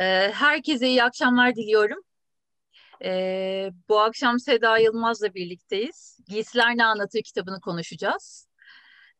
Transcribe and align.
Ee, 0.00 0.30
herkese 0.34 0.88
iyi 0.88 1.04
akşamlar 1.04 1.54
diliyorum. 1.54 1.98
Ee, 3.04 3.70
bu 3.88 4.00
akşam 4.00 4.40
Seda 4.40 4.78
Yılmaz'la 4.78 5.34
birlikteyiz. 5.34 6.18
Giysiler 6.28 6.76
Ne 6.76 6.84
Anlatır 6.84 7.22
kitabını 7.22 7.60
konuşacağız. 7.60 8.48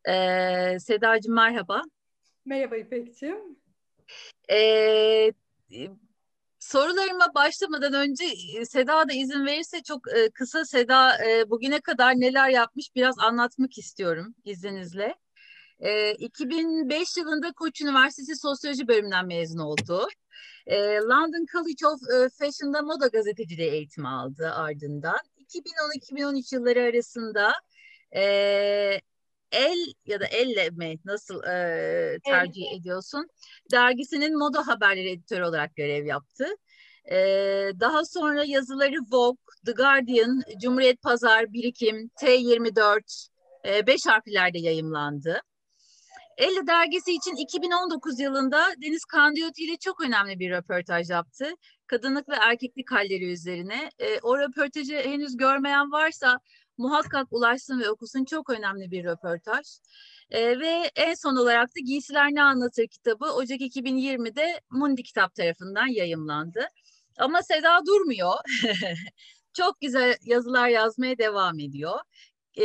Ee, 0.09 0.77
Sedacığım 0.81 1.35
merhaba. 1.35 1.83
Merhaba 2.45 2.77
İpek'ciğim. 2.77 3.59
Ee, 4.51 5.33
sorularıma 6.59 7.35
başlamadan 7.35 7.93
önce 7.93 8.25
e, 8.59 8.65
Seda 8.65 9.09
da 9.09 9.13
izin 9.13 9.47
verirse 9.47 9.83
çok 9.83 10.09
e, 10.17 10.31
kısa 10.31 10.65
Seda 10.65 11.25
e, 11.25 11.51
bugüne 11.51 11.81
kadar 11.81 12.13
neler 12.13 12.49
yapmış 12.49 12.95
biraz 12.95 13.19
anlatmak 13.19 13.79
istiyorum 13.79 14.35
izninizle. 14.45 15.15
2005 16.19 17.17
yılında 17.17 17.53
Koç 17.53 17.81
Üniversitesi 17.81 18.37
Sosyoloji 18.37 18.89
bölümünden 18.89 19.27
mezun 19.27 19.59
oldu. 19.59 20.09
London 21.09 21.47
College 21.53 21.87
of 21.87 22.01
Fashion'da 22.39 22.83
moda 22.83 23.07
gazeteciliği 23.07 23.71
eğitimi 23.71 24.09
aldı 24.09 24.53
ardından. 24.55 25.19
2010-2013 25.49 26.55
yılları 26.55 26.83
arasında 26.83 27.53
El 29.53 29.93
ya 30.07 30.21
da 30.21 30.27
Elle 30.27 30.71
mi 30.71 30.99
nasıl 31.05 31.43
e, 31.43 32.19
tercih 32.25 32.63
evet. 32.71 32.81
ediyorsun? 32.81 33.29
Dergisinin 33.73 34.39
moda 34.39 34.67
haberleri 34.67 35.11
editörü 35.11 35.45
olarak 35.45 35.77
görev 35.77 36.07
yaptı. 36.07 36.47
E, 37.11 37.17
daha 37.81 38.05
sonra 38.05 38.45
yazıları 38.45 38.97
Vogue, 39.11 39.45
The 39.67 39.73
Guardian, 39.73 40.43
Cumhuriyet 40.63 41.03
Pazar, 41.03 41.53
Birikim, 41.53 42.11
T24, 42.21 43.29
e, 43.67 43.87
beş 43.87 44.07
harflerde 44.07 44.59
yayımlandı. 44.59 45.41
Elle 46.37 46.67
dergisi 46.67 47.13
için 47.13 47.37
2019 47.37 48.21
yılında 48.21 48.65
Deniz 48.83 49.05
Kandiyoti 49.05 49.65
ile 49.65 49.77
çok 49.77 50.01
önemli 50.01 50.39
bir 50.39 50.51
röportaj 50.51 51.11
yaptı. 51.11 51.51
Kadınlık 51.87 52.29
ve 52.29 52.35
erkeklik 52.35 52.93
halleri 52.93 53.33
üzerine. 53.33 53.91
E, 53.99 54.21
o 54.21 54.39
röportajı 54.39 54.95
henüz 54.97 55.37
görmeyen 55.37 55.93
varsa 55.93 56.41
muhakkak 56.79 57.27
ulaşsın 57.31 57.81
ve 57.81 57.91
okusun. 57.91 58.25
Çok 58.25 58.51
önemli 58.51 58.91
bir 58.91 59.05
röportaj. 59.05 59.67
E, 60.31 60.61
ve 60.61 60.91
en 60.97 61.15
son 61.15 61.37
olarak 61.37 61.69
da 61.69 61.81
Giysiler 61.85 62.35
Ne 62.35 62.43
Anlatır 62.43 62.87
kitabı 62.87 63.25
Ocak 63.25 63.61
2020'de 63.61 64.61
Mundi 64.71 65.03
Kitap 65.03 65.35
tarafından 65.35 65.87
yayımlandı. 65.87 66.69
Ama 67.19 67.43
Seda 67.43 67.87
durmuyor. 67.87 68.35
Çok 69.53 69.81
güzel 69.81 70.17
yazılar 70.23 70.69
yazmaya 70.69 71.19
devam 71.19 71.59
ediyor. 71.59 72.01
E, 72.59 72.65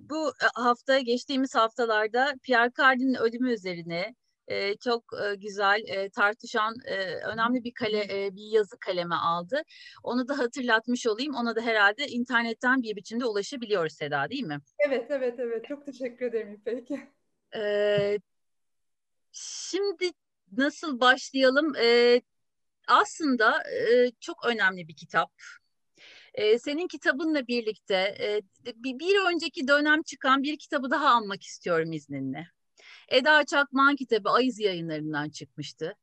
bu 0.00 0.32
hafta 0.54 0.98
geçtiğimiz 0.98 1.54
haftalarda 1.54 2.34
Pierre 2.42 2.72
Cardin'in 2.78 3.14
ölümü 3.14 3.52
üzerine 3.52 4.14
e, 4.48 4.76
çok 4.76 5.04
e, 5.24 5.34
güzel 5.34 5.84
e, 5.86 6.10
tartışan 6.10 6.74
e, 6.84 7.14
önemli 7.14 7.64
bir 7.64 7.74
kale 7.74 8.26
e, 8.26 8.34
bir 8.36 8.52
yazı 8.52 8.78
kaleme 8.78 9.14
aldı. 9.14 9.62
Onu 10.02 10.28
da 10.28 10.38
hatırlatmış 10.38 11.06
olayım. 11.06 11.34
Ona 11.34 11.56
da 11.56 11.60
herhalde 11.60 12.06
internetten 12.06 12.82
bir 12.82 12.96
biçimde 12.96 13.24
ulaşabiliyoruz 13.24 13.92
Seda 13.92 14.30
değil 14.30 14.44
mi? 14.44 14.58
Evet 14.78 15.06
evet 15.10 15.38
evet 15.38 15.64
çok 15.68 15.86
teşekkür 15.86 16.26
ederim 16.26 16.54
İpek. 16.54 16.90
E, 17.56 18.18
şimdi 19.32 20.10
nasıl 20.52 21.00
başlayalım? 21.00 21.76
E, 21.76 22.20
aslında 22.88 23.62
e, 23.72 24.10
çok 24.20 24.46
önemli 24.46 24.88
bir 24.88 24.96
kitap. 24.96 25.30
Ee, 26.34 26.58
senin 26.58 26.88
kitabınla 26.88 27.46
birlikte 27.46 27.94
e, 27.94 28.40
bir, 28.74 28.98
bir 28.98 29.34
önceki 29.34 29.68
dönem 29.68 30.02
çıkan 30.02 30.42
bir 30.42 30.58
kitabı 30.58 30.90
daha 30.90 31.08
anmak 31.08 31.42
istiyorum 31.42 31.92
izninle. 31.92 32.46
Eda 33.08 33.44
Çakman 33.44 33.96
kitabı 33.96 34.30
Ayız 34.30 34.58
yayınlarından 34.58 35.30
çıkmıştı. 35.30 35.96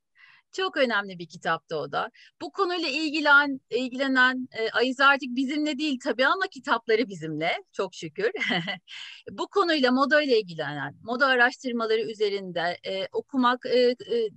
Çok 0.56 0.78
önemli 0.78 1.20
bir 1.20 1.28
kitaptı 1.28 1.78
o 1.78 1.92
da. 1.92 2.12
Bu 2.42 2.52
konuyla 2.52 2.90
ilgilen, 2.90 3.60
ilgilenen 3.70 4.48
e, 4.52 4.70
Ayız 4.72 5.00
artık 5.00 5.30
bizimle 5.30 5.78
değil 5.78 6.00
tabii 6.04 6.28
ama 6.28 6.48
kitapları 6.52 7.10
bizimle 7.10 7.52
çok 7.74 7.96
şükür. 7.96 8.32
Bu 9.32 9.48
konuyla 9.48 9.92
moda 9.92 10.22
ile 10.22 10.40
ilgilenen, 10.40 10.96
moda 11.04 11.28
araştırmaları 11.28 12.02
üzerinde 12.02 12.78
e, 12.84 13.08
okumak, 13.12 13.66
e, 13.66 13.80
e, 13.90 14.30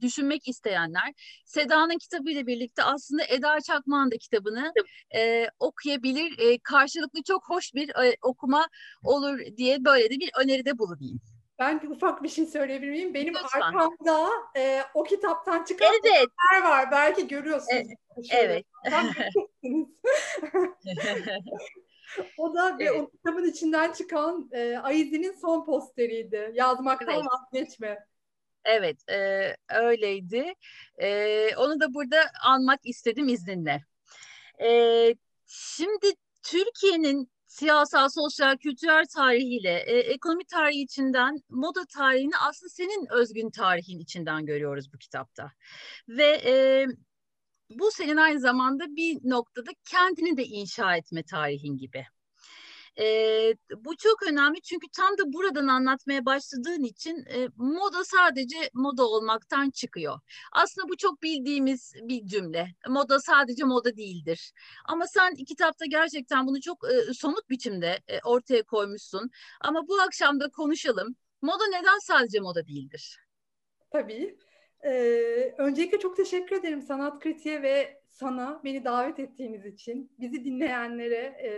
düşünmek 0.00 0.48
isteyenler 0.48 1.12
Seda'nın 1.44 1.98
kitabıyla 1.98 2.46
birlikte 2.46 2.82
aslında 2.82 3.22
Eda 3.28 3.60
Çakman 3.60 4.10
da 4.10 4.16
kitabını 4.18 4.72
e, 5.16 5.48
okuyabilir. 5.58 6.38
E, 6.38 6.58
karşılıklı 6.58 7.22
çok 7.22 7.50
hoş 7.50 7.74
bir 7.74 7.88
e, 7.88 8.16
okuma 8.22 8.68
olur 9.02 9.38
diye 9.56 9.84
böyle 9.84 10.10
de 10.10 10.20
bir 10.20 10.30
öneride 10.44 10.78
bulunayım. 10.78 11.20
Ben 11.58 11.80
ufak 11.90 12.22
bir 12.22 12.28
şey 12.28 12.46
söyleyebilir 12.46 12.90
miyim? 12.90 13.14
Benim 13.14 13.34
Lütfen. 13.34 13.60
arkamda 13.60 14.28
e, 14.56 14.82
o 14.94 15.02
kitaptan 15.02 15.64
çıkan 15.64 15.88
evet. 16.04 16.28
var. 16.64 16.90
Belki 16.90 17.28
görüyorsunuz. 17.28 17.88
Evet. 18.30 18.64
o 22.38 22.54
da 22.54 22.76
evet. 22.80 23.00
o 23.00 23.10
kitabın 23.10 23.44
içinden 23.44 23.92
çıkan 23.92 24.48
e, 24.52 24.76
Ayizi'nin 24.76 25.32
son 25.32 25.64
posteriydi. 25.64 26.50
Yazmaktan 26.54 27.14
evet. 27.14 27.24
vazgeçme. 27.26 28.06
Evet, 28.64 29.10
e, 29.10 29.56
öyleydi. 29.68 30.54
E, 30.98 31.50
onu 31.56 31.80
da 31.80 31.94
burada 31.94 32.16
almak 32.44 32.80
istedim 32.84 33.28
izninle. 33.28 33.84
E, 34.62 34.70
şimdi 35.46 36.06
Türkiye'nin 36.42 37.30
siyasal, 37.58 38.08
sosyal, 38.08 38.56
kültürel 38.56 39.04
tarihiyle, 39.14 39.84
e, 39.86 39.98
ekonomi 39.98 40.44
tarihi 40.44 40.82
içinden 40.82 41.38
moda 41.48 41.84
tarihini 41.94 42.36
aslında 42.48 42.70
senin 42.70 43.06
özgün 43.12 43.50
tarihin 43.50 43.98
içinden 43.98 44.46
görüyoruz 44.46 44.92
bu 44.94 44.98
kitapta. 44.98 45.52
Ve 46.08 46.42
e, 46.44 46.86
bu 47.70 47.90
senin 47.90 48.16
aynı 48.16 48.40
zamanda 48.40 48.96
bir 48.96 49.18
noktada 49.30 49.70
kendini 49.90 50.36
de 50.36 50.44
inşa 50.44 50.96
etme 50.96 51.22
tarihin 51.22 51.76
gibi. 51.76 52.06
E, 52.98 53.04
bu 53.76 53.96
çok 53.96 54.22
önemli 54.22 54.60
çünkü 54.62 54.86
tam 54.96 55.18
da 55.18 55.32
buradan 55.32 55.66
anlatmaya 55.66 56.26
başladığın 56.26 56.82
için 56.82 57.16
e, 57.16 57.48
moda 57.56 58.04
sadece 58.04 58.56
moda 58.74 59.06
olmaktan 59.06 59.70
çıkıyor. 59.70 60.20
Aslında 60.52 60.88
bu 60.88 60.96
çok 60.96 61.22
bildiğimiz 61.22 61.92
bir 62.02 62.26
cümle. 62.26 62.68
Moda 62.88 63.20
sadece 63.20 63.64
moda 63.64 63.96
değildir. 63.96 64.52
Ama 64.84 65.06
sen 65.06 65.34
kitapta 65.34 65.86
gerçekten 65.86 66.46
bunu 66.46 66.60
çok 66.60 66.84
e, 66.92 67.14
somut 67.14 67.50
biçimde 67.50 67.98
e, 68.08 68.20
ortaya 68.24 68.62
koymuşsun. 68.62 69.30
Ama 69.60 69.88
bu 69.88 70.00
akşam 70.00 70.40
da 70.40 70.50
konuşalım. 70.50 71.16
Moda 71.42 71.66
neden 71.66 71.98
sadece 71.98 72.40
moda 72.40 72.66
değildir? 72.66 73.18
Tabii. 73.90 74.38
Ee, 74.84 75.54
öncelikle 75.58 75.98
çok 75.98 76.16
teşekkür 76.16 76.56
ederim 76.56 76.82
sanat 76.82 77.20
kritiğe 77.20 77.62
ve 77.62 78.02
sana 78.08 78.60
beni 78.64 78.84
davet 78.84 79.18
ettiğiniz 79.18 79.66
için. 79.66 80.12
Bizi 80.18 80.44
dinleyenlere 80.44 81.16
e, 81.16 81.50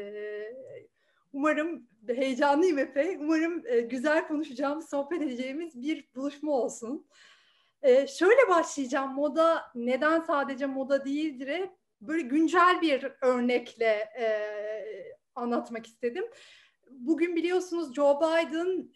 Umarım 1.33 1.89
heyecanlıyım 2.09 2.79
epey. 2.79 3.17
Umarım 3.17 3.63
e, 3.67 3.81
güzel 3.81 4.29
konuşacağımız, 4.29 4.89
sohbet 4.91 5.23
edeceğimiz 5.23 5.83
bir 5.83 6.09
buluşma 6.15 6.53
olsun. 6.53 7.07
E, 7.83 8.07
şöyle 8.07 8.49
başlayacağım. 8.49 9.15
Moda 9.15 9.65
neden 9.75 10.21
sadece 10.21 10.67
moda 10.67 11.05
değildir? 11.05 11.71
Böyle 12.01 12.23
güncel 12.23 12.81
bir 12.83 13.13
örnekle 13.23 14.09
e, 14.21 14.29
anlatmak 15.35 15.87
istedim. 15.87 16.25
Bugün 16.91 17.37
biliyorsunuz 17.37 17.95
Joe 17.95 18.21
Biden 18.21 18.93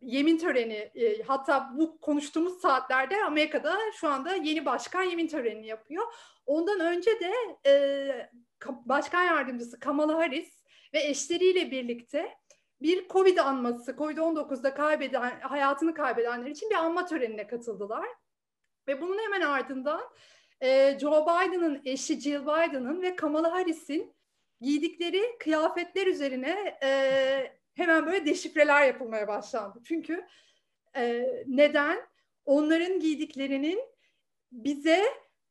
yemin 0.00 0.38
töreni 0.38 0.90
hatta 1.26 1.70
bu 1.74 2.00
konuştuğumuz 2.00 2.60
saatlerde 2.60 3.24
Amerika'da 3.24 3.78
şu 3.94 4.08
anda 4.08 4.34
yeni 4.34 4.66
başkan 4.66 5.02
yemin 5.02 5.28
törenini 5.28 5.66
yapıyor. 5.66 6.04
Ondan 6.46 6.80
önce 6.80 7.10
de 7.20 7.32
başkan 8.84 9.24
yardımcısı 9.24 9.80
Kamala 9.80 10.14
Harris 10.14 10.63
ve 10.94 11.02
eşleriyle 11.02 11.70
birlikte 11.70 12.34
bir 12.82 13.08
Covid 13.08 13.38
anması, 13.38 13.90
Covid-19'da 13.90 14.74
kaybeden, 14.74 15.40
hayatını 15.40 15.94
kaybedenler 15.94 16.50
için 16.50 16.70
bir 16.70 16.74
anma 16.74 17.06
törenine 17.06 17.46
katıldılar. 17.46 18.08
Ve 18.88 19.00
bunun 19.00 19.18
hemen 19.18 19.40
ardından 19.40 20.00
e, 20.60 20.98
Joe 21.00 21.22
Biden'ın 21.22 21.82
eşi 21.84 22.20
Jill 22.20 22.42
Biden'ın 22.42 23.02
ve 23.02 23.16
Kamala 23.16 23.52
Harris'in 23.52 24.14
giydikleri 24.60 25.38
kıyafetler 25.38 26.06
üzerine 26.06 26.78
e, 26.82 27.56
hemen 27.74 28.06
böyle 28.06 28.26
deşifreler 28.26 28.86
yapılmaya 28.86 29.28
başlandı. 29.28 29.80
Çünkü 29.84 30.26
e, 30.96 31.26
neden? 31.46 31.98
Onların 32.44 33.00
giydiklerinin 33.00 33.80
bize 34.52 35.04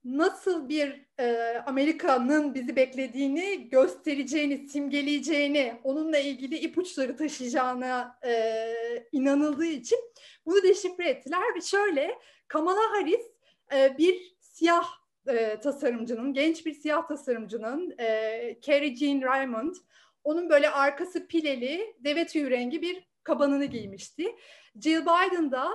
nasıl 0.05 0.69
bir 0.69 1.05
e, 1.19 1.57
Amerika'nın 1.65 2.53
bizi 2.53 2.75
beklediğini 2.75 3.69
göstereceğini, 3.69 4.69
simgeleyeceğini, 4.69 5.73
onunla 5.83 6.17
ilgili 6.17 6.57
ipuçları 6.57 7.17
taşıyacağına 7.17 8.19
e, 8.25 8.73
inanıldığı 9.11 9.65
için 9.65 9.99
bunu 10.45 10.63
deşifre 10.63 11.09
ettiler. 11.09 11.55
Ve 11.55 11.61
şöyle 11.61 12.19
Kamala 12.47 12.91
Harris 12.91 13.25
e, 13.73 13.97
bir 13.97 14.35
siyah 14.39 14.87
e, 15.27 15.59
tasarımcının, 15.59 16.33
genç 16.33 16.65
bir 16.65 16.73
siyah 16.73 17.07
tasarımcının 17.07 17.95
e, 17.99 18.57
Carrie 18.61 18.95
Jean 18.95 19.21
Raymond, 19.21 19.75
onun 20.23 20.49
böyle 20.49 20.69
arkası 20.69 21.27
pileli, 21.27 21.95
deve 21.99 22.27
tüyü 22.27 22.49
rengi 22.49 22.81
bir 22.81 23.07
kabanını 23.23 23.65
giymişti. 23.65 24.35
Jill 24.79 25.01
Biden 25.01 25.51
da 25.51 25.69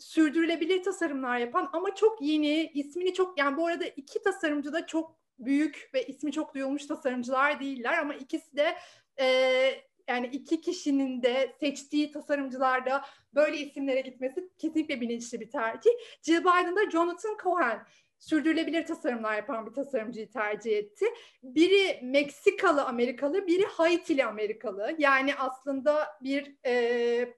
sürdürülebilir 0.00 0.82
tasarımlar 0.82 1.38
yapan 1.38 1.70
ama 1.72 1.94
çok 1.94 2.22
yeni, 2.22 2.70
ismini 2.74 3.14
çok 3.14 3.38
yani 3.38 3.56
bu 3.56 3.66
arada 3.66 3.84
iki 3.84 4.22
tasarımcı 4.22 4.72
da 4.72 4.86
çok 4.86 5.18
büyük 5.38 5.90
ve 5.94 6.06
ismi 6.06 6.32
çok 6.32 6.54
duyulmuş 6.54 6.86
tasarımcılar 6.86 7.60
değiller 7.60 7.98
ama 7.98 8.14
ikisi 8.14 8.56
de 8.56 8.74
e, 9.20 9.26
yani 10.08 10.26
iki 10.26 10.60
kişinin 10.60 11.22
de 11.22 11.56
seçtiği 11.60 12.12
tasarımcılarda 12.12 13.04
böyle 13.34 13.56
isimlere 13.56 14.00
gitmesi 14.00 14.48
kesinlikle 14.58 15.00
bilinçli 15.00 15.40
bir 15.40 15.50
tercih. 15.50 15.90
Jill 16.22 16.40
Biden 16.40 16.76
da 16.76 16.90
Jonathan 16.90 17.36
Cohen 17.42 17.86
sürdürülebilir 18.18 18.86
tasarımlar 18.86 19.36
yapan 19.36 19.66
bir 19.66 19.72
tasarımcıyı 19.72 20.30
tercih 20.30 20.78
etti. 20.78 21.06
Biri 21.42 22.00
Meksikalı 22.02 22.84
Amerikalı, 22.84 23.46
biri 23.46 23.64
Haitili 23.66 24.24
Amerikalı. 24.24 24.94
Yani 24.98 25.34
aslında 25.34 26.08
bir 26.22 26.56
e, 26.66 27.34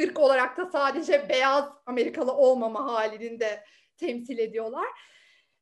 ırk 0.00 0.20
olarak 0.20 0.56
da 0.56 0.70
sadece 0.72 1.28
beyaz 1.28 1.64
Amerikalı 1.86 2.32
olmama 2.32 2.92
halini 2.92 3.40
de 3.40 3.64
temsil 3.96 4.38
ediyorlar. 4.38 4.88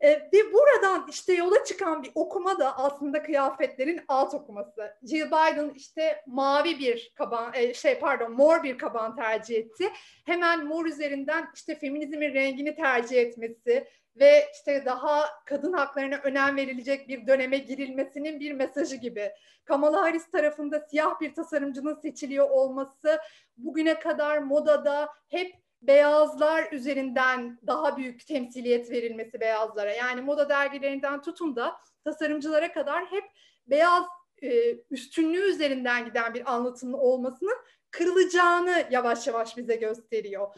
E, 0.00 0.11
ve 0.11 0.53
buradan 0.53 1.06
işte 1.11 1.32
yola 1.32 1.65
çıkan 1.65 2.03
bir 2.03 2.11
okuma 2.15 2.59
da 2.59 2.79
aslında 2.79 3.23
kıyafetlerin 3.23 4.00
alt 4.09 4.35
okuması. 4.35 4.97
Jill 5.03 5.27
Biden 5.27 5.73
işte 5.75 6.23
mavi 6.27 6.79
bir 6.79 7.12
kaban, 7.15 7.53
e, 7.55 7.75
şey 7.75 7.99
pardon 7.99 8.32
mor 8.32 8.62
bir 8.62 8.79
kaban 8.79 9.17
tercih 9.17 9.56
etti. 9.56 9.93
Hemen 10.27 10.67
mor 10.67 10.87
üzerinden 10.87 11.49
işte 11.55 11.75
feminizmin 11.75 12.35
rengini 12.35 12.77
tercih 12.77 13.17
etmesi 13.17 13.88
ve 14.20 14.44
işte 14.55 14.82
daha 14.87 15.26
kadın 15.46 15.72
haklarına 15.72 16.17
önem 16.17 16.56
verilecek 16.56 17.08
bir 17.08 17.26
döneme 17.26 17.58
girilmesinin 17.58 18.40
bir 18.40 18.52
mesajı 18.52 18.96
gibi. 18.96 19.32
Kamala 19.64 20.02
Harris 20.02 20.31
tarafında 20.31 20.81
siyah 20.81 21.20
bir 21.20 21.34
tasarımcının 21.34 21.94
seçiliyor 21.94 22.50
olması 22.50 23.19
bugüne 23.56 23.99
kadar 23.99 24.38
modada 24.38 25.08
hep 25.28 25.55
beyazlar 25.82 26.72
üzerinden 26.72 27.58
daha 27.67 27.96
büyük 27.96 28.26
temsiliyet 28.26 28.90
verilmesi 28.90 29.40
beyazlara. 29.40 29.93
Yani 29.93 30.20
moda 30.20 30.49
dergilerinden 30.49 31.22
tutun 31.22 31.56
da 31.56 31.76
tasarımcılara 32.05 32.72
kadar 32.72 33.06
hep 33.06 33.25
beyaz 33.67 34.05
e, 34.43 34.76
üstünlüğü 34.90 35.50
üzerinden 35.50 36.05
giden 36.05 36.34
bir 36.34 36.52
anlatımın 36.55 36.99
olmasının 36.99 37.56
kırılacağını 37.90 38.84
yavaş 38.90 39.26
yavaş 39.26 39.56
bize 39.56 39.76
gösteriyor. 39.76 40.55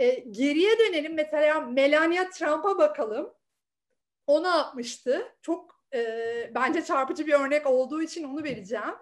E, 0.00 0.24
geriye 0.30 0.78
dönelim 0.78 1.14
mesela 1.14 1.60
Melania 1.60 2.30
Trump'a 2.30 2.78
bakalım. 2.78 3.34
O 4.26 4.42
ne 4.42 4.48
yapmıştı? 4.48 5.36
Çok 5.42 5.84
e, 5.94 6.50
bence 6.54 6.84
çarpıcı 6.84 7.26
bir 7.26 7.32
örnek 7.32 7.66
olduğu 7.66 8.02
için 8.02 8.24
onu 8.24 8.44
vereceğim. 8.44 8.94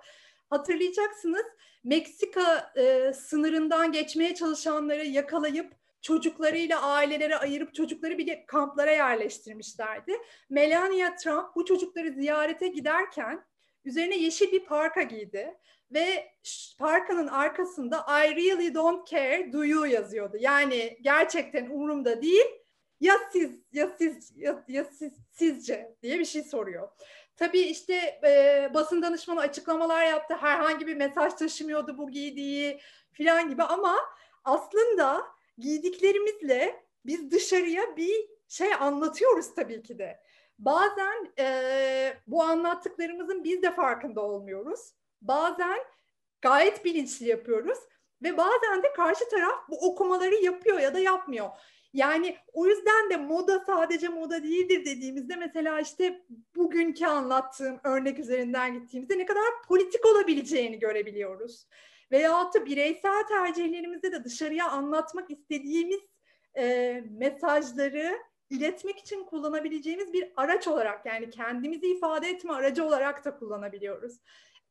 Hatırlayacaksınız 0.50 1.46
Meksika 1.84 2.72
e, 2.76 3.12
sınırından 3.12 3.92
geçmeye 3.92 4.34
çalışanları 4.34 5.04
yakalayıp 5.04 5.72
çocuklarıyla 6.02 6.82
ailelere 6.82 7.36
ayırıp 7.36 7.74
çocukları 7.74 8.18
bile 8.18 8.46
kamplara 8.46 8.90
yerleştirmişlerdi. 8.90 10.12
Melania 10.50 11.14
Trump 11.14 11.56
bu 11.56 11.64
çocukları 11.64 12.12
ziyarete 12.12 12.68
giderken 12.68 13.44
üzerine 13.84 14.16
yeşil 14.16 14.52
bir 14.52 14.64
parka 14.64 15.02
giydi 15.02 15.54
ve 15.92 16.32
parkanın 16.78 17.26
arkasında 17.26 18.06
I 18.08 18.36
really 18.36 18.74
don't 18.74 19.08
care 19.08 19.52
do 19.52 19.64
you 19.64 19.84
yazıyordu. 19.84 20.36
Yani 20.40 20.98
gerçekten 21.00 21.70
umurumda 21.70 22.22
değil 22.22 22.46
ya 23.00 23.14
siz 23.32 23.50
ya 23.72 23.90
siz 23.98 24.32
ya, 24.36 24.64
ya 24.68 24.84
siz 24.84 25.12
sizce 25.30 25.96
diye 26.02 26.18
bir 26.18 26.24
şey 26.24 26.42
soruyor. 26.42 26.88
Tabii 27.36 27.60
işte 27.60 28.20
e, 28.24 28.70
basın 28.74 29.02
danışmanı 29.02 29.40
açıklamalar 29.40 30.06
yaptı. 30.06 30.34
Herhangi 30.34 30.86
bir 30.86 30.96
mesaj 30.96 31.32
taşımıyordu 31.34 31.98
bu 31.98 32.10
giydiği 32.10 32.80
filan 33.12 33.48
gibi 33.48 33.62
ama 33.62 33.96
aslında 34.44 35.22
giydiklerimizle 35.58 36.84
biz 37.06 37.30
dışarıya 37.30 37.96
bir 37.96 38.28
şey 38.48 38.74
anlatıyoruz 38.74 39.54
tabii 39.54 39.82
ki 39.82 39.98
de. 39.98 40.20
Bazen 40.58 41.32
e, 41.38 42.14
bu 42.26 42.42
anlattıklarımızın 42.42 43.44
biz 43.44 43.62
de 43.62 43.74
farkında 43.74 44.20
olmuyoruz. 44.20 44.80
Bazen 45.22 45.78
gayet 46.42 46.84
bilinçli 46.84 47.28
yapıyoruz 47.28 47.78
ve 48.22 48.36
bazen 48.36 48.82
de 48.82 48.92
karşı 48.92 49.28
taraf 49.28 49.68
bu 49.68 49.90
okumaları 49.90 50.34
yapıyor 50.34 50.78
ya 50.80 50.94
da 50.94 50.98
yapmıyor. 50.98 51.48
Yani 51.92 52.36
o 52.52 52.66
yüzden 52.66 53.10
de 53.10 53.16
moda 53.16 53.64
sadece 53.66 54.08
moda 54.08 54.42
değildir 54.42 54.84
dediğimizde 54.84 55.36
mesela 55.36 55.80
işte 55.80 56.26
bugünkü 56.56 57.06
anlattığım 57.06 57.80
örnek 57.84 58.18
üzerinden 58.18 58.74
gittiğimizde 58.74 59.18
ne 59.18 59.26
kadar 59.26 59.44
politik 59.68 60.06
olabileceğini 60.06 60.78
görebiliyoruz. 60.78 61.66
Veyahut 62.12 62.54
da 62.54 62.66
bireysel 62.66 63.26
tercihlerimizde 63.28 64.12
de 64.12 64.24
dışarıya 64.24 64.70
anlatmak 64.70 65.30
istediğimiz 65.30 66.00
e, 66.56 67.04
mesajları 67.10 68.18
iletmek 68.50 68.98
için 68.98 69.24
kullanabileceğimiz 69.24 70.12
bir 70.12 70.32
araç 70.36 70.68
olarak 70.68 71.06
yani 71.06 71.30
kendimizi 71.30 71.86
ifade 71.86 72.28
etme 72.28 72.52
aracı 72.52 72.84
olarak 72.84 73.24
da 73.24 73.36
kullanabiliyoruz. 73.36 74.18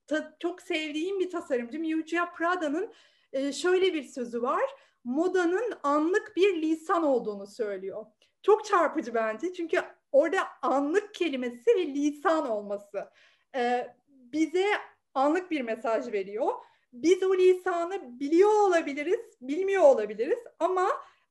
Ta, 0.07 0.35
çok 0.39 0.61
sevdiğim 0.61 1.19
bir 1.19 1.29
tasarımcı 1.29 1.79
Miuccia 1.79 2.33
Prada'nın 2.33 2.93
e, 3.33 3.53
şöyle 3.53 3.93
bir 3.93 4.03
sözü 4.03 4.41
var 4.41 4.63
modanın 5.03 5.73
anlık 5.83 6.35
bir 6.35 6.61
lisan 6.61 7.03
olduğunu 7.03 7.47
söylüyor. 7.47 8.05
Çok 8.41 8.65
çarpıcı 8.65 9.13
bence 9.13 9.53
çünkü 9.53 9.81
orada 10.11 10.39
anlık 10.61 11.13
kelimesi 11.13 11.75
ve 11.75 11.85
lisan 11.87 12.49
olması 12.49 13.09
e, 13.55 13.87
bize 14.09 14.65
anlık 15.13 15.51
bir 15.51 15.61
mesaj 15.61 16.11
veriyor. 16.11 16.53
Biz 16.93 17.23
o 17.23 17.37
lisanı 17.37 18.19
biliyor 18.19 18.49
olabiliriz, 18.49 19.19
bilmiyor 19.41 19.83
olabiliriz 19.83 20.39
ama 20.59 20.87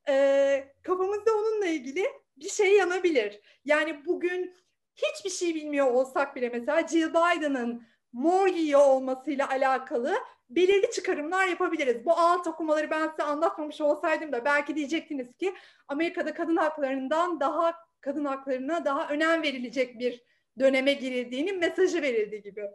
e, 0.08 0.74
kafamızda 0.82 1.34
onunla 1.34 1.66
ilgili 1.66 2.06
bir 2.36 2.48
şey 2.48 2.76
yanabilir. 2.76 3.40
Yani 3.64 4.06
bugün 4.06 4.54
hiçbir 4.94 5.30
şey 5.30 5.54
bilmiyor 5.54 5.86
olsak 5.86 6.36
bile 6.36 6.48
mesela 6.48 6.88
Jill 6.88 7.10
Biden'ın 7.10 7.86
mor 8.12 8.48
giyiyor 8.48 8.80
olmasıyla 8.80 9.48
alakalı 9.50 10.16
belirli 10.50 10.90
çıkarımlar 10.90 11.46
yapabiliriz. 11.46 12.04
Bu 12.04 12.12
alt 12.12 12.46
okumaları 12.46 12.90
ben 12.90 13.08
size 13.08 13.22
anlatmamış 13.22 13.80
olsaydım 13.80 14.32
da 14.32 14.44
belki 14.44 14.76
diyecektiniz 14.76 15.36
ki 15.36 15.54
Amerika'da 15.88 16.34
kadın 16.34 16.56
haklarından 16.56 17.40
daha 17.40 17.74
kadın 18.00 18.24
haklarına 18.24 18.84
daha 18.84 19.08
önem 19.08 19.42
verilecek 19.42 19.98
bir 19.98 20.22
döneme 20.58 20.92
girildiğinin 20.92 21.58
mesajı 21.58 22.02
verildi 22.02 22.42
gibi. 22.42 22.70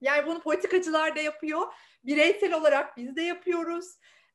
Yani 0.00 0.26
bunu 0.26 0.40
politikacılar 0.40 1.16
da 1.16 1.20
yapıyor. 1.20 1.72
Bireysel 2.04 2.54
olarak 2.54 2.96
biz 2.96 3.16
de 3.16 3.22
yapıyoruz. 3.22 3.86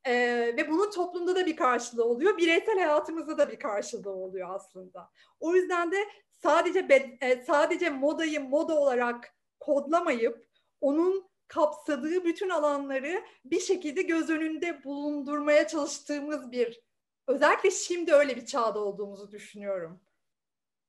Ee, 0.07 0.53
ve 0.57 0.69
bunun 0.69 0.91
toplumda 0.91 1.35
da 1.35 1.45
bir 1.45 1.55
karşılığı 1.55 2.05
oluyor. 2.05 2.37
Bireysel 2.37 2.75
hayatımızda 2.75 3.37
da 3.37 3.51
bir 3.51 3.59
karşılığı 3.59 4.11
oluyor 4.11 4.55
aslında. 4.55 5.09
O 5.39 5.55
yüzden 5.55 5.91
de 5.91 5.97
sadece 6.43 6.87
e, 7.21 7.43
sadece 7.43 7.89
modayı 7.89 8.41
moda 8.41 8.79
olarak 8.79 9.35
kodlamayıp 9.61 10.47
onun 10.81 11.31
kapsadığı 11.47 12.25
bütün 12.25 12.49
alanları 12.49 13.23
bir 13.45 13.59
şekilde 13.59 14.01
göz 14.01 14.29
önünde 14.29 14.83
bulundurmaya 14.83 15.67
çalıştığımız 15.67 16.51
bir 16.51 16.81
özellikle 17.27 17.71
şimdi 17.71 18.13
öyle 18.13 18.35
bir 18.35 18.45
çağda 18.45 18.79
olduğumuzu 18.79 19.31
düşünüyorum. 19.31 20.01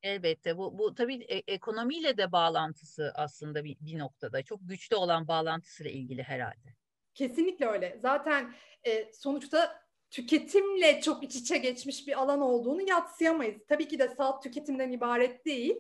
Elbette 0.02 0.59
bu, 0.59 0.79
bu 0.79 0.95
tabii 0.95 1.14
e, 1.14 1.52
ekonomiyle 1.52 2.17
de 2.17 2.33
bağlantısı 2.33 3.12
aslında 3.14 3.64
bir, 3.64 3.76
bir 3.81 3.99
noktada 3.99 4.43
çok 4.43 4.61
güçlü 4.62 4.97
olan 4.97 5.29
bağlantısıyla 5.29 5.91
ilgili 5.93 6.23
herhalde. 6.23 6.76
Kesinlikle 7.14 7.67
öyle. 7.67 7.99
Zaten 8.02 8.55
e, 8.85 9.12
sonuçta 9.12 9.83
tüketimle 10.11 11.00
çok 11.00 11.25
iç 11.25 11.37
içe 11.37 11.59
geçmiş 11.59 12.07
bir 12.07 12.21
alan 12.21 12.41
olduğunu 12.41 12.88
yatsıyamayız. 12.88 13.57
Tabii 13.69 13.88
ki 13.88 13.99
de 13.99 14.09
salt 14.09 14.43
tüketimden 14.43 14.93
ibaret 14.93 15.45
değil 15.47 15.76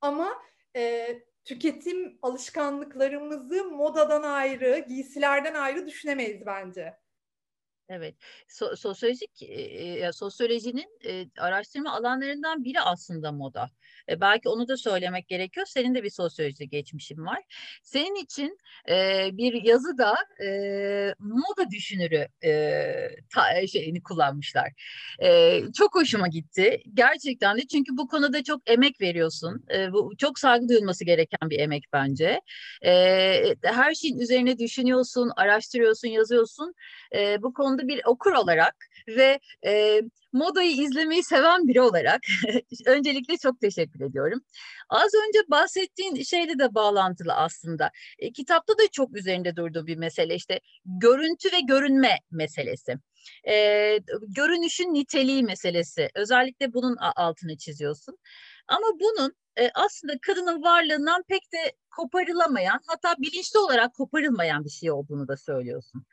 ama 0.00 0.42
e, 0.76 1.08
tüketim 1.46 2.18
alışkanlıklarımızı 2.22 3.64
modadan 3.64 4.22
ayrı, 4.22 4.78
giysilerden 4.88 5.54
ayrı 5.54 5.86
düşünemeyiz 5.88 6.46
bence. 6.46 6.94
Evet, 7.88 8.14
so 8.48 8.76
sosyolojik 8.76 9.42
e, 9.42 10.12
sosyolojinin 10.12 10.98
e, 11.06 11.26
araştırma 11.38 11.92
alanlarından 11.92 12.64
biri 12.64 12.80
aslında 12.80 13.32
moda. 13.32 13.70
E, 14.08 14.20
belki 14.20 14.48
onu 14.48 14.68
da 14.68 14.76
söylemek 14.76 15.28
gerekiyor. 15.28 15.66
Senin 15.66 15.94
de 15.94 16.02
bir 16.02 16.10
sosyoloji 16.10 16.68
geçmişin 16.68 17.26
var. 17.26 17.38
Senin 17.82 18.14
için 18.14 18.58
e, 18.88 19.28
bir 19.32 19.62
yazıda 19.62 20.14
e, 20.44 20.48
moda 21.18 21.70
düşünürü 21.70 22.28
e, 22.44 22.52
ta, 23.34 23.66
şeyini 23.66 24.02
kullanmışlar. 24.02 24.72
E, 25.22 25.60
çok 25.78 25.94
hoşuma 25.94 26.28
gitti. 26.28 26.82
Gerçekten 26.94 27.56
de 27.58 27.66
çünkü 27.66 27.96
bu 27.96 28.08
konuda 28.08 28.42
çok 28.44 28.70
emek 28.70 29.00
veriyorsun. 29.00 29.64
E, 29.74 29.92
bu 29.92 30.12
çok 30.18 30.38
saygı 30.38 30.68
duyulması 30.68 31.04
gereken 31.04 31.50
bir 31.50 31.58
emek 31.58 31.84
bence. 31.92 32.40
E, 32.84 33.54
her 33.62 33.94
şeyin 33.94 34.18
üzerine 34.18 34.58
düşünüyorsun, 34.58 35.30
araştırıyorsun, 35.36 36.08
yazıyorsun. 36.08 36.74
E, 37.14 37.42
bu 37.42 37.52
konuda 37.54 37.75
zamanda 37.76 37.88
bir 37.88 38.00
okur 38.04 38.32
olarak 38.32 38.74
ve 39.08 39.40
e, 39.66 40.02
modayı 40.32 40.72
izlemeyi 40.82 41.22
seven 41.22 41.68
biri 41.68 41.80
olarak 41.80 42.20
öncelikle 42.86 43.36
çok 43.36 43.60
teşekkür 43.60 44.00
ediyorum. 44.00 44.40
Az 44.88 45.10
önce 45.14 45.38
bahsettiğin 45.50 46.22
şeyle 46.22 46.58
de 46.58 46.74
bağlantılı 46.74 47.32
aslında. 47.32 47.90
E, 48.18 48.32
kitapta 48.32 48.72
da 48.72 48.82
çok 48.92 49.16
üzerinde 49.16 49.56
durduğu 49.56 49.86
bir 49.86 49.96
mesele 49.96 50.34
işte 50.34 50.60
görüntü 50.84 51.52
ve 51.52 51.60
görünme 51.60 52.18
meselesi. 52.30 52.94
E, 53.48 53.98
görünüşün 54.28 54.94
niteliği 54.94 55.42
meselesi. 55.42 56.08
Özellikle 56.14 56.72
bunun 56.72 56.96
altını 56.96 57.56
çiziyorsun. 57.56 58.18
Ama 58.68 58.86
bunun 59.00 59.32
e, 59.58 59.70
aslında 59.74 60.12
kadının 60.22 60.62
varlığından 60.62 61.22
pek 61.28 61.52
de 61.52 61.72
koparılamayan 61.96 62.80
hatta 62.86 63.14
bilinçli 63.18 63.58
olarak 63.58 63.94
koparılmayan 63.94 64.64
bir 64.64 64.70
şey 64.70 64.90
olduğunu 64.90 65.28
da 65.28 65.36
söylüyorsun. 65.36 66.06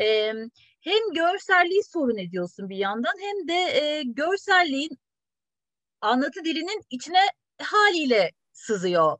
E, 0.00 0.32
hem 0.86 1.14
görselliği 1.14 1.82
sorun 1.84 2.16
ediyorsun 2.16 2.68
bir 2.68 2.76
yandan 2.76 3.14
hem 3.20 3.48
de 3.48 3.54
e, 3.54 4.02
görselliğin 4.02 4.98
anlatı 6.00 6.44
dilinin 6.44 6.82
içine 6.90 7.20
haliyle 7.62 8.32
sızıyor 8.52 9.18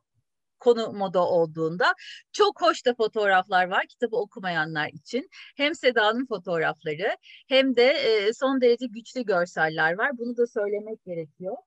konu 0.59 0.93
moda 0.93 1.27
olduğunda. 1.27 1.93
Çok 2.31 2.61
hoş 2.61 2.85
da 2.85 2.95
fotoğraflar 2.95 3.67
var 3.67 3.87
kitabı 3.87 4.15
okumayanlar 4.15 4.89
için. 4.93 5.29
Hem 5.57 5.75
Seda'nın 5.75 6.25
fotoğrafları 6.25 7.17
hem 7.47 7.75
de 7.75 7.83
e, 7.83 8.33
son 8.33 8.61
derece 8.61 8.85
güçlü 8.87 9.25
görseller 9.25 9.93
var. 9.97 10.17
Bunu 10.17 10.37
da 10.37 10.47
söylemek 10.47 11.05
gerekiyor. 11.05 11.57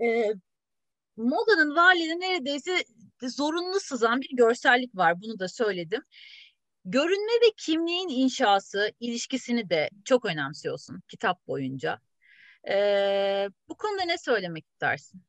E, 0.00 0.32
modanın 1.16 1.76
varlığına 1.76 2.18
neredeyse 2.18 2.84
zorunlu 3.22 3.80
sızan 3.80 4.20
bir 4.20 4.36
görsellik 4.36 4.96
var. 4.96 5.20
Bunu 5.22 5.38
da 5.38 5.48
söyledim. 5.48 6.02
Görünme 6.84 7.32
ve 7.32 7.50
kimliğin 7.56 8.08
inşası 8.08 8.92
ilişkisini 9.00 9.70
de 9.70 9.90
çok 10.04 10.24
önemsiyorsun 10.24 11.02
kitap 11.08 11.46
boyunca. 11.46 12.00
Ee, 12.68 13.48
bu 13.68 13.76
konuda 13.76 14.02
ne 14.04 14.18
söylemek 14.18 14.66
istersin? 14.66 15.22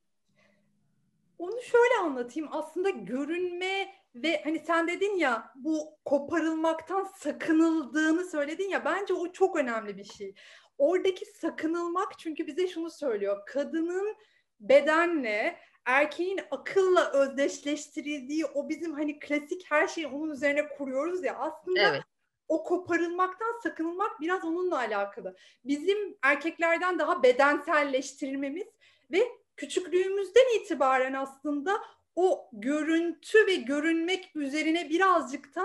Onu 1.37 1.61
şöyle 1.61 1.93
anlatayım. 2.03 2.49
Aslında 2.51 2.89
görünme 2.89 3.95
ve 4.15 4.41
hani 4.43 4.59
sen 4.59 4.87
dedin 4.87 5.17
ya 5.17 5.51
bu 5.55 5.97
koparılmaktan 6.05 7.03
sakınıldığını 7.17 8.25
söyledin 8.25 8.69
ya 8.69 8.85
bence 8.85 9.13
o 9.13 9.31
çok 9.31 9.55
önemli 9.55 9.97
bir 9.97 10.03
şey. 10.03 10.33
Oradaki 10.77 11.25
sakınılmak 11.25 12.19
çünkü 12.19 12.47
bize 12.47 12.67
şunu 12.67 12.91
söylüyor. 12.91 13.45
Kadının 13.45 14.15
bedenle 14.59 15.59
erkeğin 15.85 16.39
akılla 16.51 17.11
özdeşleştirildiği 17.11 18.45
o 18.45 18.69
bizim 18.69 18.93
hani 18.93 19.19
klasik 19.19 19.71
her 19.71 19.87
şeyi 19.87 20.07
onun 20.07 20.29
üzerine 20.29 20.67
kuruyoruz 20.67 21.23
ya 21.23 21.35
aslında 21.37 21.81
evet. 21.81 22.01
o 22.47 22.63
koparılmaktan 22.63 23.59
sakınılmak 23.63 24.21
biraz 24.21 24.43
onunla 24.45 24.77
alakalı. 24.77 25.35
Bizim 25.65 26.17
erkeklerden 26.21 26.99
daha 26.99 27.23
bedenselleştirilmemiz 27.23 28.67
ve 29.11 29.21
küçüklüğümüzden 29.57 30.59
itibaren 30.59 31.13
aslında 31.13 31.81
o 32.15 32.49
görüntü 32.53 33.47
ve 33.47 33.55
görünmek 33.55 34.31
üzerine 34.35 34.89
birazcık 34.89 35.55
da 35.55 35.63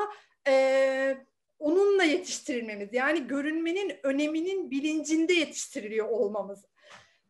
e, 0.49 1.17
onunla 1.59 2.05
yetiştirilmemiz 2.05 2.89
yani 2.93 3.27
görünmenin 3.27 3.97
öneminin 4.03 4.71
bilincinde 4.71 5.33
yetiştiriliyor 5.33 6.09
olmamız 6.09 6.65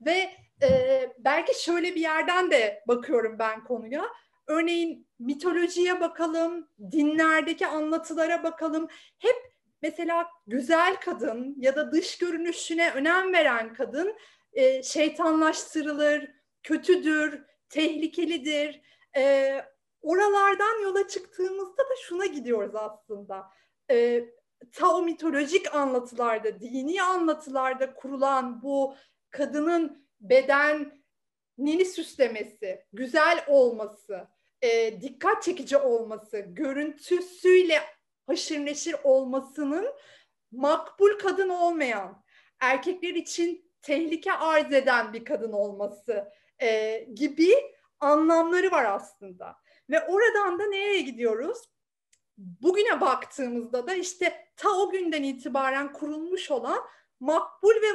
ve 0.01 0.31
e, 0.63 1.13
belki 1.19 1.63
şöyle 1.63 1.95
bir 1.95 2.01
yerden 2.01 2.51
de 2.51 2.83
bakıyorum 2.89 3.39
ben 3.39 3.65
konuya. 3.65 4.05
Örneğin 4.47 5.07
mitolojiye 5.19 6.01
bakalım, 6.01 6.69
dinlerdeki 6.93 7.67
anlatılara 7.67 8.43
bakalım. 8.43 8.89
Hep 9.19 9.37
mesela 9.83 10.27
güzel 10.47 10.97
kadın 10.97 11.55
ya 11.59 11.77
da 11.77 11.93
dış 11.93 12.19
görünüşüne 12.19 12.91
önem 12.91 13.33
veren 13.33 13.75
kadın 13.75 14.17
e, 14.53 14.83
şeytanlaştırılır, 14.83 16.31
kötüdür, 16.63 17.43
tehlikelidir. 17.69 18.81
E, 19.17 19.55
oralardan 20.03 20.83
yola 20.83 21.09
çıktığımızda 21.09 21.83
da 21.83 21.97
şuna 22.03 22.27
gidiyoruz 22.27 22.75
aslında. 22.75 23.47
E, 23.91 24.25
ta 24.73 24.95
o 24.95 25.03
mitolojik 25.03 25.75
anlatılarda, 25.75 26.61
dini 26.61 27.03
anlatılarda 27.03 27.95
kurulan 27.95 28.63
bu 28.63 28.95
kadının 29.31 30.10
bedenini 30.21 31.85
süslemesi, 31.85 32.85
güzel 32.93 33.45
olması, 33.49 34.29
e, 34.63 35.01
dikkat 35.01 35.43
çekici 35.43 35.77
olması, 35.77 36.39
görüntüsüyle 36.39 37.81
haşır 38.27 38.59
neşir 38.59 38.97
olmasının 39.05 39.87
makbul 40.53 41.19
kadın 41.19 41.49
olmayan, 41.49 42.25
erkekler 42.61 43.15
için 43.15 43.73
tehlike 43.83 44.33
arz 44.33 44.73
eden 44.73 45.13
bir 45.13 45.25
kadın 45.25 45.53
olması 45.53 46.33
e, 46.63 46.99
gibi 47.15 47.55
anlamları 48.01 48.71
var 48.71 48.85
aslında. 48.85 49.57
Ve 49.91 50.07
oradan 50.07 50.59
da 50.59 50.67
nereye 50.67 51.01
gidiyoruz? 51.01 51.59
Bugüne 52.39 53.01
baktığımızda 53.01 53.87
da 53.87 53.95
işte 53.95 54.49
ta 54.57 54.71
o 54.71 54.91
günden 54.91 55.23
itibaren 55.23 55.93
kurulmuş 55.93 56.51
olan 56.51 56.81
makbul 57.21 57.75
ve 57.75 57.93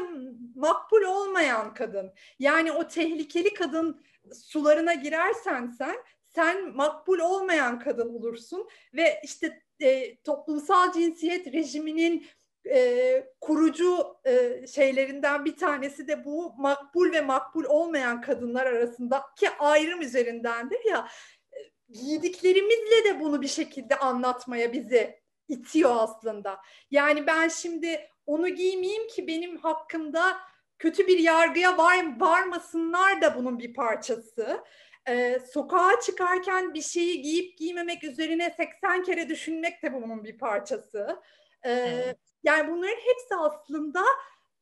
makbul 0.56 1.02
olmayan 1.02 1.74
kadın. 1.74 2.14
Yani 2.40 2.72
o 2.72 2.88
tehlikeli 2.88 3.54
kadın 3.54 4.02
sularına 4.34 4.94
girersen 4.94 5.68
sen 5.68 5.96
sen 6.36 6.76
makbul 6.76 7.20
olmayan 7.20 7.80
kadın 7.80 8.10
olursun 8.10 8.68
ve 8.94 9.22
işte 9.24 9.62
e, 9.80 10.16
toplumsal 10.16 10.94
cinsiyet 10.94 11.54
rejiminin 11.54 12.26
e, 12.70 13.24
kurucu 13.42 14.18
e, 14.26 14.66
şeylerinden 14.68 15.46
bir 15.46 15.58
tanesi 15.58 16.08
de 16.08 16.26
bu 16.26 16.54
makbul 16.58 17.12
ve 17.12 17.22
makbul 17.22 17.64
olmayan 17.64 18.22
kadınlar 18.22 18.66
arasındaki 18.66 19.50
ayrım 19.60 20.02
üzerindendir 20.02 20.80
ya 20.90 21.08
e, 21.54 21.60
giydiklerimizle 21.90 23.04
de 23.06 23.20
bunu 23.20 23.42
bir 23.42 23.48
şekilde 23.48 23.96
anlatmaya 23.96 24.74
bizi 24.74 25.20
itiyor 25.48 25.96
aslında. 25.98 26.58
Yani 26.92 27.28
ben 27.28 27.48
şimdi 27.48 28.10
onu 28.26 28.50
giymeyeyim 28.50 29.08
ki 29.08 29.28
benim 29.28 29.58
hakkımda 29.58 30.38
kötü 30.80 31.08
bir 31.08 31.20
yargıya 31.20 31.78
var, 31.78 32.20
varmasınlar 32.20 33.22
da 33.22 33.36
bunun 33.36 33.60
bir 33.60 33.74
parçası. 33.74 34.64
Ee, 35.08 35.40
sokağa 35.54 36.00
çıkarken 36.06 36.74
bir 36.74 36.82
şeyi 36.82 37.22
giyip 37.22 37.58
giymemek 37.58 38.04
üzerine 38.04 38.54
80 38.58 39.04
kere 39.04 39.30
düşünmek 39.30 39.84
de 39.84 39.94
bunun 39.94 40.24
bir 40.24 40.38
parçası. 40.38 41.22
Ee, 41.64 41.72
evet. 41.72 42.18
Yani 42.44 42.72
bunların 42.72 42.96
hepsi 42.96 43.36
aslında 43.36 44.04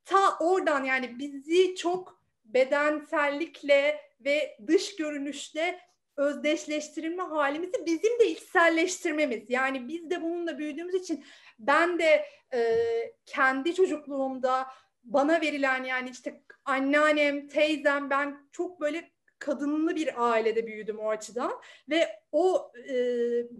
ta 0.06 0.38
oradan 0.40 0.84
yani 0.84 1.20
bizi 1.20 1.76
çok 1.76 2.24
bedensellikle 2.46 4.02
ve 4.20 4.58
dış 4.68 4.96
görünüşle 4.96 5.80
özdeşleştirilme 6.18 7.24
halimizi 7.24 7.86
bizim 7.86 8.20
de 8.20 8.28
içselleştirmemiz. 8.28 9.50
Yani 9.50 9.88
biz 9.88 10.10
de 10.10 10.22
bununla 10.22 10.58
büyüdüğümüz 10.58 10.96
için 10.96 11.26
ben 11.60 12.00
de 12.00 12.26
e, 12.54 12.78
kendi 13.26 13.76
çocukluğumda 13.76 14.68
bana 15.04 15.42
verilen 15.42 15.84
yani 15.84 16.10
işte 16.10 16.44
anneannem, 16.66 17.48
teyzem 17.48 18.10
ben 18.10 18.48
çok 18.52 18.82
böyle 18.82 19.12
kadınlı 19.40 19.96
bir 19.96 20.32
ailede 20.32 20.68
büyüdüm 20.68 21.00
o 21.00 21.10
açıdan 21.10 21.52
ve 21.90 22.20
o 22.32 22.72
e, 22.90 22.96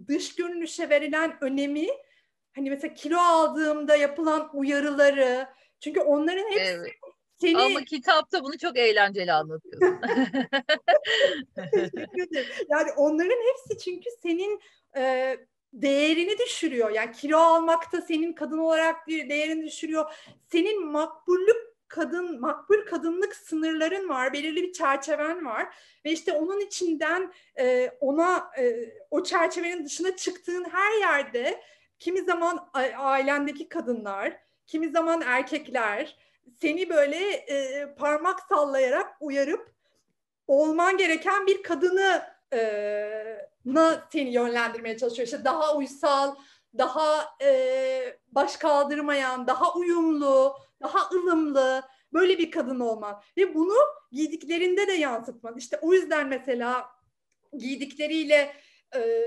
dış 0.08 0.34
görünüşe 0.34 0.90
verilen 0.90 1.36
önemi 1.40 1.88
hani 2.54 2.70
mesela 2.70 2.94
kilo 2.94 3.18
aldığımda 3.18 3.96
yapılan 3.96 4.50
uyarıları 4.52 5.48
çünkü 5.80 6.00
onların 6.00 6.50
hepsi 6.50 6.60
evet. 6.60 6.92
Seni... 7.40 7.58
Ama 7.58 7.84
kitapta 7.84 8.44
bunu 8.44 8.58
çok 8.58 8.78
eğlenceli 8.78 9.32
anlatıyorsun. 9.32 10.00
Teşekkür 11.72 12.22
ederim. 12.30 12.46
Yani 12.68 12.92
onların 12.96 13.38
hepsi 13.48 13.84
çünkü 13.84 14.10
senin 14.22 14.60
e, 14.96 15.36
değerini 15.74 16.38
düşürüyor. 16.38 16.90
Yani 16.90 17.12
kilo 17.12 17.38
almakta 17.38 18.00
senin 18.00 18.32
kadın 18.32 18.58
olarak 18.58 19.08
bir 19.08 19.28
değerini 19.28 19.66
düşürüyor. 19.66 20.12
Senin 20.52 20.86
makbullük 20.86 21.74
kadın 21.88 22.40
makbul 22.40 22.86
kadınlık 22.86 23.36
sınırların 23.36 24.08
var, 24.08 24.32
belirli 24.32 24.62
bir 24.62 24.72
çerçeven 24.72 25.44
var 25.44 25.74
ve 26.04 26.12
işte 26.12 26.32
onun 26.32 26.60
içinden 26.60 27.32
e, 27.58 27.90
ona 28.00 28.50
e, 28.58 28.94
o 29.10 29.22
çerçevenin 29.22 29.84
dışına 29.84 30.16
çıktığın 30.16 30.64
her 30.64 31.00
yerde 31.00 31.60
kimi 31.98 32.22
zaman 32.22 32.70
ailendeki 32.98 33.68
kadınlar, 33.68 34.36
kimi 34.66 34.88
zaman 34.88 35.22
erkekler 35.26 36.16
seni 36.60 36.90
böyle 36.90 37.30
e, 37.30 37.86
parmak 37.94 38.40
sallayarak 38.40 39.16
uyarıp 39.20 39.74
olman 40.46 40.96
gereken 40.96 41.46
bir 41.46 41.62
kadını 41.62 42.22
e, 42.52 42.60
seni 44.12 44.32
yönlendirmeye 44.32 44.96
çalışıyor. 44.96 45.26
İşte 45.26 45.44
daha 45.44 45.76
uysal, 45.76 46.34
daha 46.78 47.36
e, 47.42 48.18
baş 48.28 48.56
kaldırmayan, 48.56 49.46
daha 49.46 49.74
uyumlu, 49.74 50.56
daha 50.82 51.08
ılımlı 51.12 51.82
böyle 52.12 52.38
bir 52.38 52.50
kadın 52.50 52.80
olman. 52.80 53.22
Ve 53.36 53.54
bunu 53.54 53.76
giydiklerinde 54.12 54.86
de 54.86 54.92
yansıtman. 54.92 55.56
İşte 55.56 55.78
o 55.82 55.92
yüzden 55.94 56.28
mesela 56.28 56.88
giydikleriyle 57.58 58.54
e, 58.96 59.24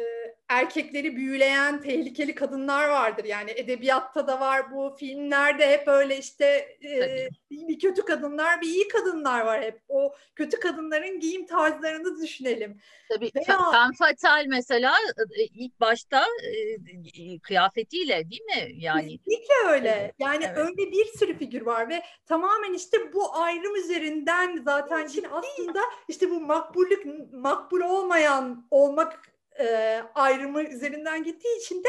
erkekleri 0.49 1.15
büyüleyen 1.15 1.81
tehlikeli 1.81 2.35
kadınlar 2.35 2.89
vardır. 2.89 3.25
Yani 3.25 3.51
edebiyatta 3.51 4.27
da 4.27 4.39
var 4.39 4.71
bu 4.71 4.95
filmlerde 4.99 5.69
hep 5.69 5.87
öyle 5.87 6.17
işte 6.17 6.45
e, 6.83 7.29
bir 7.51 7.79
kötü 7.79 8.05
kadınlar 8.05 8.61
bir 8.61 8.67
iyi 8.67 8.87
kadınlar 8.87 9.41
var 9.41 9.61
hep. 9.61 9.81
O 9.89 10.15
kötü 10.35 10.59
kadınların 10.59 11.19
giyim 11.19 11.45
tarzlarını 11.45 12.21
düşünelim. 12.21 12.81
Tabii 13.09 13.31
Veya... 13.35 13.71
Femme 13.71 13.93
Fatale 13.97 14.47
mesela 14.47 14.93
e, 15.39 15.43
ilk 15.43 15.79
başta 15.79 16.23
e, 17.17 17.39
kıyafetiyle 17.39 18.29
değil 18.29 18.43
mi? 18.43 18.71
Yani 18.73 19.17
Kesinlikle 19.17 19.69
öyle. 19.69 20.13
Yani 20.19 20.45
evet. 20.45 20.57
öyle 20.57 20.91
bir 20.91 21.05
sürü 21.05 21.37
figür 21.37 21.61
var 21.61 21.89
ve 21.89 22.03
tamamen 22.25 22.73
işte 22.73 23.13
bu 23.13 23.35
ayrım 23.35 23.75
üzerinden 23.75 24.61
zaten 24.65 25.07
şimdi 25.07 25.27
aslında 25.27 25.79
işte 26.07 26.29
bu 26.29 26.41
makbullük 26.41 27.05
makbul 27.33 27.81
olmayan 27.81 28.67
olmak 28.71 29.36
e, 29.59 30.01
ayrımı 30.15 30.63
üzerinden 30.63 31.23
gittiği 31.23 31.57
için 31.59 31.83
de 31.83 31.87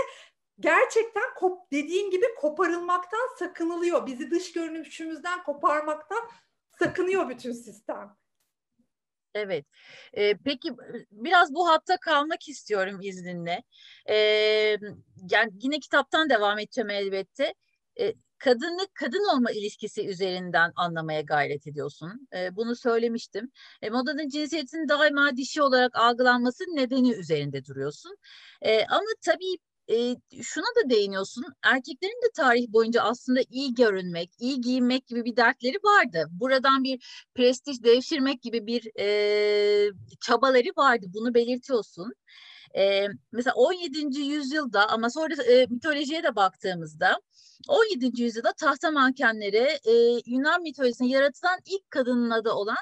gerçekten 0.61 1.35
kop, 1.37 1.73
dediğin 1.73 2.11
gibi 2.11 2.27
koparılmaktan 2.37 3.37
sakınılıyor. 3.39 4.07
Bizi 4.07 4.31
dış 4.31 4.53
görünüşümüzden 4.53 5.43
koparmaktan 5.43 6.29
sakınıyor 6.79 7.29
bütün 7.29 7.53
sistem. 7.53 8.17
Evet. 9.35 9.67
Ee, 10.13 10.35
peki 10.45 10.73
biraz 11.11 11.55
bu 11.55 11.69
hatta 11.69 11.97
kalmak 11.97 12.49
istiyorum 12.49 13.01
izninle. 13.03 13.63
Ee, 14.09 14.17
yani 15.31 15.51
yine 15.61 15.79
kitaptan 15.81 16.31
devam 16.31 16.59
edeceğim 16.59 16.91
elbette. 16.91 17.55
Ee, 18.01 18.15
kadınlık 18.39 18.95
kadın 18.95 19.37
olma 19.37 19.51
ilişkisi 19.51 20.09
üzerinden 20.09 20.73
anlamaya 20.77 21.21
gayret 21.21 21.67
ediyorsun. 21.67 22.29
E, 22.37 22.57
bunu 22.57 22.77
söylemiştim. 22.77 23.51
E, 23.83 23.91
modanın 23.91 24.29
cinsiyetin 24.29 24.89
daima 24.89 25.37
dişi 25.37 25.63
olarak 25.63 25.97
algılanması 25.97 26.65
nedeni 26.65 27.13
üzerinde 27.13 27.65
duruyorsun. 27.65 28.17
E, 28.63 28.85
ama 28.87 29.07
tabii 29.25 29.59
e, 29.91 30.17
şuna 30.43 30.67
da 30.85 30.91
değiniyorsun. 30.91 31.45
Erkeklerin 31.63 32.23
de 32.25 32.31
tarih 32.37 32.69
boyunca 32.69 33.03
aslında 33.03 33.41
iyi 33.51 33.75
görünmek, 33.75 34.31
iyi 34.39 34.61
giyinmek 34.61 35.07
gibi 35.07 35.25
bir 35.25 35.37
dertleri 35.37 35.77
vardı. 35.85 36.27
Buradan 36.31 36.85
bir 36.85 37.27
prestij 37.35 37.83
devşirmek 37.83 38.43
gibi 38.43 38.67
bir 38.67 38.91
e, 39.01 39.91
çabaları 40.21 40.69
vardı. 40.77 41.07
Bunu 41.09 41.35
belirtiyorsun. 41.35 42.13
E, 42.77 43.07
mesela 43.33 43.55
17. 43.55 44.21
yüzyılda 44.21 44.89
ama 44.89 45.11
sonra 45.11 45.43
e, 45.43 45.67
mitolojiye 45.67 46.23
de 46.23 46.37
baktığımızda 46.37 47.21
17. 47.69 48.23
yüzyılda 48.23 48.53
tahta 48.53 48.91
mankenleri 48.91 49.79
e, 49.85 49.93
Yunan 50.27 50.63
mitolojisinde 50.63 51.09
yaratılan 51.09 51.59
ilk 51.67 51.91
kadının 51.91 52.31
adı 52.31 52.51
olan 52.51 52.77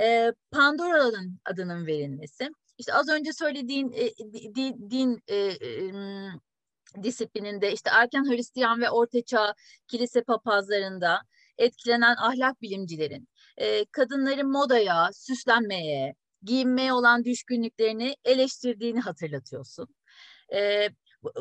e, 0.00 0.32
Pandora'nın 0.50 1.38
adının 1.44 1.86
verilmesi. 1.86 2.50
İşte 2.78 2.94
az 2.94 3.08
önce 3.08 3.32
söylediğin 3.32 3.92
e, 3.92 4.10
din, 4.54 4.90
din 4.90 5.22
e, 5.28 5.36
e, 5.36 5.92
disiplininde 7.02 7.72
işte 7.72 7.90
erken 7.92 8.24
Hristiyan 8.30 8.80
ve 8.80 8.90
Ortaçağ 8.90 9.54
kilise 9.88 10.22
papazlarında 10.22 11.20
etkilenen 11.58 12.16
ahlak 12.16 12.62
bilimcilerin 12.62 13.28
e, 13.56 13.84
kadınların 13.84 14.50
modaya, 14.50 15.10
süslenmeye, 15.12 16.14
giyinmeye 16.42 16.92
olan 16.92 17.24
düşkünlüklerini 17.24 18.16
eleştirdiğini 18.24 19.00
hatırlatıyorsun. 19.00 19.94
E, 20.54 20.88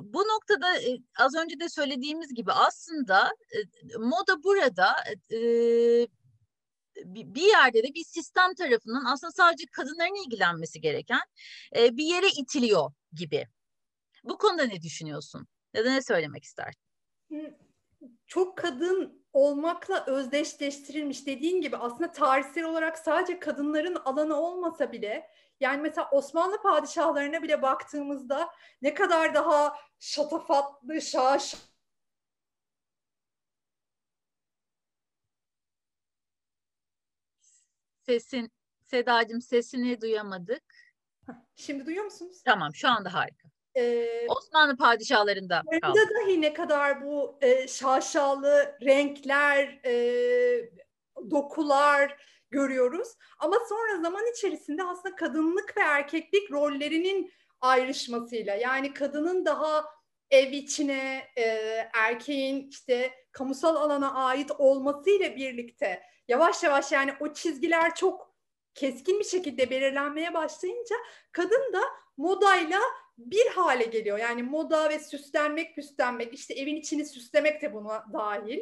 bu 0.02 0.20
noktada 0.20 0.82
e, 0.82 0.98
az 1.20 1.36
önce 1.36 1.60
de 1.60 1.70
söylediğimiz 1.70 2.34
gibi 2.34 2.52
aslında 2.52 3.26
e, 3.28 3.58
moda 3.98 4.44
burada 4.44 4.96
e, 5.32 5.38
bir 7.06 7.48
yerde 7.48 7.84
de 7.84 7.94
bir 7.94 8.04
sistem 8.04 8.54
tarafından 8.54 9.06
aslında 9.06 9.32
sadece 9.32 9.66
kadınların 9.72 10.26
ilgilenmesi 10.26 10.82
gereken 10.82 11.22
e, 11.76 11.98
bir 11.98 12.06
yere 12.06 12.28
itiliyor 12.28 12.92
gibi. 13.14 13.48
Bu 14.24 14.38
konuda 14.38 14.64
ne 14.64 14.82
düşünüyorsun? 14.82 15.48
Ya 15.74 15.86
da 15.86 15.92
ne 15.92 16.02
söylemek 16.02 16.44
istersin? 16.44 16.82
Çok 18.28 18.58
kadın 18.58 19.21
olmakla 19.34 20.06
özdeşleştirilmiş 20.06 21.28
dediğin 21.28 21.62
gibi 21.62 21.78
aslında 21.78 22.12
tarihsel 22.12 22.64
olarak 22.64 22.98
sadece 22.98 23.40
kadınların 23.40 23.96
alanı 23.96 24.36
olmasa 24.36 24.92
bile 24.92 25.30
yani 25.60 25.82
mesela 25.82 26.10
Osmanlı 26.12 26.62
padişahlarına 26.62 27.44
bile 27.44 27.62
baktığımızda 27.62 28.50
ne 28.82 28.94
kadar 28.94 29.34
daha 29.34 29.78
şatafatlı, 30.00 31.02
şaş 31.02 31.56
Sesin, 38.02 38.52
Sedacığım 38.86 39.42
sesini 39.42 40.02
duyamadık. 40.02 40.64
Şimdi 41.56 41.86
duyuyor 41.86 42.06
musunuz? 42.06 42.42
Tamam 42.46 42.76
şu 42.76 42.90
anda 42.90 43.14
harika. 43.14 43.51
Ee, 43.76 44.28
Osmanlı 44.28 44.78
padişahlarında 44.78 45.62
kaldı. 45.82 46.00
dahi 46.16 46.42
ne 46.42 46.54
kadar 46.54 47.06
bu 47.06 47.38
e, 47.42 47.68
şaşalı 47.68 48.78
renkler, 48.82 49.80
e, 49.86 49.94
dokular 51.32 52.18
görüyoruz. 52.50 53.08
Ama 53.40 53.56
sonra 53.70 54.02
zaman 54.02 54.24
içerisinde 54.38 54.84
aslında 54.84 55.16
kadınlık 55.16 55.78
ve 55.78 55.82
erkeklik 55.82 56.52
rollerinin 56.52 57.32
ayrışmasıyla 57.62 58.56
yani 58.56 58.94
kadının 58.94 59.46
daha 59.46 59.86
ev 60.30 60.52
içine, 60.52 61.28
e, 61.38 61.44
erkeğin 61.94 62.70
işte 62.70 63.12
kamusal 63.32 63.76
alana 63.76 64.14
ait 64.14 64.52
olmasıyla 64.58 65.36
birlikte 65.36 66.02
yavaş 66.28 66.64
yavaş 66.64 66.92
yani 66.92 67.14
o 67.20 67.34
çizgiler 67.34 67.96
çok 67.96 68.31
keskin 68.76 69.20
bir 69.20 69.26
şekilde 69.26 69.70
belirlenmeye 69.70 70.34
başlayınca 70.34 70.96
kadın 71.32 71.74
da 71.74 71.82
modayla 72.18 72.80
bir 73.18 73.48
hale 73.48 73.84
geliyor. 73.84 74.18
Yani 74.18 74.44
moda 74.44 74.90
ve 74.90 75.00
süslenmek, 75.00 75.76
püslenmek, 75.76 76.34
işte 76.34 76.54
evin 76.54 76.76
içini 76.76 77.06
süslemek 77.06 77.62
de 77.62 77.74
buna 77.74 78.06
dahil. 78.14 78.60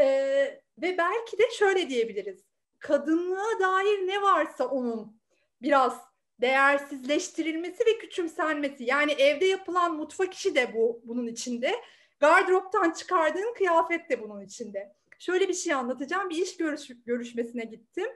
Ee, 0.00 0.60
ve 0.78 0.98
belki 0.98 1.38
de 1.38 1.50
şöyle 1.58 1.88
diyebiliriz. 1.88 2.44
Kadınlığa 2.78 3.60
dair 3.60 4.06
ne 4.06 4.22
varsa 4.22 4.66
onun 4.66 5.20
biraz 5.62 6.00
değersizleştirilmesi 6.40 7.86
ve 7.86 7.98
küçümsenmesi. 7.98 8.84
Yani 8.84 9.12
evde 9.12 9.46
yapılan 9.46 9.96
mutfak 9.96 10.34
işi 10.34 10.54
de 10.54 10.74
bu 10.74 11.00
bunun 11.04 11.26
içinde. 11.26 11.74
Gardıroptan 12.20 12.90
çıkardığın 12.90 13.54
kıyafet 13.54 14.10
de 14.10 14.22
bunun 14.22 14.40
içinde. 14.40 14.94
Şöyle 15.18 15.48
bir 15.48 15.54
şey 15.54 15.74
anlatacağım. 15.74 16.30
Bir 16.30 16.36
iş 16.36 16.56
görüş, 16.56 16.88
görüşmesine 17.06 17.64
gittim. 17.64 18.08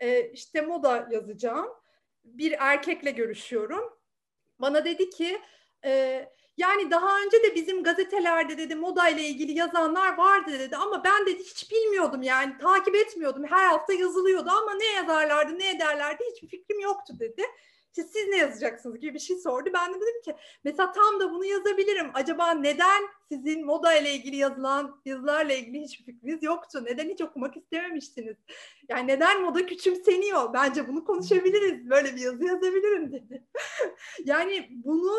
Ee, 0.00 0.30
işte 0.30 0.60
moda 0.60 1.08
yazacağım. 1.10 1.68
Bir 2.24 2.54
erkekle 2.58 3.10
görüşüyorum 3.10 3.94
bana 4.58 4.84
dedi 4.84 5.10
ki 5.10 5.40
e, 5.84 6.24
yani 6.56 6.90
daha 6.90 7.20
önce 7.20 7.42
de 7.42 7.54
bizim 7.54 7.82
gazetelerde 7.82 8.58
dedi 8.58 8.74
moda 8.74 9.08
ile 9.08 9.22
ilgili 9.22 9.52
yazanlar 9.52 10.18
vardı 10.18 10.58
dedi 10.58 10.76
ama 10.76 11.04
ben 11.04 11.26
dedi 11.26 11.42
hiç 11.42 11.70
bilmiyordum 11.70 12.22
yani 12.22 12.58
takip 12.58 12.94
etmiyordum. 12.94 13.44
Her 13.44 13.66
hafta 13.66 13.92
yazılıyordu 13.92 14.50
ama 14.50 14.74
ne 14.74 14.86
yazarlardı 14.86 15.58
ne 15.58 15.70
ederlerdi 15.70 16.24
hiçbir 16.32 16.48
fikrim 16.48 16.80
yoktu 16.80 17.14
dedi. 17.18 17.42
İşte 17.96 18.08
siz 18.12 18.28
ne 18.28 18.36
yazacaksınız 18.36 19.00
gibi 19.00 19.14
bir 19.14 19.18
şey 19.18 19.36
sordu. 19.36 19.70
Ben 19.74 19.94
de 19.94 20.00
dedim 20.00 20.22
ki 20.24 20.36
mesela 20.64 20.92
tam 20.92 21.20
da 21.20 21.32
bunu 21.32 21.44
yazabilirim. 21.44 22.10
Acaba 22.14 22.50
neden 22.50 23.02
sizin 23.32 23.66
moda 23.66 23.94
ile 23.94 24.14
ilgili 24.14 24.36
yazılan 24.36 25.00
yazılarla 25.04 25.52
ilgili 25.52 25.80
hiçbir 25.80 26.04
fikriniz 26.04 26.42
yoktu? 26.42 26.84
Neden 26.84 27.08
hiç 27.08 27.20
okumak 27.20 27.56
istememiştiniz? 27.56 28.36
Yani 28.88 29.06
neden 29.06 29.42
moda 29.42 29.66
küçümseniyor? 29.66 30.52
Bence 30.52 30.88
bunu 30.88 31.04
konuşabiliriz. 31.04 31.90
Böyle 31.90 32.16
bir 32.16 32.20
yazı 32.20 32.44
yazabilirim 32.44 33.12
dedi. 33.12 33.44
yani 34.24 34.68
bunu 34.70 35.14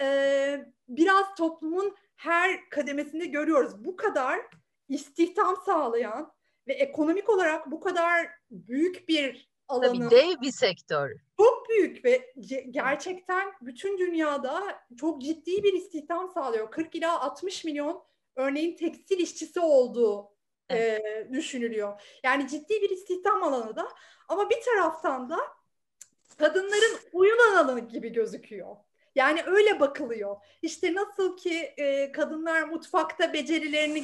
e, 0.00 0.66
biraz 0.88 1.34
toplumun 1.34 1.96
her 2.16 2.68
kademesinde 2.68 3.26
görüyoruz. 3.26 3.84
Bu 3.84 3.96
kadar 3.96 4.40
istihdam 4.88 5.56
sağlayan 5.66 6.32
ve 6.68 6.72
ekonomik 6.72 7.30
olarak 7.30 7.70
bu 7.70 7.80
kadar 7.80 8.28
büyük 8.50 9.08
bir 9.08 9.49
alanı. 9.70 10.08
Tabii 10.08 10.10
dev 10.10 10.40
bir 10.40 10.52
sektör. 10.52 11.10
Çok 11.36 11.68
büyük 11.68 12.04
ve 12.04 12.34
gerçekten 12.70 13.52
bütün 13.62 13.98
dünyada 13.98 14.62
çok 15.00 15.22
ciddi 15.22 15.62
bir 15.62 15.72
istihdam 15.72 16.30
sağlıyor. 16.34 16.70
40 16.70 16.94
ila 16.94 17.20
60 17.20 17.64
milyon 17.64 18.02
örneğin 18.36 18.76
tekstil 18.76 19.18
işçisi 19.18 19.60
olduğu 19.60 20.28
evet. 20.68 21.04
e, 21.06 21.28
düşünülüyor. 21.32 22.00
Yani 22.22 22.48
ciddi 22.48 22.82
bir 22.82 22.90
istihdam 22.90 23.42
alanı 23.42 23.76
da 23.76 23.88
ama 24.28 24.50
bir 24.50 24.60
taraftan 24.60 25.30
da 25.30 25.38
kadınların 26.38 26.98
oyun 27.12 27.38
alanı 27.38 27.80
gibi 27.80 28.12
gözüküyor. 28.12 28.76
Yani 29.14 29.42
öyle 29.46 29.80
bakılıyor. 29.80 30.36
İşte 30.62 30.94
nasıl 30.94 31.36
ki 31.36 31.74
e, 31.76 32.12
kadınlar 32.12 32.62
mutfakta 32.62 33.32
becerilerini 33.32 34.02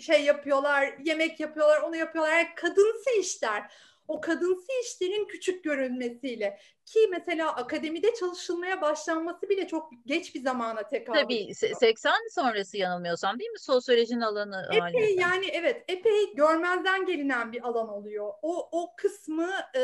şey 0.00 0.24
yapıyorlar, 0.24 0.94
yemek 1.04 1.40
yapıyorlar, 1.40 1.80
onu 1.80 1.96
yapıyorlar. 1.96 2.32
Yani 2.32 2.48
kadınsı 2.56 3.10
işler 3.20 3.72
o 4.08 4.20
kadınsı 4.20 4.72
işlerin 4.82 5.26
küçük 5.26 5.64
görünmesiyle 5.64 6.58
ki 6.86 6.98
mesela 7.10 7.54
akademide 7.54 8.14
çalışılmaya 8.14 8.80
başlanması 8.80 9.48
bile 9.48 9.68
çok 9.68 9.92
geç 10.06 10.34
bir 10.34 10.40
zamana 10.40 10.88
tekabül 10.88 11.20
Tabii 11.20 11.54
80 11.54 12.12
sonrası 12.30 12.76
yanılmıyorsam 12.76 13.38
değil 13.38 13.50
mi? 13.50 13.58
Sosyolojinin 13.58 14.20
alanı 14.20 14.66
Epey 14.68 14.80
halinde. 14.80 15.20
yani 15.20 15.46
evet 15.46 15.84
epey 15.88 16.34
görmezden 16.34 17.06
gelinen 17.06 17.52
bir 17.52 17.68
alan 17.68 17.88
oluyor. 17.88 18.32
O, 18.42 18.68
o 18.82 18.96
kısmı 18.96 19.50
e, 19.76 19.80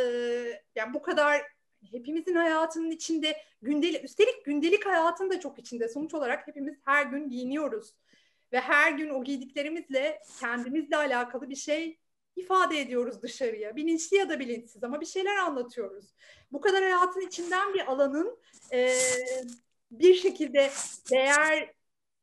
yani 0.75 0.95
bu 0.95 1.03
kadar 1.03 1.43
hepimizin 1.91 2.35
hayatının 2.35 2.91
içinde 2.91 3.37
gündelik 3.63 4.05
üstelik 4.05 4.45
gündelik 4.45 4.87
hayatın 4.87 5.31
da 5.31 5.41
çok 5.41 5.59
içinde. 5.59 5.89
Sonuç 5.89 6.15
olarak 6.15 6.47
hepimiz 6.47 6.75
her 6.85 7.07
gün 7.07 7.29
giyiniyoruz 7.29 7.95
ve 8.53 8.61
her 8.61 8.93
gün 8.93 9.11
o 9.11 9.25
giydiklerimizle 9.25 10.21
kendimizle 10.41 10.97
alakalı 10.97 11.51
bir 11.51 11.57
şey 11.57 11.99
ifade 12.37 12.81
ediyoruz 12.81 13.23
dışarıya. 13.23 13.77
Bilinçli 13.77 14.17
ya 14.17 14.29
da 14.29 14.41
bilinçsiz 14.41 14.85
ama 14.85 15.01
bir 15.01 15.07
şeyler 15.07 15.37
anlatıyoruz. 15.37 16.15
Bu 16.53 16.61
kadar 16.61 16.83
hayatın 16.83 17.21
içinden 17.21 17.75
bir 17.75 17.93
alanın 17.93 18.39
e, 18.73 18.95
bir 19.91 20.15
şekilde 20.15 20.71
değer 21.11 21.75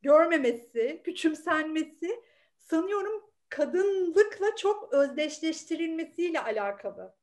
görmemesi, 0.01 1.01
küçümsenmesi 1.03 2.21
sanıyorum 2.59 3.23
kadınlıkla 3.49 4.55
çok 4.55 4.93
özdeşleştirilmesiyle 4.93 6.39
alakalı. 6.39 7.15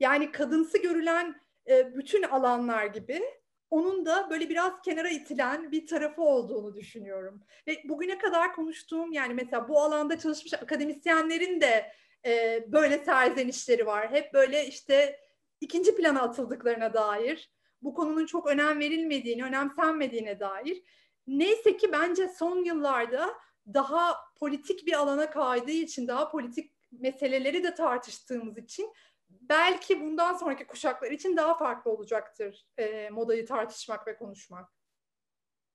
Yani 0.00 0.32
kadınsı 0.32 0.78
görülen 0.78 1.40
e, 1.68 1.96
bütün 1.96 2.22
alanlar 2.22 2.86
gibi 2.86 3.22
onun 3.70 4.06
da 4.06 4.30
böyle 4.30 4.48
biraz 4.48 4.72
kenara 4.84 5.08
itilen 5.08 5.72
bir 5.72 5.86
tarafı 5.86 6.22
olduğunu 6.22 6.74
düşünüyorum. 6.74 7.42
Ve 7.66 7.82
bugüne 7.84 8.18
kadar 8.18 8.54
konuştuğum 8.54 9.12
yani 9.12 9.34
mesela 9.34 9.68
bu 9.68 9.80
alanda 9.80 10.18
çalışmış 10.18 10.54
akademisyenlerin 10.54 11.60
de 11.60 11.92
e, 12.26 12.64
böyle 12.72 12.98
serzenişleri 12.98 13.86
var. 13.86 14.10
Hep 14.10 14.34
böyle 14.34 14.66
işte 14.66 15.20
ikinci 15.60 15.96
plana 15.96 16.22
atıldıklarına 16.22 16.94
dair, 16.94 17.52
bu 17.82 17.94
konunun 17.94 18.26
çok 18.26 18.46
önem 18.46 18.80
verilmediğini, 18.80 19.44
önemsenmediğine 19.44 20.40
dair. 20.40 20.82
Neyse 21.26 21.76
ki 21.76 21.92
bence 21.92 22.28
son 22.28 22.64
yıllarda 22.64 23.34
daha 23.74 24.16
politik 24.38 24.86
bir 24.86 24.92
alana 24.92 25.30
kaydığı 25.30 25.70
için, 25.70 26.08
daha 26.08 26.30
politik 26.30 26.72
meseleleri 26.92 27.64
de 27.64 27.74
tartıştığımız 27.74 28.58
için 28.58 28.92
belki 29.30 30.00
bundan 30.00 30.34
sonraki 30.34 30.66
kuşaklar 30.66 31.10
için 31.10 31.36
daha 31.36 31.58
farklı 31.58 31.90
olacaktır 31.90 32.66
e, 32.78 33.10
modayı 33.10 33.46
tartışmak 33.46 34.06
ve 34.06 34.16
konuşmak. 34.16 34.72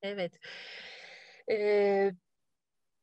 Evet. 0.01 0.39
Ee, 1.49 2.11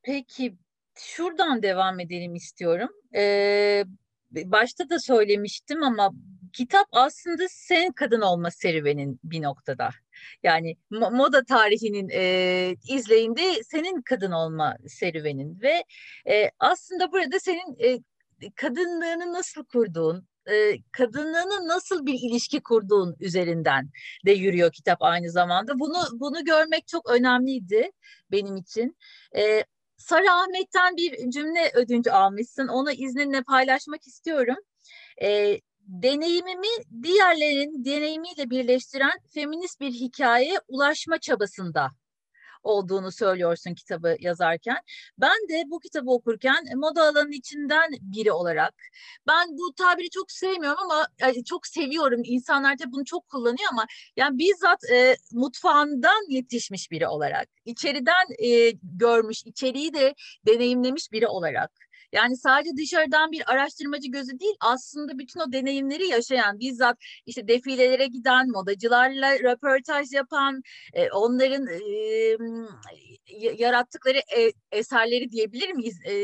peki 0.02 0.56
şuradan 0.98 1.62
devam 1.62 2.00
edelim 2.00 2.34
istiyorum. 2.34 2.88
Ee, 3.14 3.84
başta 4.30 4.90
da 4.90 4.98
söylemiştim 4.98 5.82
ama 5.82 6.10
kitap 6.52 6.86
aslında 6.92 7.44
sen 7.50 7.92
kadın 7.92 8.20
olma 8.20 8.50
serüvenin 8.50 9.20
bir 9.24 9.42
noktada. 9.42 9.90
Yani 10.42 10.76
moda 10.90 11.44
tarihinin 11.44 12.08
e, 12.12 12.76
izleyinde 12.88 13.62
senin 13.62 14.02
kadın 14.02 14.32
olma 14.32 14.76
serüvenin 14.88 15.60
ve 15.60 15.84
e, 16.30 16.50
aslında 16.58 17.12
burada 17.12 17.40
senin 17.40 17.76
e, 17.84 17.98
kadınlığını 18.54 19.32
nasıl 19.32 19.64
kurduğun, 19.64 20.28
e, 20.50 20.82
kadınlığını 20.92 21.68
nasıl 21.68 22.06
bir 22.06 22.14
ilişki 22.14 22.62
kurduğun 22.62 23.16
üzerinden 23.20 23.90
de 24.26 24.32
yürüyor 24.32 24.72
kitap 24.72 25.02
aynı 25.02 25.30
zamanda. 25.30 25.78
Bunu 25.78 25.98
bunu 26.12 26.44
görmek 26.44 26.88
çok 26.88 27.10
önemliydi 27.10 27.90
benim 28.30 28.56
için. 28.56 28.96
E, 29.36 29.64
Sara 30.04 30.42
Ahmet'ten 30.42 30.96
bir 30.96 31.30
cümle 31.30 31.70
ödüncü 31.74 32.10
almışsın. 32.10 32.68
Onu 32.68 32.92
izninle 32.92 33.42
paylaşmak 33.42 34.06
istiyorum. 34.06 34.56
E, 35.22 35.60
deneyimimi 35.80 37.02
diğerlerinin 37.02 37.84
deneyimiyle 37.84 38.50
birleştiren 38.50 39.18
feminist 39.34 39.80
bir 39.80 39.92
hikayeye 39.92 40.58
ulaşma 40.68 41.18
çabasında 41.18 41.90
olduğunu 42.64 43.12
söylüyorsun 43.12 43.74
kitabı 43.74 44.16
yazarken. 44.20 44.76
Ben 45.18 45.48
de 45.48 45.64
bu 45.66 45.80
kitabı 45.80 46.10
okurken 46.10 46.64
e, 46.72 46.74
moda 46.74 47.02
alanının 47.02 47.32
içinden 47.32 47.90
biri 48.00 48.32
olarak 48.32 48.74
ben 49.26 49.48
bu 49.58 49.74
tabiri 49.74 50.10
çok 50.10 50.32
sevmiyorum 50.32 50.78
ama 50.82 51.08
yani 51.20 51.44
çok 51.44 51.66
seviyorum. 51.66 52.20
İnsanlar 52.24 52.78
da 52.78 52.92
bunu 52.92 53.04
çok 53.04 53.28
kullanıyor 53.28 53.68
ama 53.72 53.86
yani 54.16 54.38
bizzat 54.38 54.90
e, 54.92 55.16
mutfağından 55.32 56.30
yetişmiş 56.30 56.90
biri 56.90 57.06
olarak, 57.08 57.48
içeriden 57.64 58.26
e, 58.38 58.70
görmüş, 58.82 59.46
içeriği 59.46 59.94
de 59.94 60.14
deneyimlemiş 60.46 61.12
biri 61.12 61.26
olarak 61.26 61.84
yani 62.14 62.36
sadece 62.36 62.76
dışarıdan 62.76 63.32
bir 63.32 63.52
araştırmacı 63.52 64.10
gözü 64.10 64.40
değil 64.40 64.56
aslında 64.60 65.18
bütün 65.18 65.40
o 65.40 65.52
deneyimleri 65.52 66.06
yaşayan 66.06 66.60
bizzat 66.60 66.96
işte 67.26 67.48
defilelere 67.48 68.06
giden 68.06 68.50
modacılarla 68.50 69.38
röportaj 69.38 70.12
yapan 70.12 70.62
e, 70.92 71.10
onların 71.10 71.66
e, 71.66 71.80
yarattıkları 73.58 74.18
e, 74.18 74.52
eserleri 74.72 75.30
diyebilir 75.30 75.72
miyiz? 75.72 76.00
E, 76.06 76.14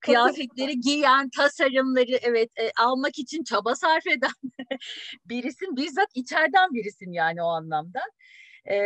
kıyafetleri 0.00 0.80
giyen 0.80 1.30
tasarımları 1.36 2.18
evet 2.22 2.50
e, 2.56 2.70
almak 2.80 3.18
için 3.18 3.44
çaba 3.44 3.74
sarf 3.74 4.06
eden 4.06 4.30
birisin 5.26 5.76
bizzat 5.76 6.08
içeriden 6.14 6.74
birisin 6.74 7.12
yani 7.12 7.42
o 7.42 7.46
anlamda. 7.46 8.00
E, 8.70 8.76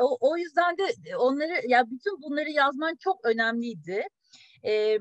o, 0.00 0.18
o 0.20 0.36
yüzden 0.36 0.78
de 0.78 1.16
onları 1.16 1.68
ya 1.68 1.90
bütün 1.90 2.22
bunları 2.22 2.50
yazman 2.50 2.96
çok 2.96 3.24
önemliydi. 3.24 4.02
E, 4.64 4.98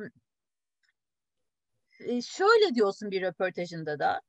şöyle 2.22 2.76
diyorsun 2.76 3.12
bir 3.12 3.22
röportajında 3.22 4.00
da. 4.00 4.22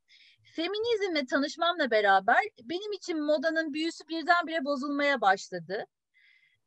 Feminizmle 0.55 1.25
tanışmamla 1.25 1.91
beraber 1.91 2.39
benim 2.63 2.91
için 2.91 3.23
modanın 3.23 3.73
büyüsü 3.73 4.07
birdenbire 4.07 4.65
bozulmaya 4.65 5.21
başladı. 5.21 5.85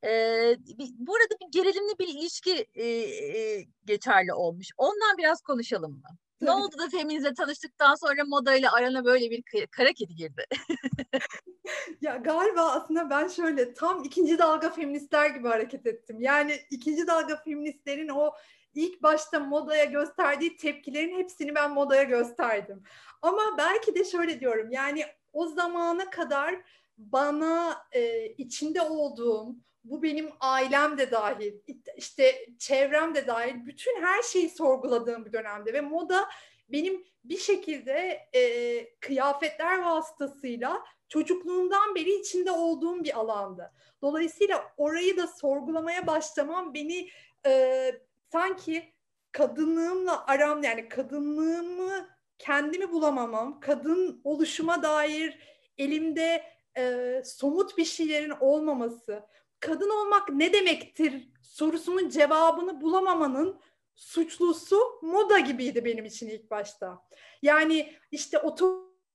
Ee, 0.05 0.57
burada 0.99 1.25
bir 1.41 1.47
gerilimli 1.51 1.99
bir 1.99 2.09
ilişki 2.09 2.67
e, 2.75 2.87
e, 2.87 3.67
geçerli 3.85 4.33
olmuş. 4.33 4.69
Ondan 4.77 5.19
biraz 5.19 5.41
konuşalım 5.41 5.93
mı? 5.93 6.09
Ne 6.41 6.51
oldu 6.51 6.79
da 6.79 6.89
feminizle 6.89 7.35
tanıştıktan 7.35 7.95
sonra 7.95 8.25
modayla 8.25 8.73
arana 8.73 9.05
böyle 9.05 9.31
bir 9.31 9.43
kara 9.71 9.93
kedi 9.93 10.15
girdi? 10.15 10.45
ya 12.01 12.17
galiba 12.17 12.63
aslında 12.63 13.11
ben 13.11 13.29
şöyle 13.29 13.75
tam 13.75 14.05
ikinci 14.05 14.39
dalga 14.39 14.71
feministler 14.71 15.31
gibi 15.31 15.49
hareket 15.49 15.87
ettim. 15.87 16.21
Yani 16.21 16.61
ikinci 16.71 17.07
dalga 17.07 17.37
feministlerin 17.37 18.09
o 18.09 18.31
ilk 18.75 19.03
başta 19.03 19.41
modaya 19.41 19.85
gösterdiği 19.85 20.57
tepkilerin 20.57 21.19
hepsini 21.19 21.55
ben 21.55 21.73
modaya 21.73 22.03
gösterdim. 22.03 22.83
Ama 23.23 23.43
belki 23.59 23.95
de 23.95 24.05
şöyle 24.05 24.41
diyorum 24.41 24.71
yani 24.71 25.05
o 25.33 25.47
zamana 25.47 26.11
kadar 26.11 26.55
bana 26.99 27.77
e, 27.93 28.27
içinde 28.27 28.83
olduğum 28.83 29.57
bu 29.85 30.03
benim 30.03 30.31
ailem 30.41 30.99
de 30.99 31.11
dahil, 31.11 31.53
işte 31.97 32.47
çevrem 32.59 33.15
de 33.15 33.27
dahil 33.27 33.67
bütün 33.67 34.03
her 34.03 34.23
şeyi 34.23 34.49
sorguladığım 34.49 35.25
bir 35.25 35.33
dönemde 35.33 35.73
ve 35.73 35.81
moda 35.81 36.29
benim 36.69 37.05
bir 37.25 37.39
şekilde 37.39 38.29
e, 38.35 38.95
kıyafetler 39.01 39.83
vasıtasıyla 39.83 40.85
çocukluğumdan 41.09 41.95
beri 41.95 42.21
içinde 42.21 42.51
olduğum 42.51 43.05
bir 43.05 43.19
alandı. 43.19 43.73
Dolayısıyla 44.03 44.65
orayı 44.77 45.17
da 45.17 45.27
sorgulamaya 45.27 46.07
başlamam 46.07 46.75
beni 46.75 47.09
e, 47.47 47.93
sanki 48.35 48.95
kadınlığımla 49.33 50.27
aram 50.27 50.63
yani 50.63 50.89
kadınlığımı 50.89 52.09
kendimi 52.39 52.93
bulamamam, 52.93 53.61
kadın 53.61 54.21
oluşuma 54.25 54.83
dair 54.83 55.39
elimde 55.79 56.45
e, 56.77 57.23
somut 57.25 57.79
bir 57.79 57.85
şeylerin 57.85 58.35
olmaması, 58.41 59.23
kadın 59.61 59.91
olmak 59.91 60.29
ne 60.29 60.53
demektir 60.53 61.29
sorusunun 61.43 62.09
cevabını 62.09 62.81
bulamamanın 62.81 63.61
suçlusu 63.95 64.79
moda 65.03 65.39
gibiydi 65.39 65.85
benim 65.85 66.05
için 66.05 66.29
ilk 66.29 66.51
başta. 66.51 67.03
Yani 67.43 67.95
işte 68.11 68.39
o 68.39 68.55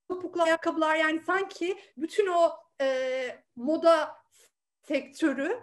topuklu 0.10 0.42
ayakkabılar 0.42 0.96
yani 0.96 1.22
sanki 1.26 1.78
bütün 1.98 2.28
o 2.28 2.52
e, 2.82 3.44
moda 3.56 4.16
sektörü 4.88 5.60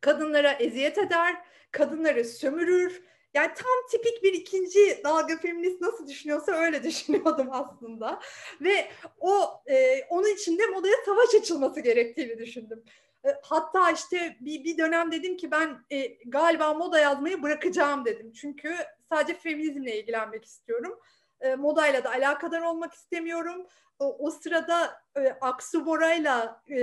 kadınlara 0.00 0.52
eziyet 0.52 0.98
eder, 0.98 1.36
kadınları 1.76 2.24
sömürür. 2.24 3.02
Yani 3.34 3.50
tam 3.54 3.88
tipik 3.90 4.22
bir 4.22 4.32
ikinci 4.32 5.00
dalga 5.04 5.36
feminist 5.36 5.80
nasıl 5.80 6.08
düşünüyorsa 6.08 6.52
öyle 6.52 6.82
düşünüyordum 6.84 7.48
aslında. 7.50 8.20
Ve 8.60 8.88
o 9.20 9.62
e, 9.66 10.04
onun 10.08 10.34
için 10.34 10.58
de 10.58 10.66
modaya 10.66 10.94
savaş 11.06 11.34
açılması 11.34 11.80
gerektiğini 11.80 12.38
düşündüm. 12.38 12.84
E, 13.24 13.28
hatta 13.42 13.90
işte 13.90 14.36
bir, 14.40 14.64
bir 14.64 14.78
dönem 14.78 15.12
dedim 15.12 15.36
ki 15.36 15.50
ben 15.50 15.78
e, 15.90 16.06
galiba 16.26 16.74
moda 16.74 16.98
yazmayı 17.00 17.42
bırakacağım 17.42 18.04
dedim. 18.04 18.32
Çünkü 18.32 18.74
sadece 19.12 19.38
feminizmle 19.38 20.00
ilgilenmek 20.00 20.44
istiyorum. 20.44 20.98
E, 21.40 21.54
modayla 21.54 22.04
da 22.04 22.10
alakadar 22.10 22.60
olmak 22.60 22.94
istemiyorum. 22.94 23.66
O, 23.98 24.26
o 24.26 24.30
sırada 24.30 25.02
e, 25.16 25.28
Aksu 25.40 25.86
Bora'yla 25.86 26.62
e, 26.70 26.76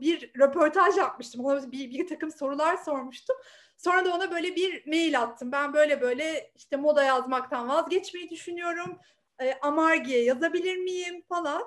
bir 0.00 0.32
röportaj 0.38 0.96
yapmıştım. 0.96 1.44
Ona 1.44 1.72
bir, 1.72 1.90
bir 1.90 2.06
takım 2.06 2.30
sorular 2.30 2.76
sormuştum. 2.76 3.36
Sonra 3.76 4.04
da 4.04 4.14
ona 4.14 4.30
böyle 4.30 4.56
bir 4.56 4.86
mail 4.86 5.20
attım. 5.20 5.52
Ben 5.52 5.72
böyle 5.72 6.00
böyle 6.00 6.52
işte 6.56 6.76
moda 6.76 7.02
yazmaktan 7.02 7.68
vazgeçmeyi 7.68 8.30
düşünüyorum. 8.30 8.98
E, 9.42 9.54
Amargi'ye 9.62 10.24
yazabilir 10.24 10.76
miyim 10.76 11.22
falan. 11.28 11.62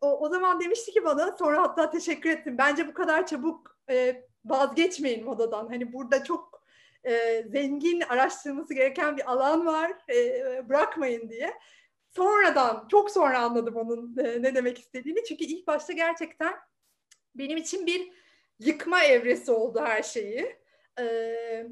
O, 0.00 0.20
o 0.20 0.28
zaman 0.28 0.60
demişti 0.60 0.92
ki 0.92 1.04
bana 1.04 1.36
sonra 1.36 1.62
hatta 1.62 1.90
teşekkür 1.90 2.30
ettim. 2.30 2.58
Bence 2.58 2.88
bu 2.88 2.94
kadar 2.94 3.26
çabuk 3.26 3.78
e, 3.90 4.24
vazgeçmeyin 4.44 5.24
modadan. 5.24 5.68
Hani 5.68 5.92
burada 5.92 6.24
çok 6.24 6.47
e, 7.08 7.44
zengin 7.48 8.00
araştırılması 8.00 8.74
gereken 8.74 9.16
bir 9.16 9.32
alan 9.32 9.66
var. 9.66 9.92
E, 10.10 10.68
bırakmayın 10.68 11.30
diye. 11.30 11.54
sonradan, 12.10 12.88
çok 12.90 13.10
sonra 13.10 13.40
anladım 13.40 13.76
onun 13.76 14.16
e, 14.18 14.42
ne 14.42 14.54
demek 14.54 14.78
istediğini. 14.78 15.24
Çünkü 15.24 15.44
ilk 15.44 15.66
başta 15.66 15.92
gerçekten 15.92 16.54
benim 17.34 17.56
için 17.56 17.86
bir 17.86 18.12
yıkma 18.58 19.04
evresi 19.04 19.50
oldu 19.50 19.80
her 19.84 20.02
şeyi. 20.02 20.56
Ee, 21.00 21.66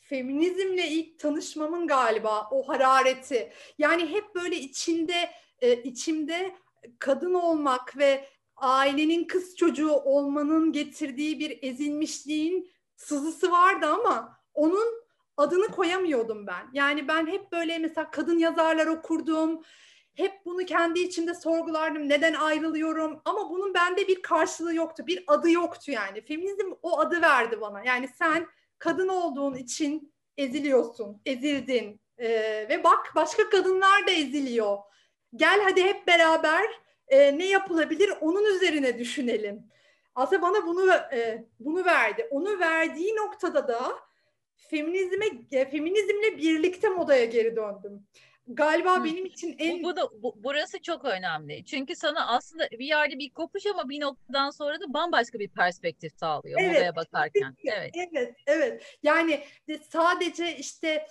feminizmle 0.00 0.88
ilk 0.88 1.18
tanışmamın 1.18 1.86
galiba 1.86 2.48
o 2.50 2.68
harareti. 2.68 3.52
Yani 3.78 4.06
hep 4.10 4.34
böyle 4.34 4.56
içinde 4.56 5.30
e, 5.60 5.82
içimde 5.82 6.56
kadın 6.98 7.34
olmak 7.34 7.96
ve 7.98 8.24
ailenin 8.56 9.24
kız 9.24 9.56
çocuğu 9.56 9.92
olmanın 9.92 10.72
getirdiği 10.72 11.40
bir 11.40 11.58
ezilmişliğin 11.62 12.70
sızısı 12.96 13.50
vardı 13.50 13.86
ama 13.86 14.39
onun 14.54 15.04
adını 15.36 15.68
koyamıyordum 15.68 16.46
ben. 16.46 16.66
Yani 16.72 17.08
ben 17.08 17.26
hep 17.26 17.52
böyle 17.52 17.78
mesela 17.78 18.10
kadın 18.10 18.38
yazarlar 18.38 18.86
okurdum. 18.86 19.62
Hep 20.14 20.32
bunu 20.44 20.64
kendi 20.64 21.00
içimde 21.00 21.34
sorgulardım. 21.34 22.08
Neden 22.08 22.34
ayrılıyorum? 22.34 23.20
Ama 23.24 23.50
bunun 23.50 23.74
bende 23.74 24.08
bir 24.08 24.22
karşılığı 24.22 24.74
yoktu. 24.74 25.06
Bir 25.06 25.24
adı 25.26 25.50
yoktu 25.50 25.90
yani. 25.90 26.20
Feminizm 26.20 26.72
o 26.82 26.98
adı 26.98 27.22
verdi 27.22 27.60
bana. 27.60 27.84
Yani 27.84 28.08
sen 28.08 28.46
kadın 28.78 29.08
olduğun 29.08 29.54
için 29.54 30.12
eziliyorsun. 30.36 31.20
Ezildin. 31.26 32.00
Ee, 32.18 32.66
ve 32.68 32.84
bak 32.84 33.12
başka 33.14 33.50
kadınlar 33.50 34.06
da 34.06 34.10
eziliyor. 34.10 34.78
Gel 35.36 35.60
hadi 35.64 35.84
hep 35.84 36.06
beraber 36.06 36.64
e, 37.08 37.38
ne 37.38 37.48
yapılabilir 37.48 38.12
onun 38.20 38.44
üzerine 38.44 38.98
düşünelim. 38.98 39.70
Aslında 40.14 40.42
bana 40.42 40.66
bunu 40.66 40.92
e, 40.92 41.44
bunu 41.60 41.84
verdi. 41.84 42.28
Onu 42.30 42.58
verdiği 42.58 43.16
noktada 43.16 43.68
da 43.68 43.98
feminizme 44.68 45.26
feminizmle 45.50 46.38
birlikte 46.38 46.88
modaya 46.88 47.24
geri 47.24 47.56
döndüm. 47.56 48.06
Galiba 48.46 49.00
Hı. 49.00 49.04
benim 49.04 49.26
için 49.26 49.56
en 49.58 49.82
bu, 49.82 49.84
bu 49.84 49.96
da 49.96 50.22
bu, 50.22 50.34
burası 50.36 50.82
çok 50.82 51.04
önemli. 51.04 51.64
Çünkü 51.64 51.96
sana 51.96 52.26
aslında 52.26 52.70
bir 52.70 52.86
yerde 52.86 53.18
bir 53.18 53.30
kopuş 53.30 53.66
ama 53.66 53.88
bir 53.88 54.00
noktadan 54.00 54.50
sonra 54.50 54.80
da 54.80 54.94
bambaşka 54.94 55.38
bir 55.38 55.48
perspektif 55.48 56.12
sağlıyor 56.16 56.60
evet, 56.60 56.72
modaya 56.72 56.96
bakarken. 56.96 57.56
Evet. 57.64 57.90
Evet, 58.12 58.34
evet. 58.46 58.98
Yani 59.02 59.40
sadece 59.90 60.56
işte 60.56 61.06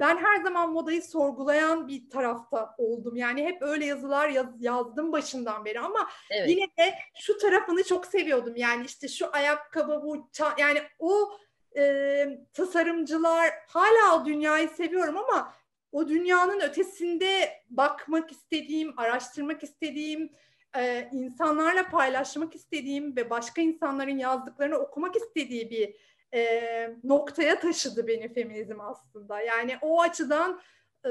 ben 0.00 0.16
her 0.16 0.42
zaman 0.42 0.72
modayı 0.72 1.02
sorgulayan 1.02 1.88
bir 1.88 2.10
tarafta 2.10 2.74
oldum. 2.78 3.16
Yani 3.16 3.44
hep 3.44 3.62
öyle 3.62 3.84
yazılar 3.84 4.28
yaz, 4.28 4.46
yazdım 4.58 5.12
başından 5.12 5.64
beri 5.64 5.80
ama 5.80 6.08
evet. 6.30 6.50
yine 6.50 6.66
de 6.78 6.94
şu 7.18 7.38
tarafını 7.38 7.84
çok 7.84 8.06
seviyordum. 8.06 8.56
Yani 8.56 8.86
işte 8.86 9.08
şu 9.08 9.34
ayakkabı 9.34 10.02
bu 10.02 10.30
yani 10.58 10.82
o 10.98 11.38
e, 11.76 12.46
tasarımcılar 12.52 13.50
hala 13.68 14.22
o 14.22 14.26
dünyayı 14.26 14.68
seviyorum 14.68 15.16
ama 15.16 15.52
o 15.92 16.08
dünyanın 16.08 16.60
ötesinde 16.60 17.62
bakmak 17.70 18.32
istediğim, 18.32 18.98
araştırmak 18.98 19.62
istediğim, 19.62 20.30
e, 20.76 21.08
insanlarla 21.12 21.90
paylaşmak 21.90 22.54
istediğim 22.54 23.16
ve 23.16 23.30
başka 23.30 23.62
insanların 23.62 24.18
yazdıklarını 24.18 24.76
okumak 24.76 25.16
istediği 25.16 25.70
bir 25.70 25.96
e, 26.34 26.96
noktaya 27.04 27.60
taşıdı 27.60 28.06
beni 28.06 28.32
feminizm 28.32 28.80
aslında. 28.80 29.40
Yani 29.40 29.78
o 29.82 30.00
açıdan 30.00 30.60
e, 31.06 31.10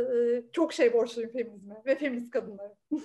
çok 0.52 0.74
şey 0.74 0.94
borçluyum 0.94 1.32
feminizme 1.32 1.82
ve 1.86 1.96
feminist 1.96 2.32
kadınlara. 2.32 2.76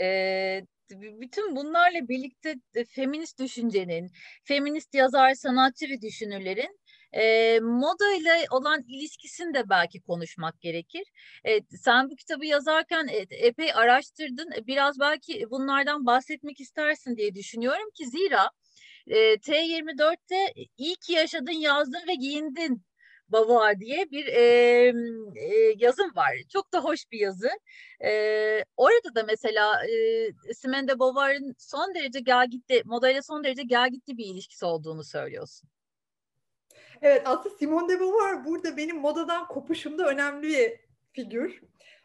e, 0.00 0.66
bütün 1.00 1.56
bunlarla 1.56 2.08
birlikte 2.08 2.54
feminist 2.88 3.38
düşüncenin, 3.38 4.10
feminist 4.44 4.94
yazar, 4.94 5.34
sanatçı 5.34 5.88
ve 5.88 6.02
düşünürlerin 6.02 6.80
e, 7.12 7.60
moda 7.60 8.14
ile 8.14 8.46
olan 8.50 8.84
ilişkisini 8.88 9.54
de 9.54 9.68
belki 9.68 10.00
konuşmak 10.00 10.60
gerekir. 10.60 11.04
E, 11.44 11.60
sen 11.76 12.10
bu 12.10 12.16
kitabı 12.16 12.46
yazarken 12.46 13.08
e, 13.08 13.16
epey 13.30 13.74
araştırdın. 13.74 14.50
Biraz 14.66 15.00
belki 15.00 15.50
bunlardan 15.50 16.06
bahsetmek 16.06 16.60
istersin 16.60 17.16
diye 17.16 17.34
düşünüyorum 17.34 17.90
ki 17.94 18.06
zira 18.06 18.50
e, 19.06 19.16
T24'te 19.34 20.52
iyi 20.76 20.96
ki 20.96 21.12
yaşadın, 21.12 21.52
yazdın 21.52 22.08
ve 22.08 22.14
giyindin 22.14 22.82
Beauvoir 23.32 23.80
diye 23.80 24.10
bir 24.10 24.26
e, 24.26 24.42
e, 25.36 25.74
yazım 25.76 26.16
var. 26.16 26.32
Çok 26.52 26.72
da 26.72 26.84
hoş 26.84 27.10
bir 27.12 27.18
yazı. 27.18 27.50
E, 28.04 28.10
orada 28.76 29.14
da 29.14 29.22
mesela 29.22 29.86
e, 29.86 30.54
Simone 30.54 30.88
de 30.88 30.98
Beauvoir'ın 30.98 31.54
son 31.58 31.94
derece 31.94 32.20
gel 32.20 32.50
gitti, 32.50 32.82
modayla 32.84 33.22
son 33.22 33.44
derece 33.44 33.62
gel 33.62 33.90
gitti 33.90 34.18
bir 34.18 34.24
ilişkisi 34.24 34.64
olduğunu 34.64 35.04
söylüyorsun. 35.04 35.68
Evet 37.02 37.22
aslında 37.24 37.56
Simone 37.56 37.88
de 37.88 38.00
Beauvoir 38.00 38.44
burada 38.44 38.76
benim 38.76 38.96
modadan 38.96 39.48
kopuşumda 39.48 40.06
önemli 40.06 40.48
bir 40.48 40.80
figür. 41.12 41.60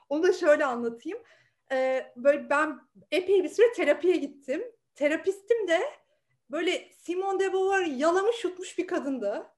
Onu 0.10 0.24
da 0.24 0.34
şöyle 0.34 0.66
anlatayım. 0.66 1.20
Ee, 1.72 2.12
böyle 2.16 2.50
ben 2.50 2.80
epey 3.12 3.44
bir 3.44 3.50
süre 3.50 3.74
terapiye 3.74 4.16
gittim. 4.16 4.64
Terapistim 4.96 5.68
de 5.68 5.82
böyle 6.52 6.90
Simone 6.98 7.40
de 7.40 7.54
Beauvoir 7.54 7.86
yalamış 7.86 8.44
yutmuş 8.44 8.78
bir 8.78 8.88
kadındı. 8.88 9.55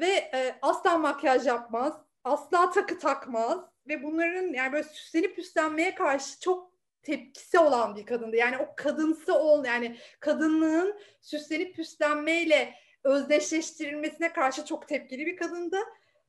Ve 0.00 0.30
e, 0.34 0.58
asla 0.62 0.98
makyaj 0.98 1.46
yapmaz, 1.46 1.94
asla 2.24 2.70
takı 2.70 2.98
takmaz 2.98 3.60
ve 3.88 4.02
bunların 4.02 4.52
yani 4.52 4.72
böyle 4.72 4.88
süslenip 4.88 5.34
süslenmeye 5.34 5.94
karşı 5.94 6.40
çok 6.40 6.70
tepkisi 7.02 7.58
olan 7.58 7.96
bir 7.96 8.06
kadındı. 8.06 8.36
Yani 8.36 8.58
o 8.58 8.74
kadınsı 8.76 9.34
ol 9.34 9.64
yani 9.64 9.96
kadınlığın 10.20 11.00
süslenip 11.20 11.76
süslenmeyle 11.76 12.74
özdeşleştirilmesine 13.04 14.32
karşı 14.32 14.64
çok 14.64 14.88
tepkili 14.88 15.26
bir 15.26 15.36
kadındı. 15.36 15.76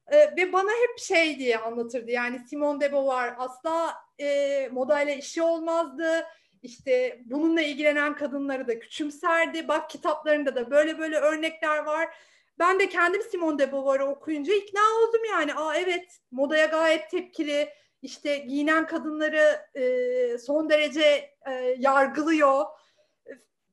Ee, 0.07 0.17
ve 0.17 0.53
bana 0.53 0.71
hep 0.71 0.99
şey 0.99 1.39
diye 1.39 1.57
anlatırdı 1.57 2.11
yani 2.11 2.39
Simone 2.39 2.79
de 2.79 2.91
Beauvoir 2.91 3.33
asla 3.37 3.95
e, 4.19 4.69
modayla 4.71 5.13
işi 5.13 5.41
olmazdı. 5.41 6.25
İşte 6.61 7.21
bununla 7.25 7.61
ilgilenen 7.61 8.15
kadınları 8.15 8.67
da 8.67 8.79
küçümserdi. 8.79 9.67
Bak 9.67 9.89
kitaplarında 9.89 10.55
da 10.55 10.71
böyle 10.71 10.99
böyle 10.99 11.17
örnekler 11.17 11.77
var. 11.77 12.15
Ben 12.61 12.79
de 12.79 12.89
kendim 12.89 13.21
Simone 13.21 13.59
de 13.59 13.71
Beauvoir'ı 13.71 14.05
okuyunca 14.05 14.53
ikna 14.53 14.81
oldum 15.01 15.21
yani. 15.29 15.53
Aa 15.53 15.75
evet 15.75 16.19
modaya 16.31 16.65
gayet 16.65 17.09
tepkili. 17.09 17.69
İşte 18.01 18.37
giyinen 18.37 18.87
kadınları 18.87 19.65
e, 19.75 20.37
son 20.37 20.69
derece 20.69 21.35
e, 21.47 21.75
yargılıyor. 21.77 22.65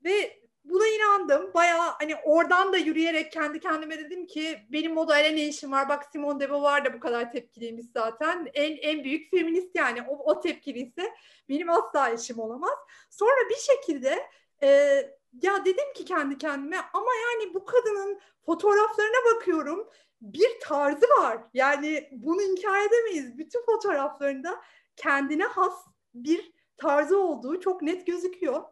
Ve 0.05 0.40
buna 0.64 0.87
inandım. 0.87 1.55
Baya 1.55 1.94
hani 1.98 2.16
oradan 2.16 2.72
da 2.72 2.77
yürüyerek 2.77 3.33
kendi 3.33 3.61
kendime 3.61 3.98
dedim 3.98 4.27
ki 4.27 4.59
benim 4.68 4.94
modayla 4.94 5.31
ne 5.31 5.44
işim 5.44 5.72
var? 5.72 5.88
Bak 5.88 6.05
Simone 6.12 6.40
de 6.40 6.51
Beauvoir 6.51 6.85
da 6.85 6.94
bu 6.94 7.01
kadar 7.01 7.33
tepkiliymiş 7.33 7.87
zaten. 7.94 8.51
En, 8.55 8.77
en 8.77 9.05
büyük 9.05 9.31
feminist 9.31 9.74
yani 9.74 10.03
o, 10.09 10.33
o 10.33 10.40
tepkiliyse 10.40 11.14
benim 11.48 11.70
asla 11.70 12.11
işim 12.11 12.38
olamaz. 12.38 12.79
Sonra 13.11 13.48
bir 13.51 13.74
şekilde 13.74 14.27
e, 14.62 15.01
ya 15.42 15.64
dedim 15.64 15.92
ki 15.94 16.05
kendi 16.05 16.38
kendime 16.38 16.79
ama 16.92 17.11
yani 17.14 17.55
bu 17.55 17.64
kadının 17.64 18.20
fotoğraflarına 18.46 19.35
bakıyorum 19.35 19.88
bir 20.20 20.61
tarzı 20.61 21.07
var. 21.20 21.38
Yani 21.55 22.09
bunu 22.12 22.42
inkar 22.42 22.81
edemeyiz. 22.81 23.38
Bütün 23.38 23.66
fotoğraflarında 23.66 24.61
kendine 24.96 25.44
has 25.44 25.74
bir 26.14 26.53
tarzı 26.77 27.18
olduğu 27.18 27.61
çok 27.61 27.83
net 27.83 28.07
gözüküyor. 28.07 28.62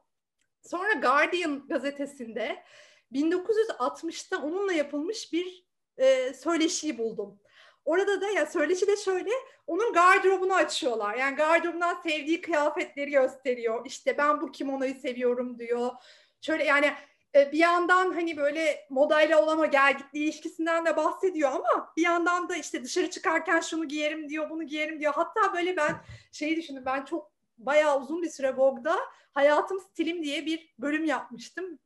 Sonra 0.63 0.93
Guardian 0.93 1.69
gazetesinde 1.69 2.65
1960'ta 3.13 4.43
onunla 4.43 4.73
yapılmış 4.73 5.33
bir 5.33 5.67
e, 5.99 6.35
söyleşiyi 6.35 6.99
buldum. 6.99 7.41
Orada 7.85 8.21
da 8.21 8.31
ya 8.31 8.47
söyleşi 8.47 8.87
de 8.87 8.97
şöyle 8.97 9.31
onun 9.67 9.93
gardırobunu 9.93 10.55
açıyorlar. 10.55 11.15
Yani 11.15 11.37
gardırobundan 11.37 12.01
sevdiği 12.03 12.41
kıyafetleri 12.41 13.11
gösteriyor. 13.11 13.87
İşte 13.87 14.19
ben 14.19 14.41
bu 14.41 14.53
kimonoyu 14.53 14.95
seviyorum 14.95 15.59
diyor. 15.59 15.91
Şöyle 16.41 16.65
yani 16.65 16.93
e, 17.35 17.53
bir 17.53 17.59
yandan 17.59 18.13
hani 18.13 18.37
böyle 18.37 18.87
modayla 18.91 19.43
olan 19.43 19.59
o 19.59 19.71
gelgitli 19.71 20.19
ilişkisinden 20.19 20.87
de 20.87 20.97
bahsediyor 20.97 21.53
ama 21.53 21.93
bir 21.97 22.03
yandan 22.03 22.49
da 22.49 22.57
işte 22.57 22.85
dışarı 22.85 23.11
çıkarken 23.11 23.61
şunu 23.61 23.89
giyerim 23.89 24.29
diyor, 24.29 24.51
bunu 24.51 24.63
giyerim 24.63 25.01
diyor. 25.01 25.13
Hatta 25.15 25.55
böyle 25.55 25.77
ben 25.77 25.97
şeyi 26.33 26.57
düşündüm. 26.57 26.83
Ben 26.87 27.05
çok 27.05 27.33
bayağı 27.59 28.01
uzun 28.01 28.23
bir 28.23 28.31
süre 28.31 28.57
Vogue'da 28.57 28.97
Hayatım 29.33 29.81
Stilim 29.81 30.23
diye 30.23 30.47
bir 30.47 30.75
bölüm 30.79 31.05
yapmıştım. 31.05 31.79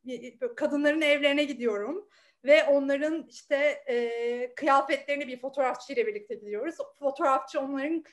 Kadınların 0.55 1.01
evlerine 1.01 1.43
gidiyorum 1.43 2.09
ve 2.45 2.63
onların 2.63 3.25
işte 3.29 3.55
e, 3.87 4.55
kıyafetlerini 4.55 5.27
bir 5.27 5.39
fotoğrafçıyla 5.41 6.07
birlikte 6.07 6.35
gidiyoruz. 6.35 6.75
Fotoğrafçı 6.99 7.59
onların 7.59 8.03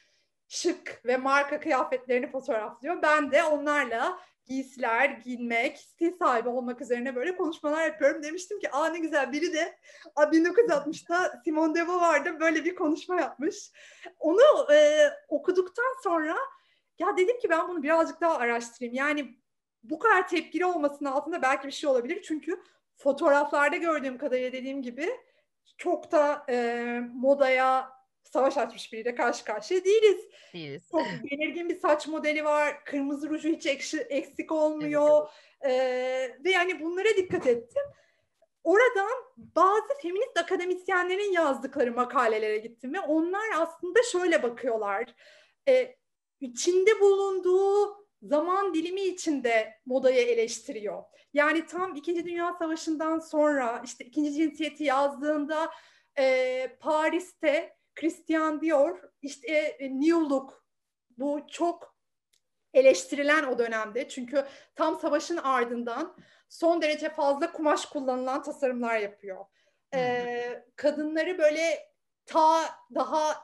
şık 0.48 1.02
ve 1.04 1.16
marka 1.16 1.60
kıyafetlerini 1.60 2.30
fotoğraflıyor. 2.30 3.02
Ben 3.02 3.32
de 3.32 3.44
onlarla 3.44 4.18
giysiler, 4.48 5.08
giyinmek, 5.08 5.78
stil 5.78 6.12
sahibi 6.18 6.48
olmak 6.48 6.80
üzerine 6.80 7.16
böyle 7.16 7.36
konuşmalar 7.36 7.86
yapıyorum. 7.86 8.22
Demiştim 8.22 8.60
ki 8.60 8.70
aa 8.70 8.86
ne 8.86 8.98
güzel 8.98 9.32
biri 9.32 9.52
de 9.52 9.78
1960'ta 10.16 11.40
Simone 11.44 11.74
de 11.74 11.88
Beauvoir'da 11.88 12.40
böyle 12.40 12.64
bir 12.64 12.74
konuşma 12.74 13.20
yapmış. 13.20 13.72
Onu 14.18 14.72
e, 14.72 15.10
okuduktan 15.28 16.02
sonra 16.02 16.36
ya 16.98 17.16
dedim 17.16 17.38
ki 17.38 17.50
ben 17.50 17.68
bunu 17.68 17.82
birazcık 17.82 18.20
daha 18.20 18.38
araştırayım. 18.38 18.94
Yani 18.94 19.38
bu 19.82 19.98
kadar 19.98 20.28
tepkili 20.28 20.66
olmasının 20.66 21.10
altında 21.10 21.42
belki 21.42 21.66
bir 21.66 21.72
şey 21.72 21.90
olabilir. 21.90 22.22
Çünkü 22.22 22.62
fotoğraflarda 22.96 23.76
gördüğüm 23.76 24.18
kadarıyla 24.18 24.52
dediğim 24.52 24.82
gibi 24.82 25.10
çok 25.78 26.12
da 26.12 26.44
e, 26.48 27.00
modaya 27.14 27.97
savaş 28.28 28.58
açmış 28.58 28.92
biriyle 28.92 29.14
karşı 29.14 29.44
karşıya 29.44 29.84
değiliz. 29.84 30.28
Değiliz. 30.54 30.88
Çok 30.90 31.06
belirgin 31.30 31.68
bir 31.68 31.80
saç 31.80 32.06
modeli 32.06 32.44
var. 32.44 32.84
Kırmızı 32.84 33.30
ruju 33.30 33.48
hiç 33.48 33.66
eksik 34.08 34.52
olmuyor. 34.52 35.28
Evet. 35.60 35.80
Ee, 35.80 36.44
ve 36.44 36.50
yani 36.50 36.80
bunlara 36.80 37.08
dikkat 37.16 37.46
ettim. 37.46 37.82
Oradan 38.64 39.10
bazı 39.36 39.94
feminist 40.02 40.38
akademisyenlerin 40.38 41.32
yazdıkları 41.32 41.92
makalelere 41.92 42.58
gittim 42.58 42.94
ve 42.94 43.00
onlar 43.00 43.48
aslında 43.56 44.00
şöyle 44.12 44.42
bakıyorlar. 44.42 45.14
Ee, 45.68 45.96
içinde 46.40 47.00
bulunduğu 47.00 47.98
zaman 48.22 48.74
dilimi 48.74 49.00
içinde 49.00 49.74
modayı 49.86 50.26
eleştiriyor. 50.26 51.02
Yani 51.32 51.66
tam 51.66 51.96
İkinci 51.96 52.24
Dünya 52.24 52.52
Savaşı'ndan 52.58 53.18
sonra 53.18 53.82
işte 53.84 54.04
ikinci 54.04 54.32
cinsiyeti 54.32 54.84
yazdığında 54.84 55.70
e, 56.18 56.76
Paris'te 56.80 57.77
Christian 58.00 58.60
Dior 58.60 58.98
işte 59.22 59.52
e, 59.56 59.90
New 59.90 60.18
Look 60.18 60.64
bu 61.18 61.46
çok 61.50 61.98
eleştirilen 62.74 63.44
o 63.44 63.58
dönemde. 63.58 64.08
Çünkü 64.08 64.44
tam 64.74 65.00
savaşın 65.00 65.36
ardından 65.36 66.16
son 66.48 66.82
derece 66.82 67.10
fazla 67.10 67.52
kumaş 67.52 67.86
kullanılan 67.86 68.42
tasarımlar 68.42 68.98
yapıyor. 68.98 69.44
Ee, 69.94 70.64
kadınları 70.76 71.38
böyle 71.38 71.92
ta 72.26 72.60
daha 72.94 73.34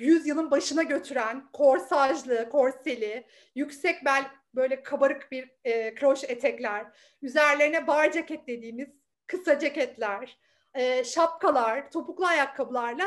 yüzyılın 0.00 0.50
başına 0.50 0.82
götüren 0.82 1.48
korsajlı, 1.52 2.50
korseli, 2.50 3.26
yüksek 3.54 4.04
bel 4.04 4.30
böyle 4.54 4.82
kabarık 4.82 5.32
bir 5.32 5.50
e, 5.64 5.94
kroş 5.94 6.24
etekler, 6.24 6.86
üzerlerine 7.22 7.86
bar 7.86 8.12
ceket 8.12 8.46
dediğimiz 8.48 8.88
kısa 9.26 9.58
ceketler, 9.58 10.38
e, 10.74 11.04
şapkalar, 11.04 11.90
topuklu 11.90 12.26
ayakkabılarla 12.26 13.04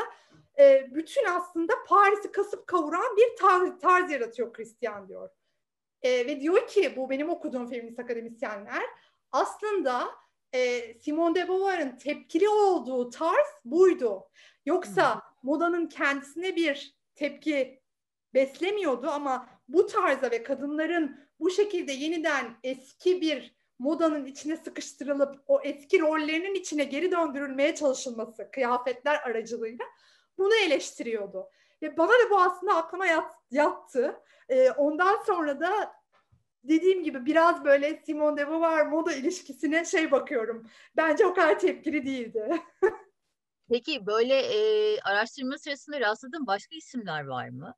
e, 0.58 0.88
bütün 0.94 1.24
aslında 1.24 1.72
Paris'i 1.86 2.32
kasıp 2.32 2.66
kavuran 2.66 3.16
bir 3.16 3.36
tarz, 3.36 3.78
tarz 3.78 4.10
yaratıyor 4.10 4.52
Christian 4.52 5.08
diyor. 5.08 5.30
E, 6.02 6.26
ve 6.26 6.40
diyor 6.40 6.66
ki 6.66 6.96
bu 6.96 7.10
benim 7.10 7.30
okuduğum 7.30 7.66
feminist 7.66 7.98
akademisyenler 7.98 8.82
aslında 9.32 10.08
e, 10.52 10.94
Simone 10.94 11.34
de 11.34 11.48
Beauvoir'ın 11.48 11.96
tepkili 11.96 12.48
olduğu 12.48 13.10
tarz 13.10 13.46
buydu. 13.64 14.28
Yoksa 14.66 15.14
hmm. 15.14 15.20
modanın 15.42 15.86
kendisine 15.86 16.56
bir 16.56 16.96
tepki 17.14 17.82
beslemiyordu 18.34 19.08
ama 19.10 19.48
bu 19.68 19.86
tarza 19.86 20.30
ve 20.30 20.42
kadınların 20.42 21.28
bu 21.40 21.50
şekilde 21.50 21.92
yeniden 21.92 22.56
eski 22.64 23.20
bir 23.20 23.54
modanın 23.78 24.24
içine 24.24 24.56
sıkıştırılıp 24.56 25.42
o 25.46 25.60
eski 25.60 26.00
rollerinin 26.00 26.54
içine 26.54 26.84
geri 26.84 27.12
döndürülmeye 27.12 27.74
çalışılması 27.74 28.50
kıyafetler 28.50 29.22
aracılığıyla 29.22 29.84
bunu 30.38 30.54
eleştiriyordu. 30.54 31.50
Ve 31.82 31.96
bana 31.96 32.08
da 32.08 32.30
bu 32.30 32.40
aslında 32.40 32.76
aklıma 32.76 33.06
yat, 33.06 33.34
yattı. 33.50 34.20
Ee, 34.48 34.70
ondan 34.70 35.22
sonra 35.26 35.60
da 35.60 35.92
dediğim 36.64 37.04
gibi 37.04 37.26
biraz 37.26 37.64
böyle 37.64 38.02
Simone 38.06 38.36
de 38.36 38.48
Beauvoir 38.48 38.86
moda 38.86 39.12
ilişkisine 39.12 39.84
şey 39.84 40.10
bakıyorum. 40.10 40.70
Bence 40.96 41.26
o 41.26 41.34
kadar 41.34 41.58
tepkili 41.58 42.06
değildi. 42.06 42.62
Peki 43.70 44.06
böyle 44.06 44.34
e, 44.34 45.00
araştırma 45.00 45.58
sırasında 45.58 46.00
rastladığın 46.00 46.46
başka 46.46 46.76
isimler 46.76 47.24
var 47.24 47.48
mı? 47.48 47.74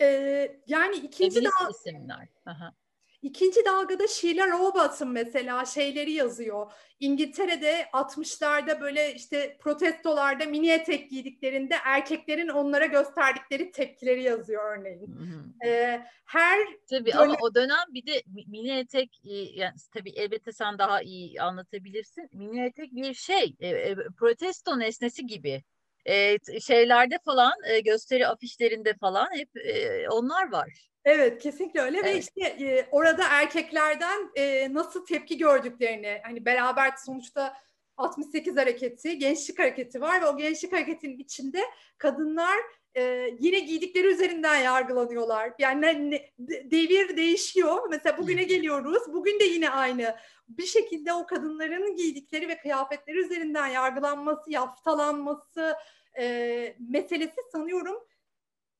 Ee, 0.00 0.60
yani 0.66 0.96
ikinci 0.96 1.34
Feminist 1.34 1.60
da... 1.60 1.70
isimler. 1.70 2.28
Aha. 2.46 2.74
İkinci 3.22 3.64
dalgada 3.64 4.08
Sheila 4.08 4.50
Robertson 4.50 5.08
mesela 5.08 5.64
şeyleri 5.64 6.12
yazıyor. 6.12 6.72
İngiltere'de 7.00 7.86
60'larda 7.92 8.80
böyle 8.80 9.14
işte 9.14 9.58
protestolarda 9.60 10.44
mini 10.44 10.70
etek 10.70 11.10
giydiklerinde 11.10 11.74
erkeklerin 11.84 12.48
onlara 12.48 12.86
gösterdikleri 12.86 13.72
tepkileri 13.72 14.22
yazıyor 14.22 14.78
örneğin. 14.78 15.16
Ee, 15.64 16.06
her 16.24 16.58
tabii 16.90 17.12
dönem... 17.12 17.22
ama 17.22 17.36
o 17.42 17.54
dönem 17.54 17.84
bir 17.88 18.06
de 18.06 18.22
mini 18.26 18.78
etek 18.78 19.20
e, 19.24 19.34
yani 19.34 19.74
tabii 19.94 20.10
elbette 20.10 20.52
sen 20.52 20.78
daha 20.78 21.02
iyi 21.02 21.42
anlatabilirsin. 21.42 22.28
Mini 22.32 22.66
etek 22.66 22.92
bir 22.92 23.14
şey 23.14 23.56
e, 23.60 23.68
e, 23.68 23.96
protesto 24.18 24.78
nesnesi 24.78 25.26
gibi. 25.26 25.62
E, 26.04 26.38
şeylerde 26.60 27.18
falan 27.24 27.52
e, 27.64 27.80
gösteri 27.80 28.28
afişlerinde 28.28 28.94
falan 28.94 29.28
hep 29.32 29.56
e, 29.56 30.08
onlar 30.08 30.52
var. 30.52 30.89
Evet 31.04 31.42
kesinlikle 31.42 31.80
öyle 31.80 31.98
evet. 31.98 32.14
ve 32.14 32.18
işte 32.18 32.64
e, 32.64 32.88
orada 32.90 33.24
erkeklerden 33.30 34.30
e, 34.34 34.74
nasıl 34.74 35.06
tepki 35.06 35.38
gördüklerini 35.38 36.20
hani 36.24 36.44
beraber 36.44 36.92
sonuçta 37.06 37.56
68 37.96 38.56
hareketi, 38.56 39.18
gençlik 39.18 39.58
hareketi 39.58 40.00
var 40.00 40.22
ve 40.22 40.26
o 40.26 40.36
gençlik 40.36 40.72
hareketinin 40.72 41.18
içinde 41.18 41.60
kadınlar 41.98 42.58
e, 42.94 43.30
yine 43.40 43.58
giydikleri 43.58 44.06
üzerinden 44.06 44.56
yargılanıyorlar. 44.56 45.52
Yani 45.58 46.10
ne, 46.10 46.32
devir 46.70 47.16
değişiyor. 47.16 47.88
Mesela 47.90 48.18
bugüne 48.18 48.42
geliyoruz. 48.42 49.02
Bugün 49.12 49.40
de 49.40 49.44
yine 49.44 49.70
aynı. 49.70 50.16
Bir 50.48 50.66
şekilde 50.66 51.12
o 51.12 51.26
kadınların 51.26 51.96
giydikleri 51.96 52.48
ve 52.48 52.58
kıyafetleri 52.58 53.18
üzerinden 53.18 53.66
yargılanması, 53.66 54.50
yaftalanması 54.50 55.76
e, 56.18 56.76
meselesi 56.78 57.36
sanıyorum 57.52 57.96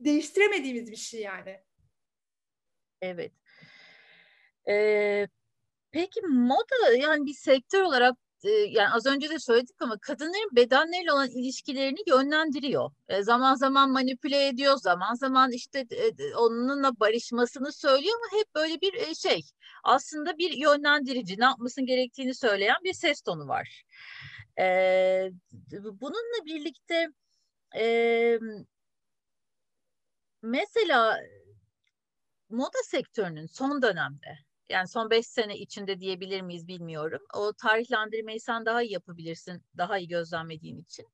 değiştiremediğimiz 0.00 0.90
bir 0.90 0.96
şey 0.96 1.20
yani. 1.20 1.60
Evet. 3.02 3.32
Ee, 4.68 5.26
peki 5.92 6.20
moda 6.22 6.94
yani 6.98 7.26
bir 7.26 7.34
sektör 7.34 7.82
olarak 7.82 8.16
yani 8.48 8.88
az 8.92 9.06
önce 9.06 9.30
de 9.30 9.38
söyledik 9.38 9.76
ama 9.82 9.98
kadınların 9.98 10.56
bedenleriyle 10.56 11.12
olan 11.12 11.28
ilişkilerini 11.30 11.98
yönlendiriyor. 12.06 12.90
E, 13.08 13.22
zaman 13.22 13.54
zaman 13.54 13.90
manipüle 13.90 14.46
ediyor, 14.46 14.76
zaman 14.76 15.14
zaman 15.14 15.52
işte 15.52 15.86
e, 15.90 16.34
onunla 16.34 17.00
barışmasını 17.00 17.72
söylüyor 17.72 18.14
ama 18.16 18.40
hep 18.40 18.54
böyle 18.54 18.80
bir 18.80 18.94
e, 18.94 19.14
şey. 19.14 19.42
Aslında 19.84 20.38
bir 20.38 20.52
yönlendirici, 20.52 21.40
ne 21.40 21.44
yapmasın 21.44 21.86
gerektiğini 21.86 22.34
söyleyen 22.34 22.76
bir 22.84 22.92
ses 22.92 23.20
tonu 23.22 23.48
var. 23.48 23.82
Bununla 25.72 26.44
birlikte 26.46 27.08
mesela 30.42 31.20
moda 32.50 32.78
sektörünün 32.84 33.46
son 33.46 33.82
dönemde 33.82 34.38
yani 34.68 34.88
son 34.88 35.10
beş 35.10 35.26
sene 35.26 35.58
içinde 35.58 36.00
diyebilir 36.00 36.40
miyiz 36.40 36.68
bilmiyorum. 36.68 37.22
O 37.34 37.52
tarihlendirmeyi 37.52 38.40
sen 38.40 38.66
daha 38.66 38.82
iyi 38.82 38.92
yapabilirsin, 38.92 39.62
daha 39.76 39.98
iyi 39.98 40.08
gözlemlediğin 40.08 40.78
için. 40.78 41.06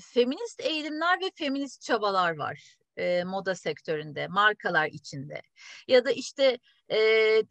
Feminist 0.00 0.60
eğilimler 0.60 1.20
ve 1.20 1.30
feminist 1.34 1.82
çabalar 1.82 2.36
var 2.36 2.76
e, 2.96 3.24
moda 3.24 3.54
sektöründe, 3.54 4.28
markalar 4.28 4.86
içinde. 4.86 5.42
Ya 5.88 6.04
da 6.04 6.10
işte 6.10 6.58
e, 6.90 7.42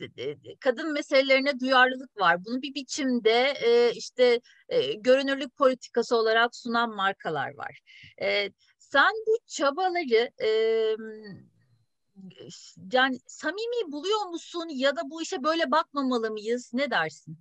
kadın 0.59 0.93
meselelerine 0.93 1.59
duyarlılık 1.59 2.17
var. 2.19 2.45
Bunu 2.45 2.61
bir 2.61 2.73
biçimde 2.73 3.53
e, 3.65 3.91
işte 3.91 4.41
e, 4.69 4.93
görünürlük 4.93 5.57
politikası 5.57 6.15
olarak 6.15 6.55
sunan 6.55 6.95
markalar 6.95 7.55
var. 7.55 7.79
E, 8.21 8.49
sen 8.79 9.11
bu 9.27 9.37
çabaları 9.47 10.31
e, 10.43 10.49
yani 12.93 13.19
samimi 13.27 13.91
buluyor 13.91 14.25
musun 14.25 14.69
ya 14.69 14.95
da 14.95 15.01
bu 15.10 15.21
işe 15.21 15.43
böyle 15.43 15.71
bakmamalı 15.71 16.31
mıyız? 16.31 16.71
Ne 16.73 16.91
dersin? 16.91 17.38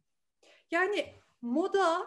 Yani 0.70 1.14
moda 1.42 2.06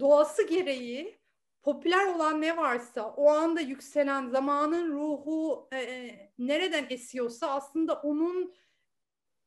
doğası 0.00 0.46
gereği 0.46 1.18
popüler 1.62 2.06
olan 2.06 2.40
ne 2.40 2.56
varsa 2.56 3.10
o 3.10 3.30
anda 3.30 3.60
yükselen 3.60 4.28
zamanın 4.28 4.92
ruhu 4.92 5.68
e, 5.72 5.78
e, 5.78 6.32
nereden 6.38 6.86
esiyorsa 6.90 7.50
aslında 7.50 7.94
onun 7.94 8.54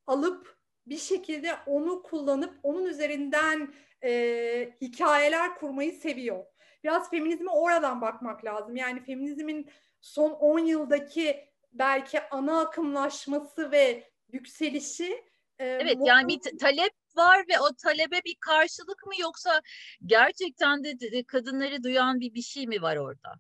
alıp 0.08 0.58
bir 0.88 0.98
şekilde 0.98 1.56
onu 1.66 2.04
kullanıp 2.04 2.60
onun 2.64 2.86
üzerinden 2.86 3.74
e, 4.04 4.74
hikayeler 4.82 5.56
kurmayı 5.56 5.92
seviyor. 5.92 6.46
Biraz 6.84 7.10
feminizme 7.10 7.52
oradan 7.52 8.02
bakmak 8.02 8.46
lazım. 8.46 8.76
Yani 8.76 9.04
feminizmin 9.04 9.70
son 10.02 10.32
10 10.32 10.60
yıldaki 10.60 11.47
belki 11.74 12.30
ana 12.30 12.60
akımlaşması 12.60 13.72
ve 13.72 14.12
yükselişi 14.32 15.24
e, 15.60 15.66
Evet 15.66 15.98
yani 16.06 16.28
bir 16.28 16.58
talep 16.58 16.94
var 17.16 17.46
ve 17.50 17.60
o 17.60 17.74
talebe 17.84 18.22
bir 18.26 18.36
karşılık 18.40 19.06
mı 19.06 19.14
yoksa 19.20 19.62
gerçekten 20.06 20.84
de 20.84 21.24
kadınları 21.24 21.84
duyan 21.84 22.20
bir 22.20 22.34
bir 22.34 22.42
şey 22.42 22.68
mi 22.68 22.82
var 22.82 22.98
orada? 22.98 23.34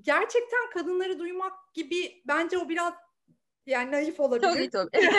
Gerçekten 0.00 0.70
kadınları 0.72 1.18
duymak 1.18 1.74
gibi 1.74 2.22
bence 2.26 2.58
o 2.58 2.68
biraz 2.68 2.94
yani 3.66 3.92
naif 3.92 4.20
olabilir. 4.20 4.70
Tabii 4.70 4.70
tabii. 4.92 5.10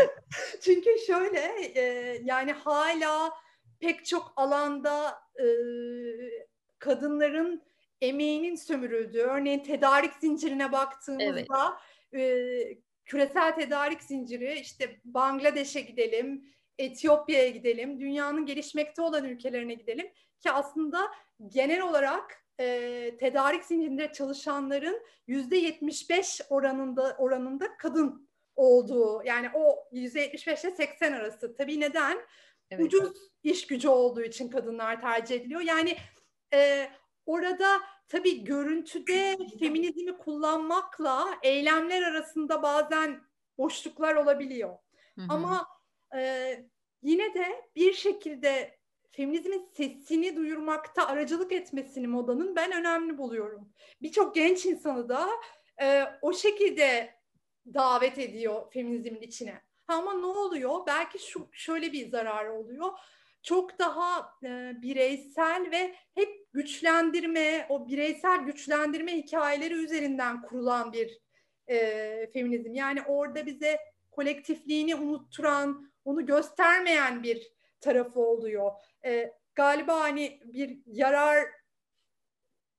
Çünkü 0.60 0.90
şöyle 1.06 1.40
e, 1.74 1.82
yani 2.24 2.52
hala 2.52 3.32
pek 3.80 4.06
çok 4.06 4.32
alanda 4.36 5.22
e, 5.40 5.46
kadınların 6.78 7.62
emeğinin 8.00 8.54
sömürüldüğü, 8.54 9.20
örneğin 9.20 9.62
tedarik 9.62 10.12
zincirine 10.20 10.72
baktığımızda 10.72 11.78
evet. 12.12 12.22
e, 12.22 12.78
küresel 13.04 13.54
tedarik 13.54 14.02
zinciri 14.02 14.54
işte 14.54 15.00
Bangladeş'e 15.04 15.80
gidelim, 15.80 16.44
Etiyopya'ya 16.78 17.48
gidelim, 17.48 18.00
dünyanın 18.00 18.46
gelişmekte 18.46 19.02
olan 19.02 19.24
ülkelerine 19.24 19.74
gidelim 19.74 20.06
ki 20.40 20.50
aslında 20.50 21.10
genel 21.48 21.82
olarak 21.82 22.44
e, 22.60 23.16
tedarik 23.20 23.64
zincirinde 23.64 24.12
çalışanların 24.12 25.02
yüzde 25.26 25.56
75 25.56 26.40
oranında 26.48 27.16
oranında 27.18 27.76
kadın 27.76 28.28
olduğu 28.56 29.22
yani 29.24 29.50
o 29.54 29.88
yüzde 29.92 30.20
75 30.20 30.64
ile 30.64 30.70
80 30.70 31.12
arası. 31.12 31.56
Tabii 31.56 31.80
neden? 31.80 32.18
Evet. 32.70 32.84
Ucuz 32.84 33.12
iş 33.42 33.66
gücü 33.66 33.88
olduğu 33.88 34.22
için 34.22 34.48
kadınlar 34.48 35.00
tercih 35.00 35.36
ediliyor. 35.36 35.60
Yani 35.60 35.96
e, 36.54 36.88
orada 37.30 37.80
tabii 38.08 38.44
görüntüde 38.44 39.38
feminizmi 39.60 40.18
kullanmakla 40.18 41.38
eylemler 41.42 42.02
arasında 42.02 42.62
bazen 42.62 43.20
boşluklar 43.58 44.14
olabiliyor. 44.14 44.78
Hı 45.14 45.22
hı. 45.22 45.26
Ama 45.28 45.66
e, 46.16 46.52
yine 47.02 47.34
de 47.34 47.68
bir 47.76 47.92
şekilde 47.92 48.78
feminizmin 49.10 49.68
sesini 49.76 50.36
duyurmakta 50.36 51.06
aracılık 51.06 51.52
etmesini 51.52 52.06
modanın 52.06 52.56
ben 52.56 52.72
önemli 52.72 53.18
buluyorum. 53.18 53.72
Birçok 54.02 54.34
genç 54.34 54.66
insanı 54.66 55.08
da 55.08 55.28
e, 55.82 56.04
o 56.22 56.32
şekilde 56.32 57.14
davet 57.74 58.18
ediyor 58.18 58.72
feminizmin 58.72 59.20
içine. 59.20 59.62
Ama 59.88 60.14
ne 60.14 60.26
oluyor? 60.26 60.86
Belki 60.86 61.18
şu 61.18 61.48
şöyle 61.52 61.92
bir 61.92 62.10
zarar 62.10 62.46
oluyor. 62.46 62.90
Çok 63.42 63.78
daha 63.78 64.32
e, 64.44 64.72
bireysel 64.82 65.70
ve 65.70 65.94
hep 66.14 66.52
güçlendirme, 66.52 67.66
o 67.68 67.88
bireysel 67.88 68.38
güçlendirme 68.38 69.16
hikayeleri 69.16 69.74
üzerinden 69.74 70.42
kurulan 70.42 70.92
bir 70.92 71.20
e, 71.66 72.30
feminizm. 72.32 72.74
Yani 72.74 73.02
orada 73.02 73.46
bize 73.46 73.78
kolektifliğini 74.10 74.94
unutturan, 74.94 75.92
onu 76.04 76.26
göstermeyen 76.26 77.22
bir 77.22 77.52
tarafı 77.80 78.20
oluyor. 78.20 78.72
E, 79.04 79.32
galiba 79.54 80.00
hani 80.00 80.40
bir 80.44 80.78
yarar 80.86 81.44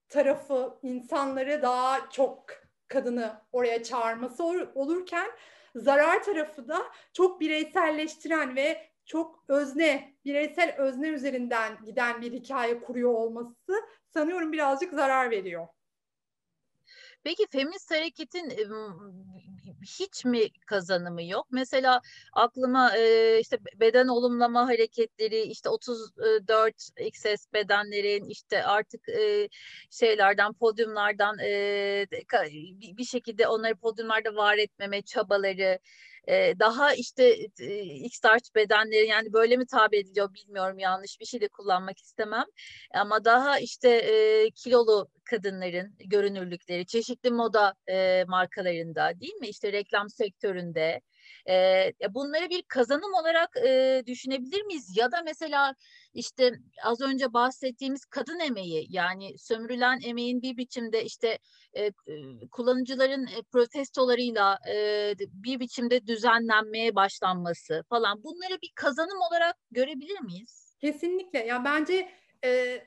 tarafı 0.09 0.79
insanları 0.83 1.61
daha 1.61 2.09
çok 2.09 2.45
kadını 2.87 3.41
oraya 3.51 3.83
çağırması 3.83 4.43
olurken 4.75 5.31
zarar 5.75 6.23
tarafı 6.23 6.67
da 6.67 6.81
çok 7.13 7.39
bireyselleştiren 7.39 8.55
ve 8.55 8.90
çok 9.11 9.43
özne, 9.47 10.13
bireysel 10.25 10.75
özne 10.77 11.07
üzerinden 11.07 11.85
giden 11.85 12.21
bir 12.21 12.31
hikaye 12.31 12.81
kuruyor 12.81 13.13
olması 13.13 13.73
sanıyorum 14.13 14.51
birazcık 14.51 14.93
zarar 14.93 15.31
veriyor. 15.31 15.67
Peki 17.23 17.47
feminist 17.51 17.91
hareketin 17.91 18.49
hiç 19.81 20.25
mi 20.25 20.49
kazanımı 20.65 21.23
yok? 21.23 21.47
Mesela 21.51 22.01
aklıma 22.33 22.97
işte 23.39 23.57
beden 23.75 24.07
olumlama 24.07 24.67
hareketleri, 24.67 25.41
işte 25.41 25.69
34 25.69 26.75
XS 26.99 27.53
bedenlerin 27.53 28.25
işte 28.25 28.63
artık 28.63 29.05
şeylerden, 29.89 30.53
podyumlardan 30.53 31.37
bir 32.97 33.05
şekilde 33.05 33.47
onları 33.47 33.75
podyumlarda 33.75 34.35
var 34.35 34.57
etmeme 34.57 35.01
çabaları, 35.01 35.79
daha 36.59 36.93
işte 36.93 37.35
X-Starch 38.05 38.55
bedenleri 38.55 39.07
yani 39.07 39.33
böyle 39.33 39.57
mi 39.57 39.65
tabir 39.65 39.97
ediliyor 39.97 40.33
bilmiyorum 40.33 40.79
yanlış 40.79 41.19
bir 41.19 41.25
şey 41.25 41.41
de 41.41 41.47
kullanmak 41.47 41.99
istemem. 41.99 42.45
Ama 42.93 43.25
daha 43.25 43.59
işte 43.59 44.01
kilolu 44.55 45.07
kadınların 45.23 45.95
görünürlükleri 46.05 46.85
çeşitli 46.85 47.31
moda 47.31 47.73
markalarında 48.27 49.19
değil 49.19 49.33
mi? 49.33 49.47
İşte 49.47 49.71
reklam 49.71 50.09
sektöründe 50.09 51.01
e, 51.49 51.91
bunları 52.09 52.49
bir 52.49 52.63
kazanım 52.67 53.13
olarak 53.13 53.57
e, 53.57 54.03
düşünebilir 54.07 54.61
miyiz? 54.61 54.97
Ya 54.97 55.11
da 55.11 55.21
mesela 55.25 55.75
işte 56.13 56.51
az 56.83 57.01
önce 57.01 57.33
bahsettiğimiz 57.33 58.05
kadın 58.05 58.39
emeği 58.39 58.87
yani 58.89 59.37
sömürülen 59.37 59.99
emeğin 60.05 60.41
bir 60.41 60.57
biçimde 60.57 61.03
işte 61.03 61.39
e, 61.77 61.91
kullanıcıların 62.51 63.27
protestolarıyla 63.51 64.59
e, 64.69 65.13
bir 65.17 65.59
biçimde 65.59 66.07
düzenlenmeye 66.07 66.95
başlanması 66.95 67.83
falan 67.89 68.23
bunları 68.23 68.61
bir 68.61 68.71
kazanım 68.75 69.21
olarak 69.29 69.55
görebilir 69.71 70.19
miyiz? 70.19 70.75
Kesinlikle. 70.79 71.39
Ya 71.39 71.65
bence 71.65 72.11
e, 72.43 72.81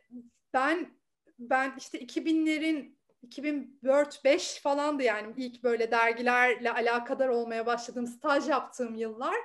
ben 0.55 0.95
ben 1.39 1.75
işte 1.79 1.99
2000'lerin 1.99 2.94
2004-5 3.31 4.61
falandı 4.61 5.03
yani 5.03 5.35
ilk 5.37 5.63
böyle 5.63 5.91
dergilerle 5.91 6.73
alakadar 6.73 7.29
olmaya 7.29 7.67
başladığım, 7.67 8.07
staj 8.07 8.49
yaptığım 8.49 8.95
yıllar 8.95 9.37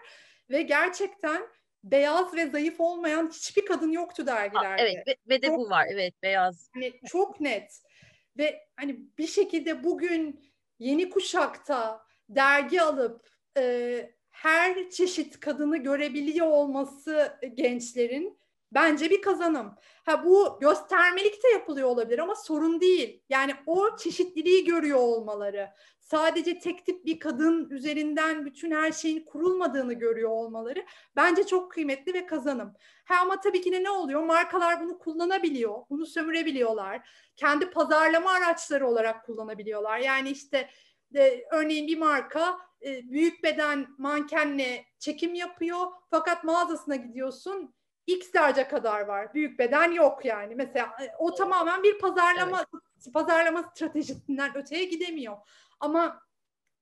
ve 0.50 0.62
gerçekten 0.62 1.42
beyaz 1.84 2.36
ve 2.36 2.50
zayıf 2.50 2.80
olmayan 2.80 3.30
hiçbir 3.34 3.66
kadın 3.66 3.92
yoktu 3.92 4.28
dergilerde. 4.28 4.82
evet 4.82 5.08
ve, 5.08 5.16
ve 5.30 5.42
de 5.42 5.48
çok, 5.48 5.58
bu 5.58 5.70
var 5.70 5.88
evet 5.92 6.14
beyaz. 6.24 6.70
Hani 6.74 6.94
çok 7.08 7.42
net 7.42 7.82
ve 8.38 8.68
hani 8.76 9.00
bir 9.18 9.28
şekilde 9.28 9.84
bugün 9.84 10.52
yeni 10.80 11.10
kuşakta 11.10 12.02
dergi 12.30 12.82
alıp 12.82 13.30
e, 13.58 14.12
her 14.32 14.90
çeşit 14.90 15.40
kadını 15.40 15.78
görebiliyor 15.78 16.48
olması 16.48 17.40
gençlerin 17.54 18.40
bence 18.72 19.10
bir 19.10 19.22
kazanım. 19.22 19.76
Ha 20.06 20.26
bu 20.26 20.58
göstermelik 20.62 21.44
de 21.44 21.48
yapılıyor 21.48 21.88
olabilir 21.88 22.20
ama 22.20 22.36
sorun 22.36 22.82
değil. 22.82 23.24
Yani 23.30 23.56
o 23.66 23.98
çeşitliliği 23.98 24.66
görüyor 24.66 25.00
olmaları, 25.00 25.70
sadece 26.00 26.60
tek 26.60 26.86
tip 26.86 27.06
bir 27.06 27.20
kadın 27.20 27.70
üzerinden 27.70 28.46
bütün 28.46 28.72
her 28.72 28.92
şeyin 28.92 29.26
kurulmadığını 29.26 29.94
görüyor 29.94 30.30
olmaları 30.30 30.86
bence 31.16 31.46
çok 31.46 31.72
kıymetli 31.72 32.14
ve 32.14 32.26
kazanım. 32.26 32.74
Ha 33.06 33.16
ama 33.22 33.40
tabii 33.40 33.62
ki 33.62 33.72
de 33.72 33.84
ne 33.84 33.90
oluyor? 33.90 34.24
Markalar 34.24 34.82
bunu 34.82 35.00
kullanabiliyor, 35.00 35.76
bunu 35.90 36.06
sömürebiliyorlar. 36.06 37.10
Kendi 37.36 37.70
pazarlama 37.70 38.32
araçları 38.32 38.88
olarak 38.88 39.26
kullanabiliyorlar. 39.26 40.00
Yani 40.00 40.30
işte 40.30 40.70
de, 41.14 41.46
örneğin 41.52 41.88
bir 41.88 41.98
marka 41.98 42.60
e, 42.86 43.12
büyük 43.12 43.44
beden 43.44 43.88
mankenle 43.98 44.86
çekim 45.00 45.34
yapıyor 45.36 45.88
fakat 46.10 46.44
mağazasına 46.44 46.96
gidiyorsun 46.96 47.74
X 48.10 48.34
derece 48.34 48.68
kadar 48.68 49.01
var. 49.01 49.34
Büyük 49.34 49.60
beden 49.60 49.91
yok 49.91 50.26
yani. 50.26 50.55
Mesela 50.55 50.88
e, 51.01 51.16
o 51.18 51.36
tamamen 51.36 51.84
bir 51.84 51.99
pazarlama 51.99 52.66
evet. 52.74 53.14
pazarlama 53.14 53.64
stratejisinden 53.64 54.57
öteye 54.57 54.86
gidemiyor. 54.86 55.38
Ama 55.80 56.22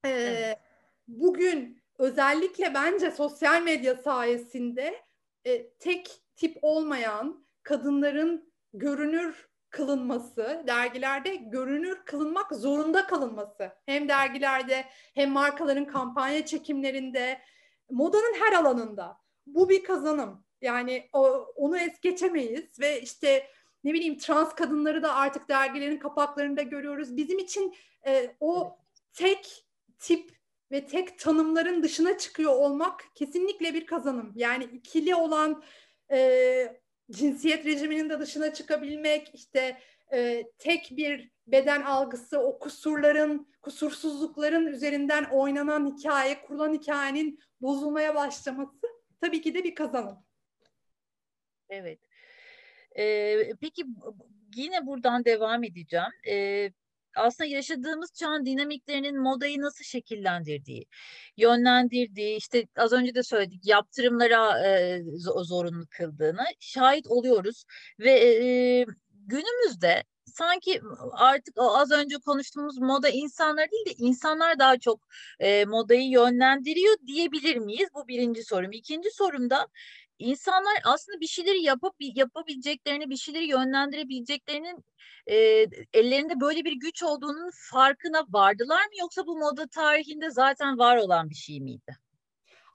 e, 0.03 0.09
evet. 0.09 0.59
bugün 1.07 1.82
özellikle 1.99 2.73
bence 2.73 3.11
sosyal 3.11 3.61
medya 3.61 3.95
sayesinde 3.95 5.01
e, 5.45 5.69
tek 5.69 6.21
tip 6.36 6.57
olmayan 6.61 7.45
kadınların 7.63 8.53
görünür 8.73 9.49
kılınması, 9.69 10.63
dergilerde 10.67 11.36
görünür 11.36 12.05
kılınmak 12.05 12.55
zorunda 12.55 13.07
kalınması. 13.07 13.71
Hem 13.86 14.09
dergilerde 14.09 14.86
hem 15.13 15.32
markaların 15.32 15.86
kampanya 15.86 16.45
çekimlerinde, 16.45 17.41
modanın 17.89 18.34
her 18.39 18.53
alanında. 18.53 19.17
Bu 19.47 19.69
bir 19.69 19.84
kazanım. 19.84 20.47
Yani 20.62 21.10
o, 21.14 21.28
onu 21.55 21.78
es 21.78 21.99
geçemeyiz 21.99 22.80
ve 22.80 23.01
işte 23.01 23.47
ne 23.84 23.93
bileyim 23.93 24.18
trans 24.18 24.55
kadınları 24.55 25.03
da 25.03 25.16
artık 25.16 25.49
dergilerin 25.49 25.99
kapaklarında 25.99 26.62
görüyoruz. 26.62 27.18
Bizim 27.18 27.39
için 27.39 27.76
e, 28.08 28.36
o 28.39 28.78
tek 29.14 29.66
tip 29.99 30.32
ve 30.72 30.86
tek 30.86 31.20
tanımların 31.20 31.84
dışına 31.84 32.18
çıkıyor 32.18 32.53
olmak 32.53 33.03
kesinlikle 33.16 33.74
bir 33.74 33.86
kazanım. 33.86 34.34
Yani 34.36 34.64
ikili 34.64 35.16
olan 35.16 35.64
e, 36.12 36.80
cinsiyet 37.12 37.66
rejiminin 37.66 38.10
de 38.10 38.20
dışına 38.20 38.53
çıkabilmek, 38.53 39.32
işte 39.34 39.78
e, 40.14 40.43
tek 40.58 40.91
bir 40.91 41.32
beden 41.47 41.82
algısı, 41.82 42.39
o 42.39 42.60
kusurların, 42.60 43.47
kusursuzlukların 43.62 44.66
üzerinden 44.66 45.24
oynanan 45.24 45.97
hikaye, 45.97 46.41
kurulan 46.41 46.74
hikayenin 46.74 47.39
bozulmaya 47.62 48.16
başlaması 48.16 48.88
tabii 49.22 49.41
ki 49.41 49.53
de 49.53 49.64
bir 49.64 49.76
kazanım. 49.76 50.26
Evet. 51.70 51.99
Ee, 52.97 53.53
peki 53.61 53.84
yine 54.55 54.86
buradan 54.86 55.26
devam 55.26 55.63
edeceğim. 55.63 56.11
Ee, 56.28 56.72
aslında 57.15 57.49
yaşadığımız 57.49 58.13
çağın 58.13 58.45
dinamiklerinin 58.45 59.22
modayı 59.22 59.61
nasıl 59.61 59.84
şekillendirdiği, 59.84 60.86
yönlendirdiği, 61.38 62.38
işte 62.38 62.68
az 62.78 62.93
önce 62.93 63.15
de 63.15 63.24
söyledik 63.24 63.68
yaptırımlara 63.68 64.68
e, 64.68 65.01
zorunlu 65.43 65.86
kıldığını 65.89 66.45
şahit 66.59 67.07
oluyoruz 67.07 67.63
ve 67.99 68.11
e, 68.11 68.86
günümüzde 69.28 70.03
sanki 70.25 70.82
artık 71.11 71.57
o 71.57 71.78
az 71.78 71.91
önce 71.91 72.17
konuştuğumuz 72.17 72.78
moda 72.78 73.09
insanlar 73.09 73.71
değil 73.71 73.86
de 73.86 73.93
insanlar 73.97 74.59
daha 74.59 74.80
çok 74.80 75.07
e, 75.39 75.65
modayı 75.65 76.09
yönlendiriyor 76.09 76.95
diyebilir 77.07 77.57
miyiz? 77.57 77.89
Bu 77.93 78.07
birinci 78.07 78.43
sorum. 78.43 78.71
İkinci 78.71 79.11
sorum 79.11 79.49
da 79.49 79.67
insanlar 80.19 80.73
aslında 80.84 81.19
bir 81.19 81.28
şeyleri 81.28 81.63
yapıp 81.63 81.95
yapabileceklerini, 81.99 83.09
bir 83.09 83.17
şeyleri 83.17 83.45
yönlendirebileceklerinin 83.47 84.86
e, 85.28 85.36
ellerinde 85.93 86.39
böyle 86.39 86.65
bir 86.65 86.73
güç 86.73 87.03
olduğunun 87.03 87.51
farkına 87.71 88.25
vardılar 88.30 88.86
mı 88.86 88.93
yoksa 88.99 89.28
bu 89.28 89.38
moda 89.38 89.67
tarihinde 89.67 90.32
zaten 90.32 90.78
var 90.78 90.97
olan 90.97 91.30
bir 91.30 91.36
şey 91.36 91.59
miydi? 91.59 91.97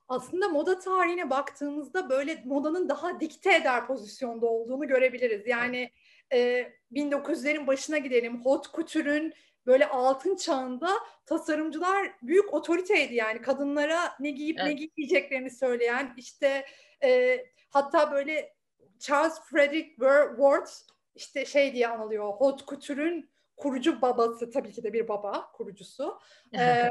Aslında 0.09 0.49
moda 0.49 0.79
tarihine 0.79 1.31
baktığımızda 1.31 2.11
böyle 2.11 2.43
modanın 2.45 2.89
daha 2.89 3.21
dikte 3.21 3.55
eder 3.55 3.87
pozisyonda 3.87 4.47
olduğunu 4.47 4.89
görebiliriz. 4.89 5.47
Yani 5.47 5.91
e, 6.33 6.73
1900'lerin 6.93 7.67
başına 7.67 7.99
gidelim. 7.99 8.45
Hot 8.45 8.75
couture'ün 8.75 9.35
böyle 9.67 9.89
altın 9.89 10.37
çağında 10.37 10.91
tasarımcılar 11.27 12.13
büyük 12.23 12.55
otoriteydi 12.55 13.15
yani. 13.15 13.43
Kadınlara 13.43 14.01
ne 14.21 14.31
giyip 14.31 14.59
evet. 14.61 14.69
ne 14.69 14.75
giymeyeceklerini 14.75 15.51
söyleyen 15.51 16.15
işte 16.17 16.67
e, 17.05 17.41
hatta 17.69 18.13
böyle 18.13 18.55
Charles 18.99 19.41
Frederick 19.41 19.89
Ward 20.37 20.67
işte 21.15 21.45
şey 21.45 21.73
diye 21.73 21.89
anılıyor. 21.89 22.33
Hot 22.33 22.69
couture'ün 22.69 23.33
kurucu 23.57 24.03
babası 24.03 24.51
tabii 24.51 24.73
ki 24.73 24.83
de 24.83 24.93
bir 24.93 25.09
baba 25.09 25.53
kurucusu. 25.53 26.21
Ee, 26.59 26.91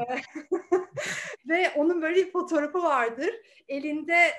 ve 1.48 1.70
onun 1.76 2.02
böyle 2.02 2.16
bir 2.16 2.32
fotoğrafı 2.32 2.82
vardır. 2.82 3.30
Elinde 3.68 4.30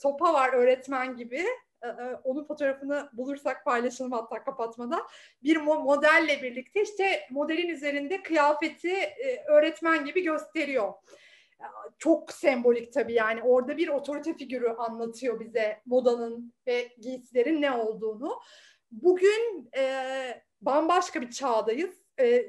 sopa 0.00 0.34
var 0.34 0.52
öğretmen 0.52 1.16
gibi 1.16 1.44
e, 1.82 1.88
onun 2.24 2.44
fotoğrafını 2.44 3.08
bulursak 3.12 3.64
paylaşalım 3.64 4.12
hatta 4.12 4.44
kapatmada. 4.44 5.06
Bir 5.42 5.56
modelle 5.56 6.42
birlikte 6.42 6.82
işte 6.82 7.26
modelin 7.30 7.68
üzerinde 7.68 8.22
kıyafeti 8.22 8.92
e, 8.92 9.44
öğretmen 9.48 10.04
gibi 10.04 10.22
gösteriyor. 10.22 10.92
Çok 11.98 12.32
sembolik 12.32 12.92
tabii 12.92 13.12
yani 13.14 13.42
orada 13.42 13.76
bir 13.76 13.88
otorite 13.88 14.34
figürü 14.34 14.68
anlatıyor 14.68 15.40
bize 15.40 15.82
modanın 15.86 16.54
ve 16.66 16.88
giysilerin 16.98 17.62
ne 17.62 17.72
olduğunu. 17.72 18.40
Bugün 18.90 19.70
e, 19.76 20.42
bambaşka 20.60 21.20
bir 21.20 21.30
çağdayız. 21.30 21.94
E, 22.20 22.44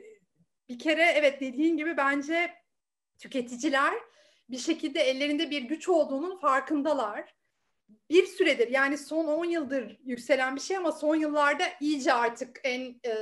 bir 0.69 0.80
kere 0.80 1.03
evet 1.15 1.41
dediğin 1.41 1.77
gibi 1.77 1.97
bence 1.97 2.53
tüketiciler 3.17 3.93
bir 4.49 4.57
şekilde 4.57 4.99
ellerinde 4.99 5.49
bir 5.49 5.61
güç 5.61 5.89
olduğunun 5.89 6.38
farkındalar 6.38 7.39
bir 8.10 8.26
süredir 8.26 8.68
yani 8.68 8.98
son 8.98 9.26
10 9.26 9.46
yıldır 9.46 9.98
yükselen 10.04 10.56
bir 10.56 10.62
şey 10.62 10.78
ama 10.78 10.92
son 10.92 11.16
yıllarda 11.16 11.64
iyice 11.82 12.14
artık 12.14 12.60
en 12.64 12.82
e, 13.06 13.14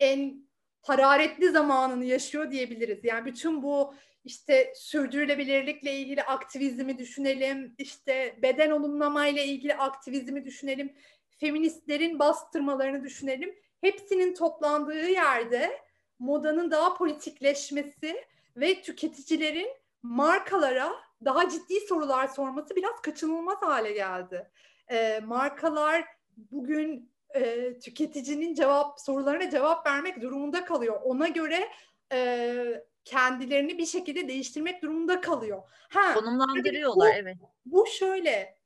en 0.00 0.50
hararetli 0.82 1.50
zamanını 1.50 2.04
yaşıyor 2.04 2.50
diyebiliriz. 2.50 3.04
Yani 3.04 3.24
bütün 3.24 3.62
bu 3.62 3.94
işte 4.24 4.72
sürdürülebilirlikle 4.76 5.92
ilgili 5.92 6.22
aktivizmi 6.22 6.98
düşünelim, 6.98 7.74
işte 7.78 8.38
beden 8.42 8.70
olumlamayla 8.70 9.42
ilgili 9.42 9.74
aktivizmi 9.74 10.44
düşünelim, 10.44 10.92
feministlerin 11.38 12.18
bastırmalarını 12.18 13.04
düşünelim. 13.04 13.54
Hepsinin 13.80 14.34
toplandığı 14.34 15.08
yerde 15.08 15.80
modanın 16.18 16.70
daha 16.70 16.94
politikleşmesi 16.94 18.24
ve 18.56 18.82
tüketicilerin 18.82 19.68
markalara 20.02 20.92
daha 21.24 21.48
ciddi 21.48 21.80
sorular 21.88 22.28
sorması 22.28 22.76
biraz 22.76 23.00
kaçınılmaz 23.02 23.62
hale 23.62 23.92
geldi. 23.92 24.50
E, 24.90 25.20
markalar 25.20 26.04
bugün 26.36 27.12
e, 27.34 27.72
tüketicinin 27.78 28.54
cevap 28.54 29.00
sorularına 29.00 29.50
cevap 29.50 29.86
vermek 29.86 30.22
durumunda 30.22 30.64
kalıyor. 30.64 31.00
Ona 31.02 31.28
göre 31.28 31.68
e, 32.12 32.84
kendilerini 33.04 33.78
bir 33.78 33.86
şekilde 33.86 34.28
değiştirmek 34.28 34.82
durumunda 34.82 35.20
kalıyor. 35.20 35.62
Ha, 35.90 36.14
Konumlandırıyorlar 36.14 37.12
bu, 37.12 37.18
evet. 37.18 37.36
Bu 37.64 37.86
şöyle 37.86 38.60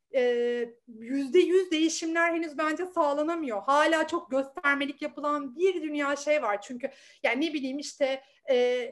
yüzde 0.88 1.38
yüz 1.38 1.70
değişimler 1.70 2.32
henüz 2.32 2.59
bence 2.59 2.86
sağlanamıyor. 2.86 3.62
Hala 3.62 4.07
çok 4.07 4.30
göstermelik 4.30 5.02
yapılan 5.02 5.57
bir 5.57 5.82
dünya 5.82 6.16
şey 6.16 6.42
var. 6.42 6.61
Çünkü 6.61 6.90
yani 7.22 7.46
ne 7.46 7.52
bileyim 7.52 7.78
işte 7.78 8.22
e, 8.50 8.86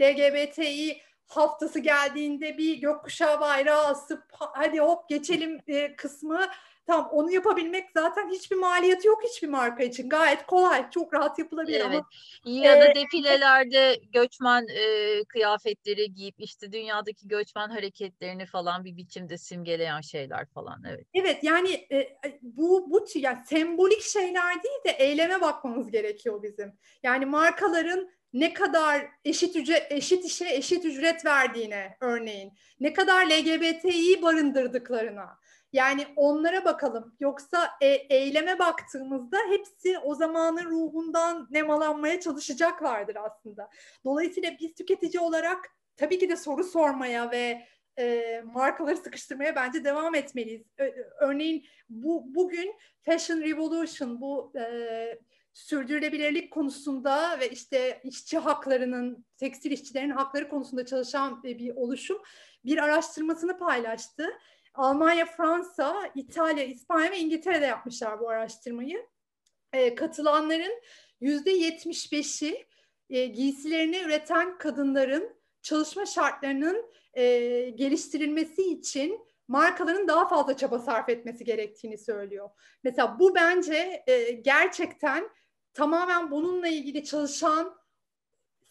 LGBTİ 0.00 1.00
haftası 1.28 1.78
geldiğinde 1.78 2.58
bir 2.58 2.76
gökkuşağı 2.76 3.40
bayrağı 3.40 3.84
asıp 3.84 4.22
hadi 4.30 4.80
hop 4.80 5.08
geçelim 5.08 5.60
e, 5.66 5.96
kısmı 5.96 6.48
Tamam 6.88 7.08
onu 7.12 7.32
yapabilmek 7.32 7.90
zaten 7.94 8.30
hiçbir 8.30 8.56
maliyeti 8.56 9.08
yok 9.08 9.22
hiçbir 9.24 9.48
marka 9.48 9.82
için. 9.82 10.08
Gayet 10.08 10.46
kolay, 10.46 10.90
çok 10.90 11.14
rahat 11.14 11.38
yapılabilir 11.38 11.80
evet. 11.80 11.86
ama 11.86 12.08
ya 12.44 12.80
da 12.80 12.88
e, 12.88 12.94
defilelerde 12.94 14.00
göçmen 14.12 14.66
e, 14.68 15.24
kıyafetleri 15.24 16.14
giyip 16.14 16.34
işte 16.38 16.72
dünyadaki 16.72 17.28
göçmen 17.28 17.68
hareketlerini 17.68 18.46
falan 18.46 18.84
bir 18.84 18.96
biçimde 18.96 19.38
simgeleyen 19.38 20.00
şeyler 20.00 20.46
falan 20.46 20.82
evet. 20.88 21.06
Evet 21.14 21.44
yani 21.44 21.86
e, 21.92 22.16
bu 22.42 22.90
bu 22.90 23.06
yani 23.14 23.38
sembolik 23.46 24.02
şeyler 24.02 24.62
değil 24.62 24.84
de 24.86 24.90
eyleme 24.90 25.40
bakmamız 25.40 25.90
gerekiyor 25.90 26.42
bizim. 26.42 26.72
Yani 27.02 27.26
markaların 27.26 28.10
ne 28.32 28.52
kadar 28.52 29.06
eşit 29.24 29.56
ücret, 29.56 29.92
eşit 29.92 30.24
işe 30.24 30.54
eşit 30.54 30.84
ücret 30.84 31.24
verdiğine 31.24 31.96
örneğin, 32.00 32.52
ne 32.80 32.92
kadar 32.92 33.26
LGBT'yi 33.26 34.22
barındırdıklarına. 34.22 35.38
Yani 35.72 36.06
onlara 36.16 36.64
bakalım. 36.64 37.16
Yoksa 37.20 37.70
e, 37.80 37.86
eyleme 37.86 38.58
baktığımızda 38.58 39.36
hepsi 39.50 39.98
o 39.98 40.14
zamanın 40.14 40.64
ruhundan 40.64 41.48
nemalanmaya 41.50 42.20
çalışacaklardır 42.20 43.16
aslında. 43.16 43.70
Dolayısıyla 44.04 44.50
biz 44.60 44.74
tüketici 44.74 45.20
olarak 45.20 45.58
tabii 45.96 46.18
ki 46.18 46.28
de 46.28 46.36
soru 46.36 46.64
sormaya 46.64 47.30
ve 47.30 47.66
e, 47.98 48.42
markaları 48.44 48.96
sıkıştırmaya 48.96 49.56
bence 49.56 49.84
devam 49.84 50.14
etmeliyiz. 50.14 50.62
Örneğin 51.20 51.66
bu 51.88 52.34
bugün 52.34 52.74
Fashion 53.02 53.40
Revolution 53.40 54.20
bu 54.20 54.52
e, 54.58 55.18
sürdürülebilirlik 55.58 56.50
konusunda 56.50 57.40
ve 57.40 57.50
işte 57.50 58.00
işçi 58.04 58.38
haklarının, 58.38 59.24
tekstil 59.36 59.70
işçilerin 59.70 60.10
hakları 60.10 60.48
konusunda 60.48 60.86
çalışan 60.86 61.42
bir 61.42 61.76
oluşum 61.76 62.18
bir 62.64 62.78
araştırmasını 62.78 63.58
paylaştı. 63.58 64.26
Almanya, 64.74 65.26
Fransa, 65.26 66.10
İtalya, 66.14 66.64
İspanya 66.64 67.10
ve 67.10 67.18
İngiltere'de 67.18 67.66
yapmışlar 67.66 68.20
bu 68.20 68.28
araştırmayı. 68.28 69.06
E, 69.72 69.94
katılanların 69.94 70.82
yüzde 71.20 71.50
yetmiş 71.50 72.12
beşi 72.12 72.66
e, 73.10 73.26
giysilerini 73.26 73.98
üreten 73.98 74.58
kadınların 74.58 75.36
çalışma 75.62 76.06
şartlarının 76.06 76.90
e, 77.14 77.24
geliştirilmesi 77.70 78.62
için 78.62 79.20
markaların 79.48 80.08
daha 80.08 80.28
fazla 80.28 80.56
çaba 80.56 80.78
sarf 80.78 81.08
etmesi 81.08 81.44
gerektiğini 81.44 81.98
söylüyor. 81.98 82.50
Mesela 82.84 83.18
bu 83.18 83.34
bence 83.34 84.04
e, 84.06 84.30
gerçekten 84.30 85.30
tamamen 85.78 86.30
bununla 86.30 86.68
ilgili 86.68 87.04
çalışan 87.04 87.78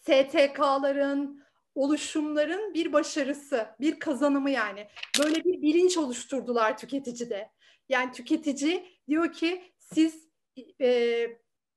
STK'ların, 0.02 1.44
oluşumların 1.76 2.74
bir 2.74 2.94
başarısı, 2.94 3.68
bir 3.80 4.00
kazanımı 4.00 4.50
yani. 4.50 4.88
Böyle 5.20 5.36
bir 5.36 5.62
bilinç 5.62 5.98
oluşturdular 5.98 6.78
tüketicide. 6.78 7.52
Yani 7.90 8.12
tüketici 8.12 9.00
diyor 9.08 9.34
ki 9.34 9.74
siz 9.78 10.28
e, 10.82 11.28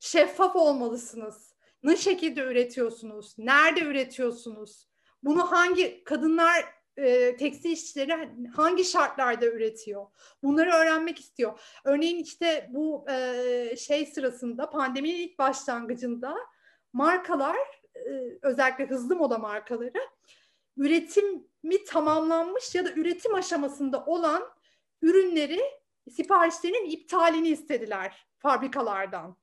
şeffaf 0.00 0.56
olmalısınız. 0.56 1.54
Ne 1.82 1.96
şekilde 1.96 2.40
üretiyorsunuz? 2.40 3.34
Nerede 3.38 3.80
üretiyorsunuz? 3.80 4.88
Bunu 5.22 5.52
hangi 5.52 6.04
kadınlar 6.04 6.64
e, 6.96 7.36
tekstil 7.36 7.70
işçileri 7.70 8.30
hangi 8.56 8.84
şartlarda 8.84 9.46
üretiyor? 9.46 10.06
Bunları 10.42 10.70
öğrenmek 10.70 11.20
istiyor. 11.20 11.60
Örneğin 11.84 12.22
işte 12.22 12.68
bu 12.70 13.10
e, 13.10 13.76
şey 13.76 14.06
sırasında 14.06 14.70
pandeminin 14.70 15.16
ilk 15.16 15.38
başlangıcında 15.38 16.36
markalar 16.92 17.56
e, 17.94 18.10
özellikle 18.42 18.86
hızlı 18.86 19.16
moda 19.16 19.38
markaları 19.38 20.08
üretimi 20.76 21.84
tamamlanmış 21.88 22.74
ya 22.74 22.84
da 22.84 22.92
üretim 22.92 23.34
aşamasında 23.34 24.04
olan 24.04 24.42
ürünleri 25.02 25.60
siparişlerinin 26.10 26.90
iptalini 26.90 27.48
istediler 27.48 28.26
fabrikalardan. 28.38 29.36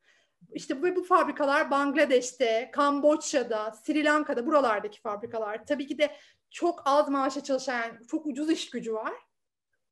İşte 0.52 0.82
bu, 0.82 0.96
bu 0.96 1.04
fabrikalar 1.04 1.72
Bangladeş'te, 1.72 2.72
Kamboçya'da, 2.74 3.72
Sri 3.72 4.04
Lanka'da 4.04 4.46
buralardaki 4.46 5.02
fabrikalar. 5.02 5.66
Tabii 5.66 5.88
ki 5.88 5.98
de 5.98 6.16
çok 6.52 6.82
az 6.86 7.10
maaşa 7.10 7.44
çalışan, 7.44 8.04
çok 8.12 8.26
ucuz 8.26 8.52
iş 8.52 8.70
gücü 8.70 8.94
var. 8.94 9.14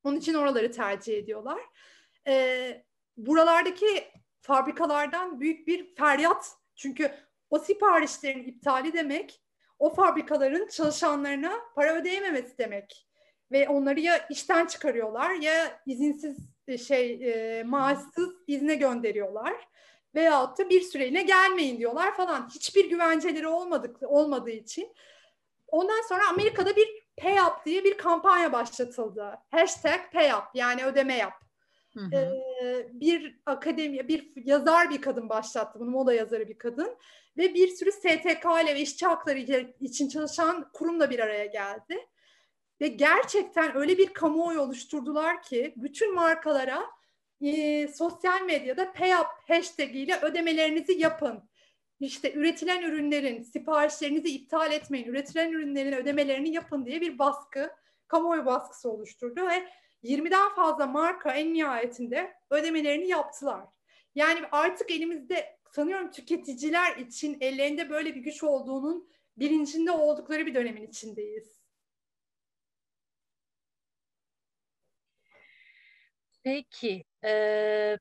Onun 0.03 0.17
için 0.17 0.33
oraları 0.33 0.71
tercih 0.71 1.17
ediyorlar. 1.17 1.59
Ee, 2.27 2.83
buralardaki 3.17 4.11
fabrikalardan 4.41 5.39
büyük 5.39 5.67
bir 5.67 5.95
feryat. 5.95 6.51
Çünkü 6.75 7.11
o 7.49 7.59
siparişlerin 7.59 8.43
iptali 8.43 8.93
demek 8.93 9.41
o 9.79 9.93
fabrikaların 9.93 10.67
çalışanlarına 10.67 11.53
para 11.75 11.95
ödeyememesi 11.95 12.57
demek. 12.57 13.07
Ve 13.51 13.69
onları 13.69 13.99
ya 13.99 14.27
işten 14.29 14.65
çıkarıyorlar 14.65 15.31
ya 15.31 15.81
izinsiz 15.85 16.37
e, 16.67 16.77
şey 16.77 17.13
e, 17.13 17.63
maaşsız 17.63 18.29
izne 18.47 18.75
gönderiyorlar. 18.75 19.67
Veyahut 20.15 20.59
da 20.59 20.69
bir 20.69 20.81
süreliğine 20.81 21.23
gelmeyin 21.23 21.77
diyorlar 21.77 22.15
falan. 22.15 22.49
Hiçbir 22.55 22.89
güvenceleri 22.89 23.47
olmadık, 23.47 23.97
olmadığı 24.01 24.49
için 24.49 24.93
Ondan 25.75 26.01
sonra 26.09 26.29
Amerika'da 26.29 26.75
bir 26.75 26.87
pay 27.17 27.39
up 27.39 27.65
diye 27.65 27.83
bir 27.83 27.97
kampanya 27.97 28.53
başlatıldı. 28.53 29.37
Hashtag 29.51 29.99
pay 30.13 30.33
up 30.33 30.43
yani 30.53 30.85
ödeme 30.85 31.17
yap. 31.17 31.33
Hı 31.93 31.99
hı. 31.99 32.15
Ee, 32.15 32.87
bir 32.93 33.39
akademi, 33.45 34.07
bir 34.07 34.31
yazar 34.35 34.89
bir 34.89 35.01
kadın 35.01 35.29
başlattı 35.29 35.79
bunu, 35.79 35.89
moda 35.89 36.13
yazarı 36.13 36.47
bir 36.47 36.57
kadın. 36.57 36.97
Ve 37.37 37.53
bir 37.53 37.67
sürü 37.67 37.91
STK 37.91 38.45
ile 38.63 38.75
ve 38.75 38.79
işçi 38.79 39.05
hakları 39.05 39.39
için 39.79 40.09
çalışan 40.09 40.71
kurumla 40.73 41.09
bir 41.09 41.19
araya 41.19 41.45
geldi. 41.45 42.07
Ve 42.81 42.87
gerçekten 42.87 43.77
öyle 43.77 43.97
bir 43.97 44.13
kamuoyu 44.13 44.59
oluşturdular 44.59 45.41
ki 45.41 45.73
bütün 45.77 46.15
markalara 46.15 46.85
e, 47.41 47.87
sosyal 47.87 48.41
medyada 48.41 48.93
payup 48.93 49.27
hashtag 49.47 49.95
ile 49.95 50.19
ödemelerinizi 50.21 50.93
yapın. 50.93 51.49
İşte 51.99 52.33
üretilen 52.33 52.83
ürünlerin 52.83 53.43
siparişlerinizi 53.43 54.29
iptal 54.29 54.71
etmeyin, 54.71 55.07
üretilen 55.07 55.51
ürünlerin 55.51 55.91
ödemelerini 55.91 56.49
yapın 56.49 56.85
diye 56.85 57.01
bir 57.01 57.19
baskı, 57.19 57.71
kamuoyu 58.07 58.45
baskısı 58.45 58.89
oluşturdu 58.91 59.47
ve 59.47 59.67
20'den 60.03 60.49
fazla 60.49 60.85
marka 60.85 61.31
en 61.31 61.53
nihayetinde 61.53 62.33
ödemelerini 62.49 63.07
yaptılar. 63.07 63.65
Yani 64.15 64.39
artık 64.51 64.91
elimizde 64.91 65.59
sanıyorum 65.71 66.11
tüketiciler 66.11 66.97
için 66.97 67.37
ellerinde 67.41 67.89
böyle 67.89 68.15
bir 68.15 68.21
güç 68.21 68.43
olduğunun 68.43 69.09
bilincinde 69.37 69.91
oldukları 69.91 70.45
bir 70.45 70.55
dönemin 70.55 70.87
içindeyiz. 70.87 71.61
Peki, 76.43 77.03
e, 77.23 77.97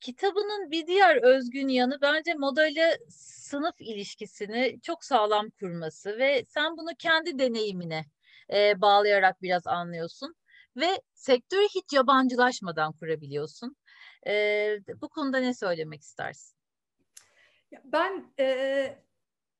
kitabının 0.00 0.70
bir 0.70 0.86
diğer 0.86 1.16
özgün 1.16 1.68
yanı 1.68 1.98
bence 2.02 2.34
modayla 2.34 2.96
sınıf 3.08 3.80
ilişkisini 3.80 4.80
çok 4.82 5.04
sağlam 5.04 5.50
kurması 5.50 6.18
ve 6.18 6.44
sen 6.44 6.76
bunu 6.76 6.90
kendi 6.98 7.38
deneyimine 7.38 8.04
e, 8.52 8.80
bağlayarak 8.80 9.42
biraz 9.42 9.66
anlıyorsun 9.66 10.34
ve 10.76 11.00
sektörü 11.14 11.64
hiç 11.64 11.92
yabancılaşmadan 11.92 12.92
kurabiliyorsun. 12.92 13.76
E, 14.26 14.32
bu 15.00 15.08
konuda 15.08 15.38
ne 15.38 15.54
söylemek 15.54 16.02
istersin? 16.02 16.58
Ben 17.84 18.32
e, 18.38 18.44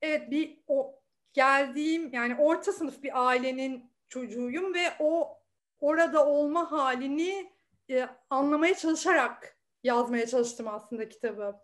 evet 0.03 0.31
bir 0.31 0.61
o 0.67 1.01
geldiğim 1.33 2.13
yani 2.13 2.35
orta 2.35 2.73
sınıf 2.73 3.03
bir 3.03 3.29
ailenin 3.29 3.93
çocuğuyum 4.09 4.75
ve 4.75 4.93
o 4.99 5.39
orada 5.81 6.27
olma 6.27 6.73
halini 6.73 7.53
e, 7.91 8.09
anlamaya 8.31 8.75
çalışarak 8.75 9.58
yazmaya 9.85 10.27
çalıştım 10.27 10.69
aslında 10.69 11.09
kitabı. 11.09 11.55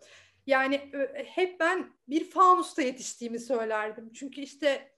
Yani 0.47 0.91
hep 1.15 1.61
ben 1.61 1.93
bir 2.09 2.31
fanusta 2.31 2.83
yetiştiğimi 2.83 3.41
söylerdim. 3.41 4.13
Çünkü 4.13 4.41
işte 4.41 4.95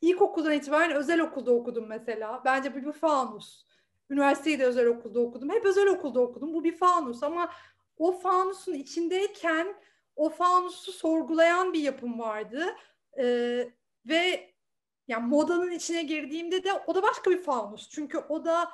ilkokuldan 0.00 0.52
itibaren 0.52 0.96
özel 0.96 1.20
okulda 1.20 1.52
okudum 1.52 1.86
mesela. 1.88 2.42
Bence 2.44 2.74
bu 2.74 2.86
bir 2.86 2.92
fanus. 2.92 3.66
Üniversiteyi 4.10 4.58
de 4.58 4.64
özel 4.66 4.86
okulda 4.86 5.20
okudum. 5.20 5.50
Hep 5.50 5.64
özel 5.66 5.86
okulda 5.86 6.20
okudum. 6.20 6.54
Bu 6.54 6.64
bir 6.64 6.76
fanus 6.76 7.22
ama 7.22 7.52
o 7.98 8.12
fanusun 8.12 8.72
içindeyken 8.72 9.76
o 10.16 10.30
fanusu 10.30 10.92
sorgulayan 10.92 11.72
bir 11.72 11.80
yapım 11.80 12.18
vardı. 12.18 12.64
Ee, 13.18 13.70
ve 14.06 14.50
yani 15.08 15.26
modanın 15.26 15.70
içine 15.70 16.02
girdiğimde 16.02 16.64
de 16.64 16.72
o 16.86 16.94
da 16.94 17.02
başka 17.02 17.30
bir 17.30 17.42
fanus. 17.42 17.88
Çünkü 17.88 18.18
o 18.18 18.44
da 18.44 18.72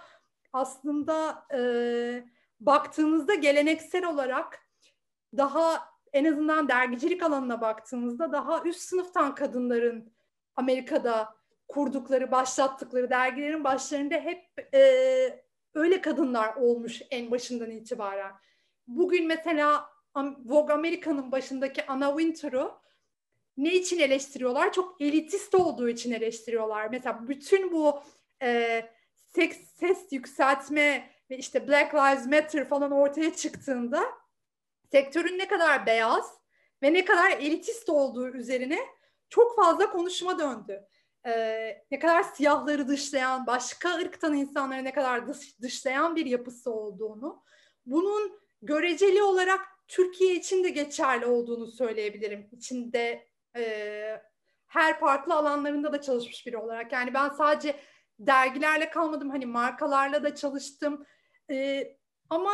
aslında 0.53 1.47
e, 1.55 2.25
baktığınızda 2.67 3.35
geleneksel 3.35 4.05
olarak 4.07 4.69
daha 5.37 5.93
en 6.13 6.25
azından 6.25 6.69
dergicilik 6.69 7.23
alanına 7.23 7.61
baktığınızda 7.61 8.33
daha 8.33 8.63
üst 8.65 8.81
sınıftan 8.81 9.35
kadınların 9.35 10.13
Amerika'da 10.57 11.35
kurdukları, 11.69 12.31
başlattıkları 12.31 13.11
dergilerin 13.11 13.65
başlarında 13.65 14.15
hep 14.15 14.75
e, 14.75 15.45
öyle 15.75 16.01
kadınlar 16.01 16.55
olmuş 16.57 17.03
en 17.11 17.31
başından 17.31 17.71
itibaren. 17.71 18.33
Bugün 18.87 19.27
mesela 19.27 19.87
Vogue 20.45 20.75
Amerika'nın 20.75 21.33
başındaki 21.33 21.87
Anna 21.87 22.09
Wintour'u 22.09 22.83
ne 23.57 23.75
için 23.75 23.99
eleştiriyorlar? 23.99 24.73
Çok 24.73 25.01
elitist 25.01 25.55
olduğu 25.55 25.89
için 25.89 26.13
eleştiriyorlar. 26.13 26.89
Mesela 26.91 27.29
bütün 27.29 27.73
bu 27.73 28.03
e, 28.43 28.83
seks, 29.35 29.59
ses 29.59 30.13
yükseltme 30.13 31.11
ve 31.33 31.39
işte 31.39 31.69
Black 31.69 31.95
Lives 31.95 32.27
Matter 32.27 32.69
falan 32.69 32.91
ortaya 32.91 33.35
çıktığında 33.35 34.03
sektörün 34.91 35.39
ne 35.39 35.49
kadar 35.49 35.87
beyaz 35.87 36.39
ve 36.83 36.93
ne 36.93 37.05
kadar 37.05 37.31
elitist 37.31 37.89
olduğu 37.89 38.29
üzerine 38.29 38.79
çok 39.29 39.57
fazla 39.57 39.91
konuşma 39.91 40.39
döndü. 40.39 40.87
Ee, 41.27 41.85
ne 41.91 41.99
kadar 41.99 42.23
siyahları 42.23 42.89
dışlayan, 42.89 43.47
başka 43.47 43.95
ırktan 43.95 44.35
insanları 44.35 44.85
ne 44.85 44.93
kadar 44.93 45.29
dış, 45.29 45.61
dışlayan 45.61 46.17
bir 46.17 46.27
yapısı 46.27 46.71
olduğunu, 46.71 47.43
bunun 47.87 48.41
göreceli 48.63 49.23
olarak 49.23 49.61
Türkiye 49.89 50.35
için 50.35 50.65
de 50.65 50.71
geçerli 50.71 51.27
olduğunu 51.27 51.67
söyleyebilirim. 51.67 52.49
İçinde 52.53 53.29
e, 53.57 54.23
her 54.67 55.01
farklı 55.01 55.35
alanlarında 55.35 55.93
da 55.93 56.01
çalışmış 56.01 56.47
biri 56.47 56.57
olarak. 56.57 56.93
Yani 56.93 57.15
ben 57.15 57.29
sadece 57.29 57.77
dergilerle 58.19 58.91
kalmadım, 58.91 59.31
hani 59.31 59.47
markalarla 59.47 60.23
da 60.23 60.35
çalıştım. 60.35 61.07
E, 61.51 61.89
ama 62.31 62.53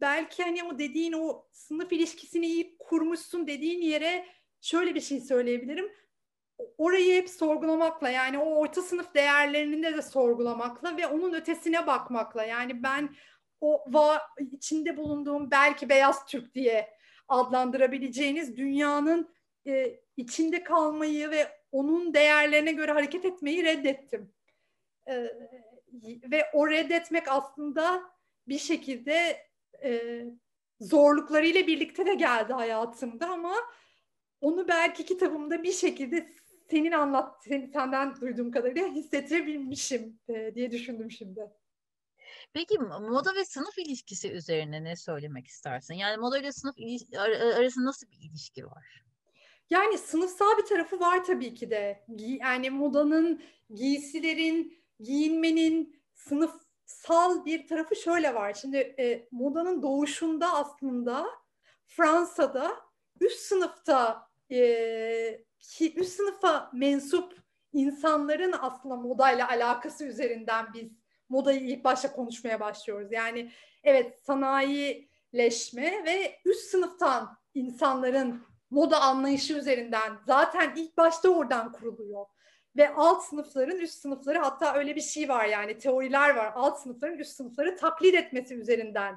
belki 0.00 0.42
hani 0.42 0.64
o 0.64 0.78
dediğin 0.78 1.12
o 1.12 1.46
sınıf 1.52 1.92
ilişkisini 1.92 2.46
iyi 2.46 2.78
kurmuşsun 2.78 3.46
dediğin 3.46 3.80
yere 3.80 4.26
şöyle 4.60 4.94
bir 4.94 5.00
şey 5.00 5.20
söyleyebilirim. 5.20 5.92
Orayı 6.78 7.14
hep 7.14 7.30
sorgulamakla 7.30 8.10
yani 8.10 8.38
o 8.38 8.54
orta 8.56 8.82
sınıf 8.82 9.14
değerlerini 9.14 9.82
de, 9.82 10.02
sorgulamakla 10.02 10.96
ve 10.96 11.06
onun 11.06 11.32
ötesine 11.32 11.86
bakmakla 11.86 12.44
yani 12.44 12.82
ben 12.82 13.16
o 13.60 13.84
va 13.88 14.22
içinde 14.52 14.96
bulunduğum 14.96 15.50
belki 15.50 15.88
beyaz 15.88 16.26
Türk 16.26 16.54
diye 16.54 16.90
adlandırabileceğiniz 17.28 18.56
dünyanın 18.56 19.34
e, 19.66 20.00
içinde 20.16 20.62
kalmayı 20.62 21.30
ve 21.30 21.48
onun 21.72 22.14
değerlerine 22.14 22.72
göre 22.72 22.92
hareket 22.92 23.24
etmeyi 23.24 23.64
reddettim. 23.64 24.32
E, 25.08 25.14
ve 26.30 26.50
o 26.52 26.70
reddetmek 26.70 27.28
aslında 27.28 28.13
bir 28.48 28.58
şekilde 28.58 29.46
e, 29.84 30.22
zorluklarıyla 30.80 31.66
birlikte 31.66 32.06
de 32.06 32.14
geldi 32.14 32.52
hayatımda 32.52 33.28
ama 33.28 33.54
onu 34.40 34.68
belki 34.68 35.04
kitabımda 35.04 35.62
bir 35.62 35.72
şekilde 35.72 36.32
senin 36.70 36.92
anlat, 36.92 37.44
senin, 37.44 37.66
senden 37.66 38.20
duyduğum 38.20 38.50
kadarıyla 38.50 38.88
hissettirebilmişim 38.88 40.20
e, 40.28 40.54
diye 40.54 40.70
düşündüm 40.70 41.10
şimdi. 41.10 41.40
Peki 42.52 42.78
moda 42.78 43.34
ve 43.34 43.44
sınıf 43.44 43.78
ilişkisi 43.78 44.32
üzerine 44.32 44.84
ne 44.84 44.96
söylemek 44.96 45.46
istersin? 45.46 45.94
Yani 45.94 46.16
moda 46.16 46.38
ile 46.38 46.52
sınıf 46.52 46.76
arasında 47.56 47.84
nasıl 47.84 48.06
bir 48.10 48.30
ilişki 48.30 48.66
var? 48.66 49.04
Yani 49.70 49.98
sınıfsal 49.98 50.58
bir 50.58 50.66
tarafı 50.66 51.00
var 51.00 51.24
tabii 51.24 51.54
ki 51.54 51.70
de. 51.70 52.04
Yani 52.18 52.70
modanın, 52.70 53.42
giysilerin, 53.74 54.84
giyinmenin 55.00 56.02
sınıfsal 56.86 57.44
bir 57.44 57.66
tarafı 57.66 57.96
şöyle 57.96 58.34
var. 58.34 58.54
Şimdi 58.54 58.76
e, 58.76 59.28
modanın 59.30 59.82
doğuşunda 59.82 60.54
aslında 60.54 61.26
Fransa'da 61.86 62.76
üst 63.20 63.40
sınıfta 63.40 64.28
e, 64.50 65.44
üst 65.96 66.16
sınıfa 66.16 66.70
mensup 66.72 67.44
insanların 67.72 68.54
aslında 68.60 68.96
modayla 68.96 69.48
alakası 69.48 70.04
üzerinden 70.04 70.66
biz 70.74 70.92
modayı 71.28 71.60
ilk 71.60 71.84
başta 71.84 72.12
konuşmaya 72.12 72.60
başlıyoruz. 72.60 73.12
Yani 73.12 73.50
evet 73.84 74.20
sanayileşme 74.20 76.04
ve 76.04 76.40
üst 76.44 76.70
sınıftan 76.70 77.36
insanların 77.54 78.42
moda 78.70 79.00
anlayışı 79.00 79.54
üzerinden 79.54 80.18
zaten 80.26 80.72
ilk 80.76 80.96
başta 80.96 81.28
oradan 81.28 81.72
kuruluyor. 81.72 82.26
Ve 82.76 82.94
alt 82.94 83.24
sınıfların 83.24 83.78
üst 83.78 83.94
sınıfları 83.94 84.38
hatta 84.38 84.74
öyle 84.74 84.96
bir 84.96 85.00
şey 85.00 85.28
var 85.28 85.44
yani 85.44 85.78
teoriler 85.78 86.36
var. 86.36 86.52
Alt 86.54 86.80
sınıfların 86.80 87.18
üst 87.18 87.36
sınıfları 87.36 87.76
taklit 87.76 88.14
etmesi 88.14 88.54
üzerinden 88.54 89.16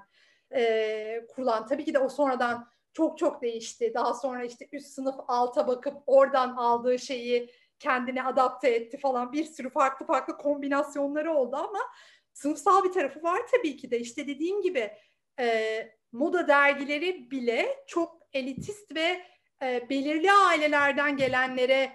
e, 0.55 1.25
kurulan. 1.29 1.65
Tabii 1.65 1.85
ki 1.85 1.93
de 1.93 1.99
o 1.99 2.09
sonradan 2.09 2.67
çok 2.93 3.17
çok 3.17 3.41
değişti. 3.41 3.91
Daha 3.93 4.13
sonra 4.13 4.43
işte 4.43 4.67
üst 4.71 4.87
sınıf 4.87 5.15
alta 5.27 5.67
bakıp 5.67 5.97
oradan 6.05 6.49
aldığı 6.55 6.99
şeyi 6.99 7.51
kendine 7.79 8.23
adapte 8.23 8.69
etti 8.69 8.97
falan. 8.97 9.33
Bir 9.33 9.43
sürü 9.43 9.69
farklı 9.69 10.05
farklı 10.05 10.37
kombinasyonları 10.37 11.33
oldu 11.33 11.55
ama 11.55 11.79
sınıfsal 12.33 12.83
bir 12.83 12.91
tarafı 12.91 13.23
var 13.23 13.41
tabii 13.51 13.77
ki 13.77 13.91
de. 13.91 13.99
İşte 13.99 14.27
dediğim 14.27 14.61
gibi 14.61 14.91
e, 15.39 15.87
moda 16.11 16.47
dergileri 16.47 17.31
bile 17.31 17.83
çok 17.87 18.17
elitist 18.33 18.95
ve 18.95 19.21
e, 19.61 19.89
belirli 19.89 20.31
ailelerden 20.31 21.17
gelenlere 21.17 21.91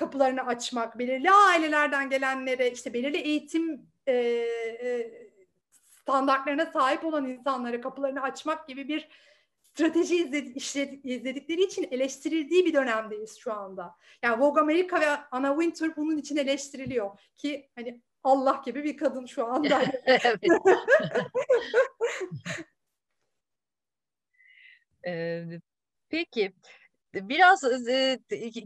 kapılarını 0.00 0.46
açmak, 0.46 0.98
belirli 0.98 1.30
ailelerden 1.30 2.10
gelenlere 2.10 2.70
işte 2.70 2.92
belirli 2.92 3.16
eğitim 3.16 3.86
e, 4.06 4.12
e, 4.12 5.10
standartlarına 5.88 6.66
sahip 6.66 7.04
olan 7.04 7.26
insanlara 7.26 7.80
kapılarını 7.80 8.22
açmak 8.22 8.68
gibi 8.68 8.88
bir 8.88 9.08
strateji 9.62 10.16
izledi, 10.16 10.58
izledikleri 11.04 11.62
için 11.62 11.88
eleştirildiği 11.90 12.66
bir 12.66 12.74
dönemdeyiz 12.74 13.38
şu 13.38 13.52
anda. 13.52 13.96
Yani 14.22 14.42
Vogue 14.42 14.62
America 14.62 15.00
ve 15.00 15.06
Anna 15.30 15.60
Wintour 15.60 15.96
bunun 15.96 16.16
için 16.16 16.36
eleştiriliyor 16.36 17.18
ki 17.36 17.70
hani 17.74 18.00
Allah 18.24 18.62
gibi 18.64 18.84
bir 18.84 18.96
kadın 18.96 19.26
şu 19.26 19.46
anda. 19.46 19.82
ee, 25.06 25.44
peki 26.08 26.52
biraz 27.14 27.64
e, 27.88 28.18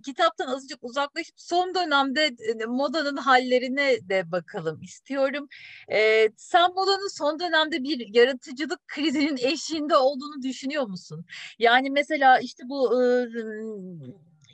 kitaptan 0.05 0.47
azıcık 0.47 0.79
uzaklaşıp 0.83 1.35
son 1.41 1.75
dönemde 1.75 2.25
e, 2.25 2.65
modanın 2.67 3.17
hallerine 3.17 4.09
de 4.09 4.33
bakalım 4.33 4.83
istiyorum. 4.83 5.49
E, 5.93 6.29
sen 6.37 6.71
modanın 6.75 7.17
son 7.17 7.41
dönemde 7.41 7.83
bir 7.83 8.15
yaratıcılık 8.15 8.89
krizinin 8.89 9.37
eşiğinde 9.37 9.97
olduğunu 9.97 10.43
düşünüyor 10.43 10.87
musun? 10.87 11.25
Yani 11.59 11.91
mesela 11.91 12.39
işte 12.39 12.63
bu 12.69 13.03
e, 13.03 13.05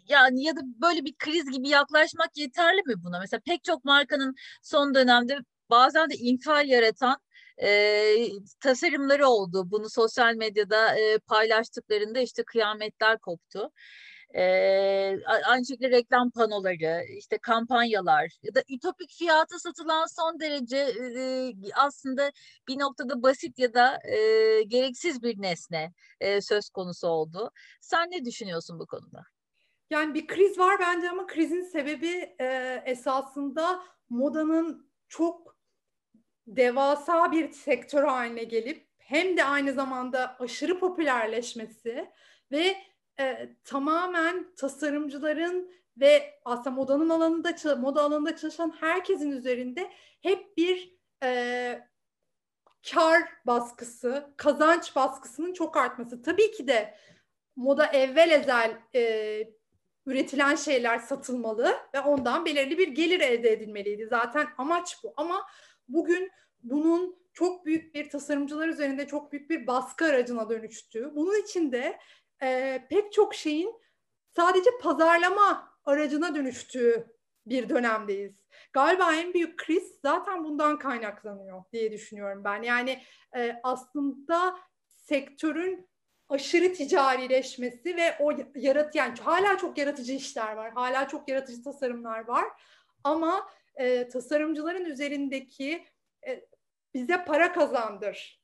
yani 0.08 0.44
ya 0.44 0.56
da 0.56 0.60
böyle 0.64 1.04
bir 1.04 1.14
kriz 1.18 1.50
gibi 1.50 1.68
yaklaşmak 1.68 2.36
yeterli 2.36 2.82
mi 2.86 2.94
buna? 3.04 3.20
Mesela 3.20 3.40
pek 3.46 3.64
çok 3.64 3.84
markanın 3.84 4.34
son 4.62 4.94
dönemde 4.94 5.38
bazen 5.70 6.10
de 6.10 6.14
infial 6.14 6.68
yaratan 6.68 7.16
e, 7.62 8.14
tasarımları 8.60 9.26
oldu. 9.28 9.70
Bunu 9.70 9.90
sosyal 9.90 10.34
medyada 10.34 10.98
e, 10.98 11.18
paylaştıklarında 11.18 12.20
işte 12.20 12.44
kıyametler 12.44 13.18
koptu. 13.18 13.70
E, 14.34 14.42
aynı 15.44 15.66
şekilde 15.66 15.90
reklam 15.90 16.30
panoları, 16.30 17.04
işte 17.18 17.38
kampanyalar 17.38 18.32
ya 18.42 18.54
da 18.54 18.62
ütopik 18.68 19.10
fiyata 19.18 19.58
satılan 19.58 20.06
son 20.06 20.40
derece 20.40 20.76
e, 20.76 21.52
aslında 21.74 22.30
bir 22.68 22.78
noktada 22.78 23.22
basit 23.22 23.58
ya 23.58 23.74
da 23.74 23.98
e, 24.04 24.16
gereksiz 24.62 25.22
bir 25.22 25.42
nesne 25.42 25.92
e, 26.20 26.40
söz 26.40 26.70
konusu 26.70 27.08
oldu. 27.08 27.50
Sen 27.80 28.10
ne 28.10 28.24
düşünüyorsun 28.24 28.78
bu 28.78 28.86
konuda? 28.86 29.22
Yani 29.90 30.14
bir 30.14 30.26
kriz 30.26 30.58
var 30.58 30.76
bence 30.80 31.10
ama 31.10 31.26
krizin 31.26 31.62
sebebi 31.62 32.34
e, 32.40 32.82
esasında 32.86 33.82
modanın 34.10 34.90
çok 35.08 35.49
devasa 36.56 37.32
bir 37.32 37.52
sektör 37.52 38.04
haline 38.04 38.44
gelip 38.44 38.86
hem 38.98 39.36
de 39.36 39.44
aynı 39.44 39.72
zamanda 39.72 40.36
aşırı 40.38 40.78
popülerleşmesi 40.78 42.10
ve 42.52 42.76
e, 43.20 43.48
tamamen 43.64 44.54
tasarımcıların 44.54 45.72
ve 45.96 46.40
aslında 46.44 46.70
modanın 46.70 47.08
alanında 47.08 47.76
moda 47.76 48.02
alanında 48.02 48.36
çalışan 48.36 48.76
herkesin 48.80 49.30
üzerinde 49.30 49.90
hep 50.22 50.56
bir 50.56 50.96
e, 51.22 51.90
kar 52.92 53.22
baskısı, 53.46 54.34
kazanç 54.36 54.96
baskısının 54.96 55.52
çok 55.52 55.76
artması. 55.76 56.22
Tabii 56.22 56.50
ki 56.50 56.66
de 56.66 56.94
moda 57.56 57.86
evvel 57.86 58.30
ezel 58.30 58.78
e, 58.94 59.44
üretilen 60.06 60.54
şeyler 60.54 60.98
satılmalı 60.98 61.76
ve 61.94 62.00
ondan 62.00 62.44
belirli 62.44 62.78
bir 62.78 62.88
gelir 62.88 63.20
elde 63.20 63.52
edilmeliydi. 63.52 64.06
Zaten 64.10 64.48
amaç 64.58 64.96
bu. 65.04 65.14
Ama 65.16 65.46
bugün 65.92 66.30
bunun 66.62 67.20
çok 67.32 67.66
büyük 67.66 67.94
bir 67.94 68.10
tasarımcılar 68.10 68.68
üzerinde 68.68 69.06
çok 69.06 69.32
büyük 69.32 69.50
bir 69.50 69.66
baskı 69.66 70.04
aracına 70.04 70.50
dönüştüğü, 70.50 71.12
bunun 71.14 71.42
içinde 71.42 71.98
e, 72.42 72.80
pek 72.90 73.12
çok 73.12 73.34
şeyin 73.34 73.74
sadece 74.36 74.70
pazarlama 74.82 75.70
aracına 75.84 76.34
dönüştüğü 76.34 77.06
bir 77.46 77.68
dönemdeyiz. 77.68 78.34
Galiba 78.72 79.14
en 79.14 79.34
büyük 79.34 79.58
kriz 79.58 79.98
zaten 80.02 80.44
bundan 80.44 80.78
kaynaklanıyor 80.78 81.62
diye 81.72 81.92
düşünüyorum 81.92 82.44
ben. 82.44 82.62
Yani 82.62 83.02
e, 83.36 83.60
aslında 83.62 84.58
sektörün 84.86 85.88
aşırı 86.28 86.72
ticarileşmesi 86.72 87.96
ve 87.96 88.16
o 88.20 88.32
yarat 88.54 88.94
yani 88.94 89.18
hala 89.20 89.58
çok 89.58 89.78
yaratıcı 89.78 90.12
işler 90.12 90.56
var. 90.56 90.70
Hala 90.72 91.08
çok 91.08 91.28
yaratıcı 91.28 91.62
tasarımlar 91.62 92.28
var. 92.28 92.44
Ama 93.04 93.50
e, 93.80 94.08
tasarımcıların 94.08 94.84
üzerindeki 94.84 95.84
e, 96.26 96.46
bize 96.94 97.24
para 97.24 97.52
kazandır. 97.52 98.40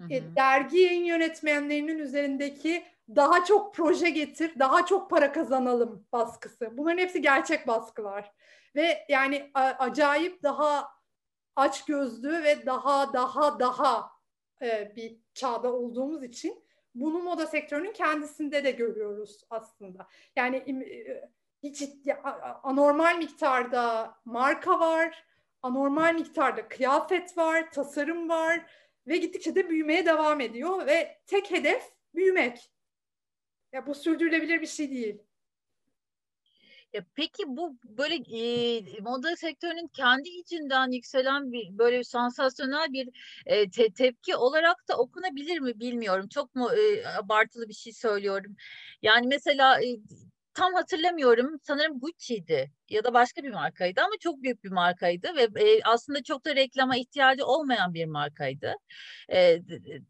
Hı 0.00 0.04
hı. 0.04 0.12
E, 0.12 0.36
dergi 0.36 0.78
yayın 0.78 1.04
yönetmenlerinin 1.04 1.98
üzerindeki 1.98 2.84
daha 3.08 3.44
çok 3.44 3.74
proje 3.74 4.10
getir, 4.10 4.58
daha 4.58 4.86
çok 4.86 5.10
para 5.10 5.32
kazanalım 5.32 6.06
baskısı. 6.12 6.76
Bunların 6.76 6.98
hepsi 6.98 7.22
gerçek 7.22 7.66
baskılar. 7.66 8.32
Ve 8.76 9.06
yani 9.08 9.50
a, 9.54 9.60
acayip 9.60 10.42
daha 10.42 10.88
aç 11.56 11.84
gözlü 11.84 12.42
ve 12.42 12.66
daha 12.66 13.12
daha 13.12 13.60
daha 13.60 14.10
e, 14.62 14.92
bir 14.96 15.16
çağda 15.34 15.72
olduğumuz 15.72 16.24
için 16.24 16.64
bunu 16.94 17.22
moda 17.22 17.46
sektörünün 17.46 17.92
kendisinde 17.92 18.64
de 18.64 18.70
görüyoruz 18.70 19.40
aslında. 19.50 20.06
Yani 20.36 20.56
e, 20.56 21.30
hiç 21.64 21.82
anormal 22.62 23.18
miktarda 23.18 24.14
marka 24.24 24.80
var, 24.80 25.24
anormal 25.62 26.14
miktarda 26.14 26.68
kıyafet 26.68 27.38
var, 27.38 27.70
tasarım 27.72 28.28
var 28.28 28.66
ve 29.06 29.16
gittikçe 29.16 29.54
de 29.54 29.68
büyümeye 29.70 30.06
devam 30.06 30.40
ediyor 30.40 30.86
ve 30.86 31.18
tek 31.26 31.50
hedef 31.50 31.92
büyümek. 32.14 32.70
Ya 33.72 33.86
bu 33.86 33.94
sürdürülebilir 33.94 34.60
bir 34.60 34.66
şey 34.66 34.90
değil. 34.90 35.18
Ya 36.92 37.04
peki 37.14 37.42
bu 37.46 37.78
böyle 37.84 38.14
e, 38.14 39.00
moda 39.00 39.36
sektörünün 39.36 39.88
kendi 39.88 40.28
içinden 40.28 40.90
yükselen 40.90 41.52
bir 41.52 41.78
böyle 41.78 41.98
bir 41.98 42.04
sansasyonel 42.04 42.92
bir 42.92 43.08
e, 43.46 43.70
te, 43.70 43.92
tepki 43.92 44.36
olarak 44.36 44.88
da 44.88 44.96
okunabilir 44.98 45.58
mi 45.58 45.80
bilmiyorum. 45.80 46.28
Çok 46.28 46.54
mu 46.54 46.70
e, 46.72 47.06
abartılı 47.06 47.68
bir 47.68 47.74
şey 47.74 47.92
söylüyorum. 47.92 48.56
Yani 49.02 49.26
mesela 49.26 49.82
e, 49.82 49.86
tam 50.54 50.74
hatırlamıyorum. 50.74 51.58
Sanırım 51.62 52.00
Gucci'ydi 52.00 52.70
ya 52.90 53.04
da 53.04 53.14
başka 53.14 53.42
bir 53.42 53.50
markaydı 53.50 54.00
ama 54.00 54.12
çok 54.20 54.42
büyük 54.42 54.64
bir 54.64 54.70
markaydı 54.70 55.28
ve 55.36 55.42
e, 55.62 55.82
aslında 55.84 56.22
çok 56.22 56.44
da 56.44 56.56
reklama 56.56 56.96
ihtiyacı 56.96 57.46
olmayan 57.46 57.94
bir 57.94 58.06
markaydı. 58.06 58.74
E, 59.32 59.58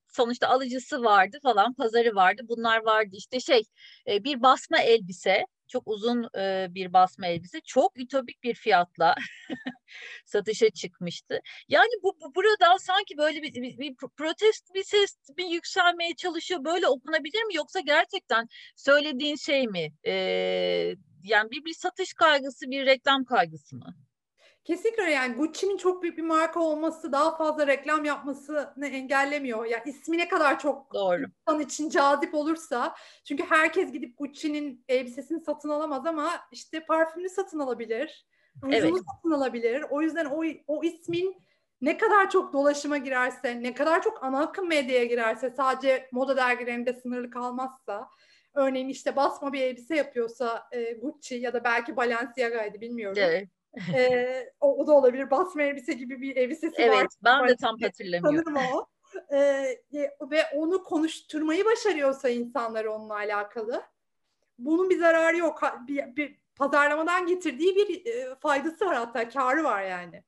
sonuçta 0.09 0.49
alıcısı 0.49 1.05
vardı 1.05 1.39
falan 1.43 1.75
pazarı 1.75 2.15
vardı. 2.15 2.43
Bunlar 2.49 2.85
vardı. 2.85 3.11
İşte 3.13 3.41
şey 3.41 3.63
e, 4.09 4.25
bir 4.25 4.43
basma 4.43 4.79
elbise 4.79 5.45
çok 5.69 5.83
uzun 5.87 6.29
e, 6.39 6.67
bir 6.71 6.93
basma 6.93 7.27
elbise 7.27 7.61
çok 7.61 7.99
ütopik 7.99 8.43
bir 8.43 8.55
fiyatla 8.55 9.15
satışa 10.25 10.71
çıkmıştı. 10.71 11.41
Yani 11.69 11.91
bu, 12.03 12.17
bu 12.21 12.35
buradan 12.35 12.77
sanki 12.77 13.17
böyle 13.19 13.43
bir, 13.43 13.55
bir, 13.55 13.79
bir 13.79 13.95
protest 14.17 14.75
bir 14.75 14.85
ses 14.85 15.17
bir 15.39 15.47
yükselmeye 15.47 16.15
çalışıyor. 16.15 16.65
Böyle 16.65 16.89
okunabilir 16.89 17.45
mi 17.45 17.55
yoksa 17.55 17.81
gerçekten 17.81 18.49
söylediğin 18.77 19.37
şey 19.37 19.67
mi? 19.67 19.93
E, 20.07 20.12
yani 21.23 21.51
bir 21.51 21.65
bir 21.65 21.75
satış 21.75 22.15
kaygısı, 22.15 22.71
bir 22.71 22.87
reklam 22.87 23.25
kaygısı 23.25 23.77
mı? 23.77 23.95
Kesinlikle 24.65 25.11
yani 25.11 25.35
Gucci'nin 25.35 25.77
çok 25.77 26.03
büyük 26.03 26.19
bir 26.19 26.23
marka 26.23 26.61
olması 26.61 27.12
daha 27.12 27.37
fazla 27.37 27.67
reklam 27.67 28.05
yapmasını 28.05 28.87
engellemiyor. 28.87 29.65
Yani 29.65 29.83
ismi 29.87 30.19
ne 30.19 30.29
kadar 30.29 30.59
çok 30.59 30.95
Doğru. 30.95 31.25
insan 31.49 31.61
için 31.61 31.91
cazip 31.91 32.35
olursa 32.35 32.95
çünkü 33.25 33.45
herkes 33.45 33.93
gidip 33.93 34.19
Gucci'nin 34.19 34.85
elbisesini 34.89 35.41
satın 35.41 35.69
alamaz 35.69 36.07
ama 36.07 36.31
işte 36.53 36.85
parfümünü 36.85 37.29
satın 37.29 37.59
alabilir. 37.59 38.27
Rujunu 38.62 38.75
evet. 38.75 39.03
satın 39.15 39.31
alabilir. 39.31 39.85
O 39.91 40.03
yüzden 40.03 40.25
o, 40.25 40.43
o 40.67 40.85
ismin 40.85 41.37
ne 41.81 41.97
kadar 41.97 42.31
çok 42.31 42.53
dolaşıma 42.53 42.99
girerse, 42.99 43.62
ne 43.62 43.75
kadar 43.75 44.03
çok 44.03 44.25
ana 44.25 44.41
akım 44.41 44.69
medyaya 44.69 45.05
girerse 45.05 45.51
sadece 45.51 46.09
moda 46.12 46.37
dergilerinde 46.37 46.93
sınırlı 46.93 47.31
kalmazsa 47.31 48.09
örneğin 48.55 48.89
işte 48.89 49.17
basma 49.17 49.53
bir 49.53 49.61
elbise 49.61 49.97
yapıyorsa 49.97 50.69
e, 50.73 50.93
Gucci 50.93 51.35
ya 51.35 51.53
da 51.53 51.65
belki 51.65 51.97
Balenciaga'ydı 51.97 52.81
bilmiyorum. 52.81 53.23
Evet 53.27 53.49
ee, 53.95 54.53
o, 54.61 54.77
o 54.77 54.87
da 54.87 54.93
olabilir. 54.93 55.31
Basma 55.31 55.62
elbise 55.62 55.93
gibi 55.93 56.20
bir 56.20 56.37
elbisesi 56.37 56.75
evet, 56.79 56.91
var. 56.91 57.01
Evet 57.01 57.11
ben 57.25 57.49
de 57.49 57.57
tam 57.57 57.79
hatırlamıyorum. 57.81 58.43
Sanırım 58.45 58.75
o. 58.75 58.87
Ee, 59.33 59.81
ve 60.31 60.47
onu 60.55 60.83
konuşturmayı 60.83 61.64
başarıyorsa 61.64 62.29
insanlar 62.29 62.85
onunla 62.85 63.14
alakalı. 63.14 63.83
Bunun 64.59 64.91
bir 64.91 64.99
zararı 64.99 65.37
yok. 65.37 65.62
Bir, 65.89 66.16
bir 66.16 66.39
pazarlamadan 66.57 67.27
getirdiği 67.27 67.77
bir 67.77 68.07
e, 68.07 68.35
faydası 68.35 68.87
var 68.87 68.97
hatta 68.97 69.29
karı 69.29 69.64
var 69.64 69.83
yani. 69.83 70.25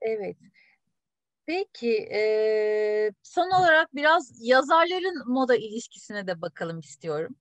Evet. 0.00 0.36
Peki 1.46 2.08
e, 2.12 3.12
son 3.22 3.50
olarak 3.50 3.94
biraz 3.94 4.38
yazarların 4.40 5.32
moda 5.32 5.56
ilişkisine 5.56 6.26
de 6.26 6.40
bakalım 6.40 6.80
istiyorum. 6.80 7.36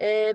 E, 0.00 0.34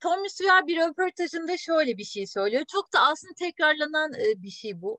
Tommy 0.00 0.30
Sawyer 0.30 0.66
bir 0.66 0.76
röportajında 0.76 1.56
şöyle 1.56 1.98
bir 1.98 2.04
şey 2.04 2.26
söylüyor. 2.26 2.64
Çok 2.72 2.92
da 2.92 3.00
aslında 3.00 3.34
tekrarlanan 3.34 4.14
e, 4.14 4.42
bir 4.42 4.50
şey 4.50 4.82
bu. 4.82 4.98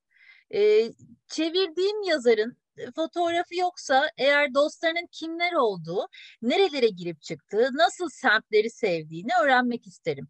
E, 0.54 0.92
çevirdiğim 1.28 2.04
yazarın 2.04 2.58
e, 2.78 2.92
fotoğrafı 2.92 3.56
yoksa 3.56 4.10
eğer 4.18 4.54
dostlarının 4.54 5.08
kimler 5.12 5.54
olduğu, 5.54 6.08
nerelere 6.42 6.88
girip 6.88 7.22
çıktığı, 7.22 7.70
nasıl 7.74 8.10
semtleri 8.10 8.70
sevdiğini 8.70 9.32
öğrenmek 9.44 9.88
isterim. 9.88 10.28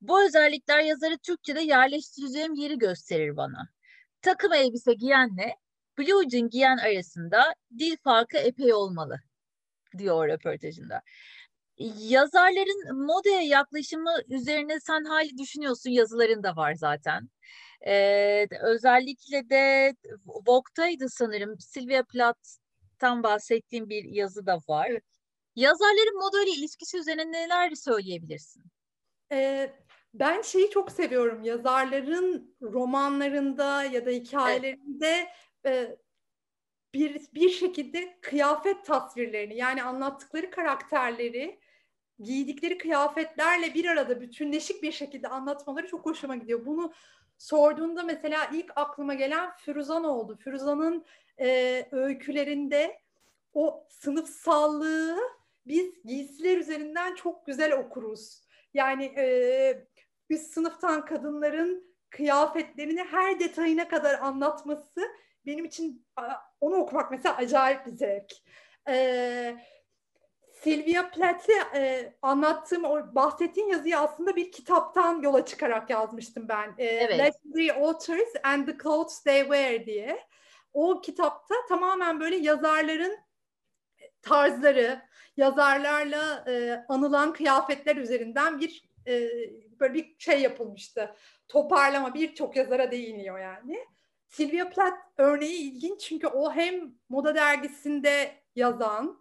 Bu 0.00 0.24
özellikler 0.24 0.80
yazarı 0.80 1.18
Türkçe'de 1.18 1.60
yerleştireceğim 1.60 2.54
yeri 2.54 2.78
gösterir 2.78 3.36
bana. 3.36 3.68
Takım 4.22 4.52
elbise 4.52 4.94
giyenle 4.94 5.56
blue 5.98 6.28
jean 6.30 6.48
giyen 6.48 6.76
arasında 6.76 7.54
dil 7.78 7.96
farkı 8.04 8.36
epey 8.36 8.72
olmalı 8.72 9.20
diyor 9.98 10.28
röportajında 10.28 11.02
yazarların 11.98 13.06
modaya 13.06 13.40
yaklaşımı 13.40 14.14
üzerine 14.28 14.80
sen 14.80 15.04
hali 15.04 15.38
düşünüyorsun 15.38 15.90
yazıların 15.90 16.42
da 16.42 16.56
var 16.56 16.74
zaten. 16.74 17.28
Ee, 17.86 18.46
özellikle 18.62 19.50
de 19.50 19.94
Vogue'taydı 20.26 21.08
sanırım 21.08 21.60
Sylvia 21.60 22.02
Plath'tan 22.02 23.22
bahsettiğim 23.22 23.88
bir 23.88 24.04
yazı 24.04 24.46
da 24.46 24.58
var. 24.68 24.86
Evet. 24.90 25.04
Yazarların 25.56 26.18
moda 26.18 26.42
ile 26.42 26.50
ilişkisi 26.50 26.98
üzerine 26.98 27.32
neler 27.32 27.74
söyleyebilirsin? 27.74 28.62
Ee, 29.32 29.72
ben 30.14 30.42
şeyi 30.42 30.70
çok 30.70 30.92
seviyorum. 30.92 31.42
Yazarların 31.42 32.56
romanlarında 32.62 33.84
ya 33.84 34.06
da 34.06 34.10
hikayelerinde 34.10 35.28
evet. 35.64 35.90
e, 35.90 35.96
bir 36.94 37.20
bir 37.34 37.50
şekilde 37.50 38.18
kıyafet 38.20 38.84
tasvirlerini 38.84 39.56
yani 39.56 39.82
anlattıkları 39.82 40.50
karakterleri 40.50 41.59
giydikleri 42.22 42.78
kıyafetlerle 42.78 43.74
bir 43.74 43.84
arada 43.84 44.20
bütünleşik 44.20 44.82
bir 44.82 44.92
şekilde 44.92 45.28
anlatmaları 45.28 45.86
çok 45.86 46.06
hoşuma 46.06 46.36
gidiyor. 46.36 46.66
Bunu 46.66 46.92
sorduğunda 47.38 48.02
mesela 48.02 48.50
ilk 48.52 48.72
aklıma 48.76 49.14
gelen 49.14 49.50
Firuzan 49.56 50.04
oldu. 50.04 50.38
Firuzan'ın 50.44 51.04
e, 51.40 51.88
öykülerinde 51.92 53.00
o 53.54 53.86
sınıfsallığı 53.88 55.18
biz 55.66 56.02
giysiler 56.04 56.56
üzerinden 56.58 57.14
çok 57.14 57.46
güzel 57.46 57.72
okuruz. 57.72 58.42
Yani 58.74 59.04
e, 59.04 59.86
üst 60.30 60.54
sınıftan 60.54 61.04
kadınların 61.04 61.94
kıyafetlerini 62.10 63.02
her 63.02 63.40
detayına 63.40 63.88
kadar 63.88 64.18
anlatması 64.18 65.00
benim 65.46 65.64
için 65.64 66.06
onu 66.60 66.76
okumak 66.76 67.10
mesela 67.10 67.36
acayip 67.36 67.86
bir 67.86 67.92
zevk. 67.92 68.32
Ee, 68.88 69.56
Sylvia 70.62 71.10
Plath'i 71.10 71.52
e, 71.74 72.12
anlattığım, 72.22 72.84
o 72.84 73.14
bahsettiğin 73.14 73.68
yazıyı 73.68 73.98
aslında 73.98 74.36
bir 74.36 74.52
kitaptan 74.52 75.22
yola 75.22 75.44
çıkarak 75.44 75.90
yazmıştım 75.90 76.48
ben. 76.48 76.74
E, 76.78 76.84
evet. 76.84 77.18
Legendary 77.18 77.72
Authors 77.72 78.28
and 78.42 78.66
the 78.66 78.78
Clothes 78.82 79.22
They 79.22 79.40
Wear 79.42 79.86
diye. 79.86 80.26
O 80.72 81.00
kitapta 81.00 81.54
tamamen 81.68 82.20
böyle 82.20 82.36
yazarların 82.36 83.18
tarzları, 84.22 85.02
yazarlarla 85.36 86.44
e, 86.48 86.84
anılan 86.88 87.32
kıyafetler 87.32 87.96
üzerinden 87.96 88.60
bir 88.60 88.90
e, 89.06 89.30
böyle 89.80 89.94
bir 89.94 90.14
şey 90.18 90.40
yapılmıştı. 90.40 91.14
Toparlama 91.48 92.14
birçok 92.14 92.56
yazara 92.56 92.90
değiniyor 92.90 93.38
yani. 93.38 93.86
Sylvia 94.28 94.70
Plath 94.70 94.98
örneği 95.16 95.56
ilginç 95.56 96.00
çünkü 96.00 96.26
o 96.26 96.52
hem 96.52 96.94
moda 97.08 97.34
dergisinde 97.34 98.32
yazan 98.56 99.19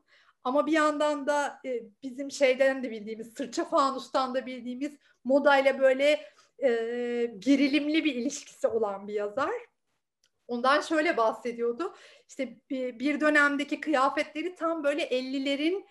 ama 0.50 0.66
bir 0.66 0.72
yandan 0.72 1.28
da 1.28 1.60
e, 1.66 1.82
bizim 2.04 2.32
şeyden 2.32 2.84
de 2.84 2.92
bildiğimiz, 2.92 3.34
sırça 3.34 3.66
fanustan 3.66 4.36
da 4.36 4.46
bildiğimiz 4.46 4.94
modayla 5.24 5.80
böyle 5.80 6.26
e, 6.64 6.70
gerilimli 7.40 8.06
bir 8.06 8.16
ilişkisi 8.16 8.68
olan 8.68 9.08
bir 9.08 9.14
yazar. 9.14 9.52
Ondan 10.48 10.82
şöyle 10.82 11.18
bahsediyordu. 11.18 11.96
İşte 12.28 12.58
bir, 12.70 13.20
dönemdeki 13.22 13.82
kıyafetleri 13.82 14.56
tam 14.56 14.84
böyle 14.84 15.04
50'lerin 15.04 15.86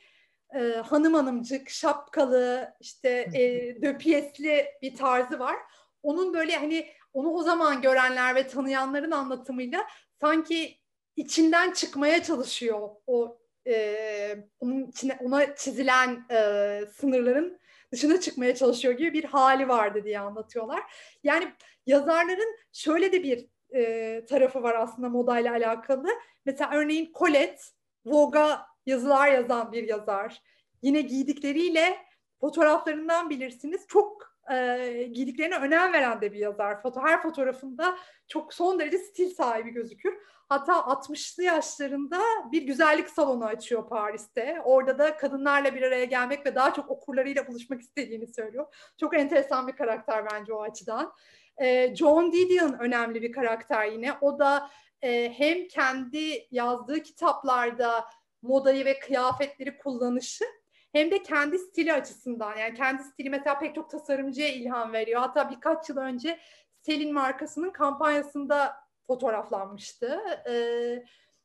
e, 0.54 0.58
hanım 0.74 1.14
hanımcık, 1.14 1.70
şapkalı, 1.70 2.74
işte 2.80 3.08
e, 3.34 3.76
döpiyesli 3.82 4.66
bir 4.82 4.96
tarzı 4.96 5.38
var. 5.38 5.56
Onun 6.02 6.34
böyle 6.34 6.56
hani 6.56 6.88
onu 7.12 7.30
o 7.30 7.42
zaman 7.42 7.82
görenler 7.82 8.34
ve 8.34 8.48
tanıyanların 8.48 9.10
anlatımıyla 9.10 9.86
sanki 10.20 10.78
içinden 11.16 11.72
çıkmaya 11.72 12.22
çalışıyor 12.22 12.88
o 13.06 13.37
e, 13.68 14.48
onun 14.60 14.86
içine 14.86 15.18
ona 15.20 15.56
çizilen 15.56 16.26
e, 16.30 16.80
sınırların 16.96 17.58
dışına 17.92 18.20
çıkmaya 18.20 18.54
çalışıyor 18.54 18.94
gibi 18.94 19.12
bir 19.12 19.24
hali 19.24 19.68
vardı 19.68 20.04
diye 20.04 20.20
anlatıyorlar. 20.20 20.82
Yani 21.22 21.52
yazarların 21.86 22.56
şöyle 22.72 23.12
de 23.12 23.22
bir 23.22 23.48
e, 23.74 24.24
tarafı 24.24 24.62
var 24.62 24.74
aslında 24.74 25.08
modayla 25.08 25.52
alakalı. 25.52 26.08
Mesela 26.44 26.70
örneğin 26.74 27.12
Colette, 27.18 27.62
Vogue'a 28.04 28.66
yazılar 28.86 29.28
yazan 29.28 29.72
bir 29.72 29.88
yazar. 29.88 30.42
Yine 30.82 31.00
giydikleriyle 31.00 31.98
fotoğraflarından 32.40 33.30
bilirsiniz. 33.30 33.86
Çok 33.88 34.27
e, 34.52 35.02
giydiklerine 35.12 35.56
önem 35.56 35.92
veren 35.92 36.20
de 36.20 36.32
bir 36.32 36.38
yazar. 36.38 36.82
Foto, 36.82 37.00
her 37.00 37.22
fotoğrafında 37.22 37.98
çok 38.28 38.54
son 38.54 38.78
derece 38.78 38.98
stil 38.98 39.34
sahibi 39.34 39.70
gözükür. 39.70 40.14
Hatta 40.48 40.72
60'lı 40.72 41.42
yaşlarında 41.42 42.20
bir 42.52 42.62
güzellik 42.62 43.08
salonu 43.08 43.44
açıyor 43.44 43.88
Paris'te. 43.88 44.60
Orada 44.64 44.98
da 44.98 45.16
kadınlarla 45.16 45.74
bir 45.74 45.82
araya 45.82 46.04
gelmek 46.04 46.46
ve 46.46 46.54
daha 46.54 46.74
çok 46.74 46.90
okurlarıyla 46.90 47.46
buluşmak 47.46 47.80
istediğini 47.80 48.26
söylüyor. 48.26 48.66
Çok 49.00 49.16
enteresan 49.16 49.68
bir 49.68 49.72
karakter 49.72 50.26
bence 50.32 50.52
o 50.52 50.62
açıdan. 50.62 51.12
E, 51.56 51.96
John 51.96 52.32
Didion 52.32 52.76
önemli 52.78 53.22
bir 53.22 53.32
karakter 53.32 53.86
yine. 53.86 54.12
O 54.20 54.38
da 54.38 54.70
e, 55.02 55.32
hem 55.38 55.68
kendi 55.68 56.46
yazdığı 56.50 57.02
kitaplarda 57.02 58.04
modayı 58.42 58.84
ve 58.84 58.98
kıyafetleri 58.98 59.78
kullanışı 59.78 60.44
hem 60.92 61.10
de 61.10 61.22
kendi 61.22 61.58
stili 61.58 61.92
açısından 61.92 62.56
yani 62.56 62.74
kendi 62.74 63.02
stili 63.02 63.30
mesela 63.30 63.58
pek 63.58 63.74
çok 63.74 63.90
tasarımcıya 63.90 64.48
ilham 64.48 64.92
veriyor. 64.92 65.20
Hatta 65.20 65.50
birkaç 65.50 65.88
yıl 65.88 65.96
önce 65.96 66.38
Selin 66.80 67.14
markasının 67.14 67.70
kampanyasında 67.70 68.76
fotoğraflanmıştı. 69.06 70.20
Ee, 70.48 71.04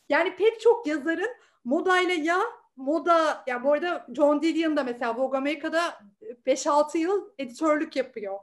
yani 0.10 0.36
pek 0.36 0.62
çok 0.62 0.88
yazarın 0.88 1.32
modayla 1.64 2.14
ya 2.14 2.40
moda 2.76 3.44
ya 3.48 3.64
bu 3.64 3.74
arada 3.74 4.08
John 4.16 4.42
Didion 4.42 4.78
da 4.78 4.84
mesela 4.84 5.18
Vogue 5.18 5.38
Amerika'da 5.38 6.00
5-6 6.46 6.98
yıl 6.98 7.30
editörlük 7.38 7.96
yapıyor. 7.96 8.40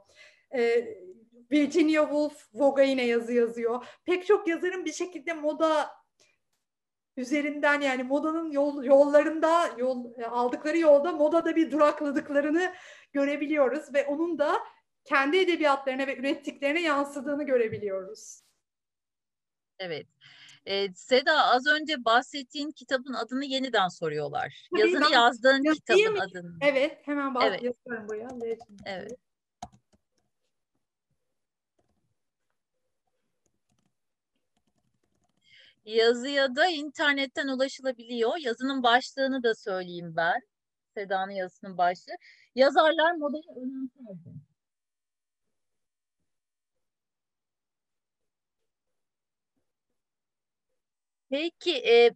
Ee, 0.55 0.97
Virginia 1.51 2.03
Woolf 2.03 2.47
Vogue'a 2.53 2.85
yine 2.85 3.05
yazı 3.05 3.33
yazıyor. 3.33 3.85
Pek 4.05 4.25
çok 4.25 4.47
yazarın 4.47 4.85
bir 4.85 4.93
şekilde 4.93 5.33
moda 5.33 5.89
üzerinden 7.17 7.81
yani 7.81 8.03
modanın 8.03 8.51
yol, 8.51 8.83
yollarında 8.83 9.69
yol 9.77 10.17
e, 10.17 10.25
aldıkları 10.25 10.77
yolda 10.77 11.11
modada 11.11 11.55
bir 11.55 11.71
durakladıklarını 11.71 12.73
görebiliyoruz 13.13 13.93
ve 13.93 14.05
onun 14.05 14.39
da 14.39 14.59
kendi 15.05 15.37
edebiyatlarına 15.37 16.07
ve 16.07 16.17
ürettiklerine 16.17 16.81
yansıdığını 16.81 17.43
görebiliyoruz. 17.43 18.41
Evet. 19.79 20.07
Ee, 20.65 20.93
Seda 20.93 21.45
az 21.45 21.67
önce 21.67 22.05
bahsettiğin 22.05 22.71
kitabın 22.71 23.13
adını 23.13 23.45
yeniden 23.45 23.87
soruyorlar. 23.87 24.67
Tabii 24.71 24.81
Yazını 24.81 25.11
yazdığın 25.11 25.63
kitabın 25.73 26.13
mi? 26.13 26.21
adını. 26.21 26.57
Evet, 26.61 26.97
hemen 27.01 27.35
evet. 27.41 27.75
buraya. 27.85 28.27
Evet. 28.85 29.11
Yazıya 35.85 36.55
da 36.55 36.67
internetten 36.67 37.47
ulaşılabiliyor. 37.47 38.37
Yazının 38.37 38.83
başlığını 38.83 39.43
da 39.43 39.55
söyleyeyim 39.55 40.13
ben. 40.15 40.39
Seda'nın 40.95 41.31
yazısının 41.31 41.77
başlığı. 41.77 42.13
Yazarlar 42.55 43.15
modayı 43.15 43.43
önemserdi. 43.57 44.41
Peki 51.29 51.71
e, 51.77 52.11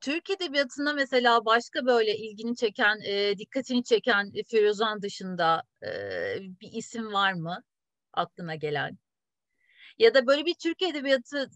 Türk 0.00 0.30
Edebiyatı'nda 0.30 0.92
mesela 0.92 1.44
başka 1.44 1.86
böyle 1.86 2.16
ilgini 2.16 2.56
çeken, 2.56 3.00
e, 3.06 3.38
dikkatini 3.38 3.84
çeken 3.84 4.32
Firuzan 4.48 5.02
dışında 5.02 5.62
e, 5.82 5.88
bir 6.60 6.72
isim 6.72 7.12
var 7.12 7.32
mı 7.32 7.62
aklına 8.12 8.54
gelen? 8.54 8.98
Ya 9.98 10.14
da 10.14 10.26
böyle 10.26 10.46
bir 10.46 10.54
Türk 10.54 10.82
Edebiyatı 10.82 11.50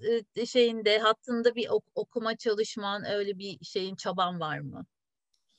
şeyinde 0.46 0.98
hattında 0.98 1.54
bir 1.54 1.68
ok- 1.68 1.92
okuma 1.94 2.36
çalışman 2.36 3.04
öyle 3.04 3.38
bir 3.38 3.64
şeyin 3.64 3.96
çaban 3.96 4.40
var 4.40 4.58
mı? 4.58 4.86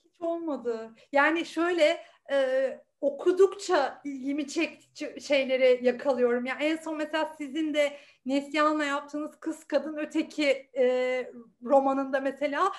Hiç 0.06 0.12
olmadı. 0.22 0.92
Yani 1.12 1.46
şöyle 1.46 2.04
e, 2.32 2.80
okudukça 3.02 4.02
ilgimi 4.04 4.48
çek 4.48 4.90
şeyleri 5.22 5.86
yakalıyorum. 5.86 6.46
Yani 6.46 6.64
en 6.64 6.78
son 6.78 6.98
mesela 6.98 7.36
sizin 7.38 7.74
de 7.74 7.98
Neslihan'la 8.26 8.86
yaptığınız 8.86 9.40
Kız 9.40 9.64
Kadın 9.64 9.98
Öteki 9.98 10.70
e, 10.78 11.32
romanında 11.64 12.20
mesela 12.20 12.72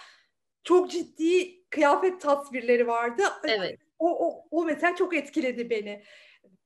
çok 0.64 0.90
ciddi 0.90 1.62
kıyafet 1.70 2.20
tasvirleri 2.20 2.86
vardı. 2.86 3.22
Evet. 3.44 3.80
O, 3.98 4.28
o, 4.28 4.46
o 4.50 4.64
mesela 4.64 4.96
çok 4.96 5.14
etkiledi 5.14 5.70
beni. 5.70 6.02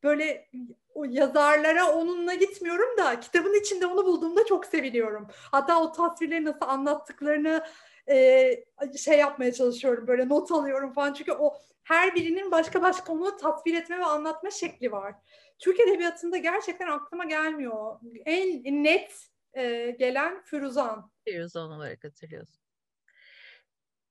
Böyle 0.03 0.51
o 0.95 1.05
yazarlara 1.05 1.93
onunla 1.93 2.35
gitmiyorum 2.35 2.99
da 2.99 3.21
kitabın 3.21 3.61
içinde 3.61 3.87
onu 3.87 4.05
bulduğumda 4.05 4.47
çok 4.47 4.67
seviniyorum. 4.67 5.29
Hatta 5.51 5.83
o 5.83 5.93
tasvirleri 5.93 6.45
nasıl 6.45 6.67
anlattıklarını 6.67 7.65
e, 8.09 8.65
şey 8.99 9.19
yapmaya 9.19 9.53
çalışıyorum 9.53 10.07
böyle 10.07 10.29
not 10.29 10.53
alıyorum 10.53 10.93
falan 10.93 11.13
çünkü 11.13 11.33
o 11.33 11.55
her 11.85 12.15
birinin 12.15 12.51
başka 12.51 12.83
başka 12.83 13.13
onu 13.13 13.37
tasvir 13.37 13.75
etme 13.75 13.99
ve 13.99 14.05
anlatma 14.05 14.51
şekli 14.51 14.93
var. 14.93 15.15
Türk 15.59 15.81
Edebiyatı'nda 15.81 16.37
gerçekten 16.37 16.89
aklıma 16.89 17.25
gelmiyor. 17.25 17.97
En 18.27 18.85
net 18.85 19.29
e, 19.53 19.91
gelen 19.91 20.43
Firuzan. 20.43 21.11
Firuzan 21.25 21.71
olarak 21.71 22.05
hatırlıyorsun. 22.05 22.64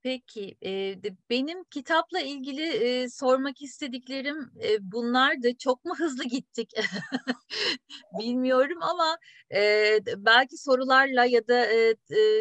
Peki, 0.04 0.56
e, 0.64 0.96
benim 1.30 1.64
kitapla 1.64 2.20
ilgili 2.20 2.62
e, 2.62 3.08
sormak 3.08 3.62
istediklerim 3.62 4.50
e, 4.62 4.76
bunlar 4.80 5.42
da 5.42 5.56
çok 5.58 5.84
mu 5.84 5.94
hızlı 5.98 6.24
gittik 6.24 6.72
bilmiyorum 8.18 8.78
ama 8.82 9.16
belki 10.16 10.56
sorularla 10.56 11.24
ya 11.24 11.48
da 11.48 11.66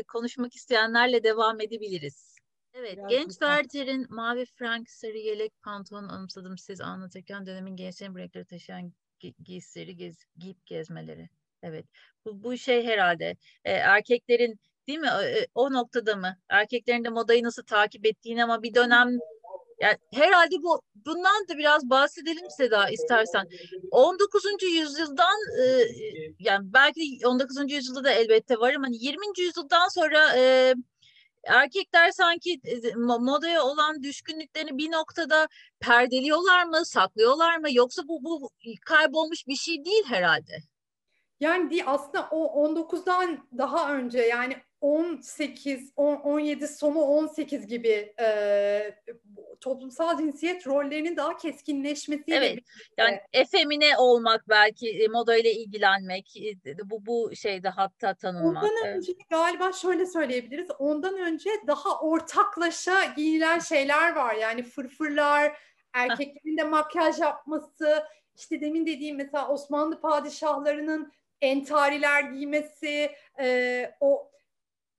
konuşmak 0.08 0.56
isteyenlerle 0.56 1.24
devam 1.24 1.62
edebiliriz. 1.62 2.36
Evet, 2.74 3.00
genç 3.10 3.32
Werther'in 3.32 4.06
mavi 4.10 4.46
frank 4.46 4.90
sarı 4.90 5.18
yelek 5.18 5.62
pantolon 5.62 6.08
anımsadım 6.08 6.58
siz 6.58 6.82
anlatırken 6.82 7.46
dönemin 7.46 7.76
gençlerin 7.76 8.16
bu 8.16 8.46
taşıyan 8.46 8.94
gi 9.20 9.34
giysileri 9.44 9.96
gez, 9.96 10.26
giyip 10.38 10.66
gezmeleri. 10.66 11.30
Evet, 11.62 11.86
bu, 12.26 12.44
bu 12.44 12.58
şey 12.58 12.86
herhalde 12.86 13.36
e, 13.66 13.72
erkeklerin 13.72 14.60
değil 14.88 15.00
mi 15.00 15.10
o 15.56 15.74
noktada 15.74 16.16
mı? 16.16 16.38
Erkeklerin 16.50 17.04
de 17.04 17.10
modayı 17.10 17.44
nasıl 17.44 17.64
takip 17.64 18.06
ettiğini 18.06 18.44
ama 18.44 18.64
bir 18.64 18.74
dönem 18.74 19.20
yani 19.80 19.98
herhalde 20.14 20.56
bu 20.64 20.82
bundan 20.96 21.48
da 21.50 21.58
biraz 21.58 21.90
bahsedelim 21.90 22.50
Seda 22.58 22.90
istersen. 22.90 23.48
19. 23.92 24.44
yüzyıldan 24.64 25.38
e, 25.62 25.66
yani 26.40 26.74
belki 26.74 27.20
19. 27.26 27.72
yüzyılda 27.72 28.04
da 28.04 28.12
elbette 28.12 28.60
var 28.60 28.74
ama 28.74 28.88
20. 28.92 29.26
Hani 29.26 29.46
yüzyıldan 29.46 29.88
sonra 29.88 30.38
e, 30.38 30.74
erkekler 31.44 32.12
sanki 32.12 32.62
modaya 32.98 33.64
olan 33.64 34.04
düşkünlüklerini 34.04 34.78
bir 34.78 34.92
noktada 34.92 35.48
perdeliyorlar 35.80 36.64
mı, 36.66 36.86
saklıyorlar 36.86 37.58
mı 37.58 37.68
yoksa 37.72 38.02
bu 38.08 38.24
bu 38.24 38.50
kaybolmuş 38.86 39.48
bir 39.48 39.56
şey 39.56 39.86
değil 39.86 40.04
herhalde. 40.06 40.54
Yani 41.40 41.84
aslında 41.86 42.28
o 42.32 42.68
19'dan 42.68 43.48
daha 43.58 43.94
önce 43.94 44.20
yani 44.20 44.58
18, 44.84 45.94
10, 45.96 46.16
17 46.16 46.68
sonu 46.68 47.00
18 47.02 47.68
gibi 47.68 48.14
e, 48.20 48.96
toplumsal 49.62 50.18
cinsiyet 50.18 50.68
rollerinin 50.68 51.18
daha 51.18 51.38
keskinleşmesiyle 51.38 52.38
evet. 52.38 52.60
Yani 52.98 53.20
efemine 53.34 53.98
olmak 53.98 54.50
belki 54.50 54.90
e, 54.90 55.08
moda 55.08 55.38
ile 55.38 55.52
ilgilenmek 55.52 56.38
e, 56.66 56.90
bu 56.90 57.06
bu 57.06 57.36
şeyde 57.36 57.70
hatta 57.70 58.14
tanınmak. 58.14 58.64
Ondan 58.64 58.88
önce 58.88 59.12
evet. 59.12 59.30
galiba 59.30 59.72
şöyle 59.72 60.06
söyleyebiliriz. 60.06 60.68
Ondan 60.80 61.18
önce 61.18 61.50
daha 61.68 62.00
ortaklaşa 62.00 63.06
giyilen 63.16 63.60
şeyler 63.60 64.16
var. 64.16 64.36
Yani 64.36 64.64
fırfırlar, 64.64 65.58
erkeklerin 65.94 66.58
de 66.58 66.64
makyaj 66.64 67.20
yapması, 67.20 68.04
işte 68.36 68.62
demin 68.62 68.86
dediğim 68.86 69.18
mesela 69.18 69.48
Osmanlı 69.48 70.02
padişahlarının 70.02 71.12
entariler 71.42 72.24
giymesi, 72.24 73.12
e, 73.40 73.96
o 74.00 74.33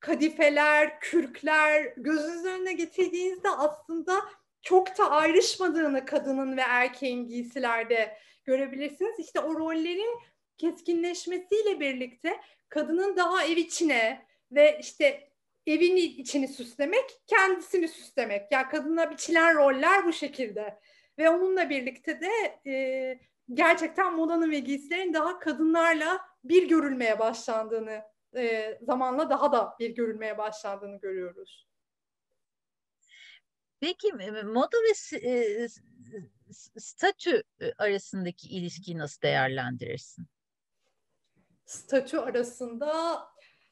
kadifeler, 0.05 1.00
kürkler 1.00 1.92
gözünüz 1.96 2.44
önüne 2.44 2.72
getirdiğinizde 2.72 3.48
aslında 3.48 4.14
çok 4.62 4.98
da 4.98 5.11
ayrışmadığını 5.11 6.05
kadının 6.05 6.57
ve 6.57 6.61
erkeğin 6.61 7.26
giysilerde 7.26 8.18
görebilirsiniz. 8.44 9.18
İşte 9.18 9.40
o 9.40 9.55
rollerin 9.55 10.18
keskinleşmesiyle 10.59 11.80
birlikte 11.80 12.40
kadının 12.68 13.16
daha 13.16 13.44
ev 13.44 13.57
içine 13.57 14.26
ve 14.52 14.78
işte 14.80 15.30
evin 15.66 15.96
içini 15.96 16.48
süslemek, 16.48 17.05
kendisini 17.26 17.88
süslemek. 17.88 18.52
Yani 18.52 18.68
kadına 18.68 19.11
biçilen 19.11 19.55
roller 19.55 20.07
bu 20.07 20.12
şekilde. 20.12 20.78
Ve 21.18 21.30
onunla 21.30 21.70
birlikte 21.70 22.20
de 22.20 22.30
e, 22.70 23.18
gerçekten 23.52 24.14
modanın 24.14 24.50
ve 24.50 24.59
giysilerin 24.59 25.14
daha 25.14 25.38
kadınlarla 25.38 26.20
bir 26.44 26.68
görülmeye 26.68 27.18
başlandığını 27.18 28.13
e, 28.37 28.78
zamanla 28.82 29.30
daha 29.30 29.53
da 29.53 29.76
bir 29.80 29.91
görülmeye 29.91 30.39
başlandığını 30.39 31.01
görüyoruz. 31.01 31.68
Peki 33.80 34.12
moda 34.45 34.76
ve 34.76 35.18
e, 35.18 35.68
statü 36.78 37.43
arasındaki 37.78 38.49
ilişkiyi 38.49 38.99
nasıl 38.99 39.22
değerlendirirsin? 39.22 40.26
Statü 41.66 42.18
arasında 42.18 43.18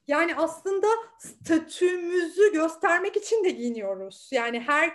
yani 0.07 0.37
aslında 0.37 0.87
statümüzü 1.19 2.53
göstermek 2.53 3.17
için 3.17 3.45
de 3.45 3.51
giyiniyoruz. 3.51 4.29
Yani 4.33 4.61
her 4.61 4.93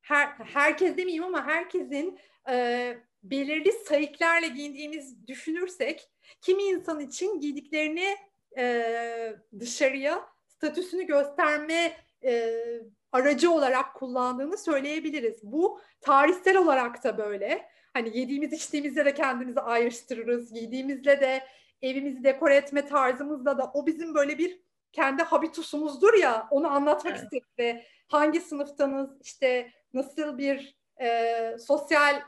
her 0.00 0.28
herkes 0.28 0.96
demeyeyim 0.96 1.24
ama 1.24 1.46
herkesin 1.46 2.18
e, 2.50 2.96
belirli 3.22 3.72
sayıklarla 3.72 4.46
giyindiğimiz 4.46 5.26
düşünürsek 5.26 6.10
kimi 6.40 6.62
insan 6.62 7.00
için 7.00 7.40
giydiklerini 7.40 8.16
e, 8.58 9.36
dışarıya 9.58 10.28
statüsünü 10.46 11.02
gösterme 11.02 11.96
e, 12.24 12.54
aracı 13.12 13.50
olarak 13.50 13.94
kullandığını 13.94 14.58
söyleyebiliriz. 14.58 15.40
Bu 15.42 15.80
tarihsel 16.00 16.56
olarak 16.56 17.04
da 17.04 17.18
böyle. 17.18 17.70
Hani 17.92 18.18
yediğimiz 18.18 18.52
içtiğimizde 18.52 19.04
de 19.04 19.14
kendimizi 19.14 19.60
ayrıştırırız. 19.60 20.52
Giydiğimizle 20.52 21.20
de 21.20 21.46
evimizi 21.82 22.24
dekore 22.24 22.56
etme 22.56 22.86
tarzımızda 22.86 23.58
da 23.58 23.70
o 23.74 23.86
bizim 23.86 24.14
böyle 24.14 24.38
bir 24.38 24.60
kendi 24.92 25.22
habitusumuzdur 25.22 26.14
ya 26.14 26.48
onu 26.50 26.68
anlatmak 26.68 27.12
evet. 27.12 27.22
istedik 27.22 27.58
ve 27.58 27.86
hangi 28.08 28.40
sınıftanız 28.40 29.10
işte 29.22 29.70
nasıl 29.94 30.38
bir 30.38 30.78
e, 31.00 31.56
sosyal 31.58 32.22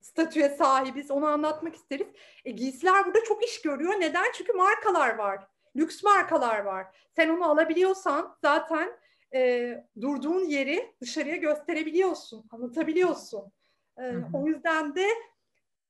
statüye 0.00 0.48
sahibiz 0.48 1.10
onu 1.10 1.26
anlatmak 1.26 1.74
isteriz. 1.74 2.06
E, 2.44 2.50
giysiler 2.50 3.04
burada 3.06 3.24
çok 3.24 3.44
iş 3.44 3.62
görüyor. 3.62 3.92
Neden? 4.00 4.32
Çünkü 4.34 4.52
markalar 4.52 5.14
var. 5.14 5.46
Lüks 5.76 6.02
markalar 6.02 6.58
var. 6.58 6.86
Sen 7.16 7.28
onu 7.28 7.44
alabiliyorsan 7.44 8.36
zaten 8.42 8.98
e, 9.34 9.72
durduğun 10.00 10.44
yeri 10.44 10.94
dışarıya 11.00 11.36
gösterebiliyorsun, 11.36 12.44
anlatabiliyorsun. 12.50 13.52
E, 13.98 14.12
o 14.32 14.46
yüzden 14.46 14.94
de 14.94 15.08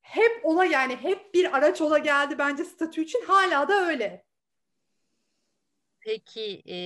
hep 0.00 0.40
ola 0.42 0.64
yani 0.64 0.96
hep 0.96 1.34
bir 1.34 1.56
araç 1.56 1.80
ola 1.80 1.98
geldi 1.98 2.38
bence 2.38 2.64
statü 2.64 3.02
için 3.02 3.24
hala 3.26 3.68
da 3.68 3.86
öyle. 3.86 4.24
Peki 6.00 6.62
e, 6.68 6.78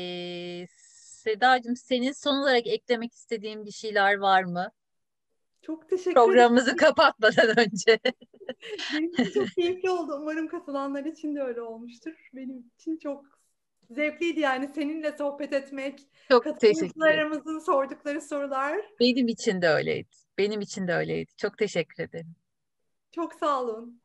Sedacığım 1.20 1.76
senin 1.76 2.12
son 2.12 2.36
olarak 2.36 2.66
eklemek 2.66 3.14
istediğin 3.14 3.66
bir 3.66 3.70
şeyler 3.70 4.14
var 4.18 4.42
mı? 4.42 4.72
Çok 5.62 5.88
teşekkür 5.88 6.10
ederim. 6.10 6.26
Programımızı 6.26 6.76
kapatmadan 6.76 7.58
önce. 7.58 7.98
Benim 8.94 9.10
için 9.12 9.30
çok 9.30 9.48
keyifli 9.48 9.90
oldu. 9.90 10.18
Umarım 10.20 10.48
katılanlar 10.48 11.04
için 11.04 11.34
de 11.34 11.42
öyle 11.42 11.62
olmuştur. 11.62 12.30
Benim 12.34 12.70
için 12.78 12.96
çok 12.96 13.24
zevkliydi 13.90 14.40
yani 14.40 14.70
seninle 14.74 15.16
sohbet 15.16 15.52
etmek. 15.52 16.00
Çok 16.28 16.60
teşekkür 16.60 17.60
sordukları 17.60 18.20
sorular. 18.20 18.80
Benim 19.00 19.28
için 19.28 19.62
de 19.62 19.68
öyleydi. 19.68 20.08
Benim 20.38 20.60
için 20.60 20.88
de 20.88 20.94
öyleydi. 20.94 21.30
Çok 21.36 21.58
teşekkür 21.58 22.04
ederim. 22.04 22.34
Çok 23.12 23.34
sağ 23.34 23.62
olun. 23.62 24.00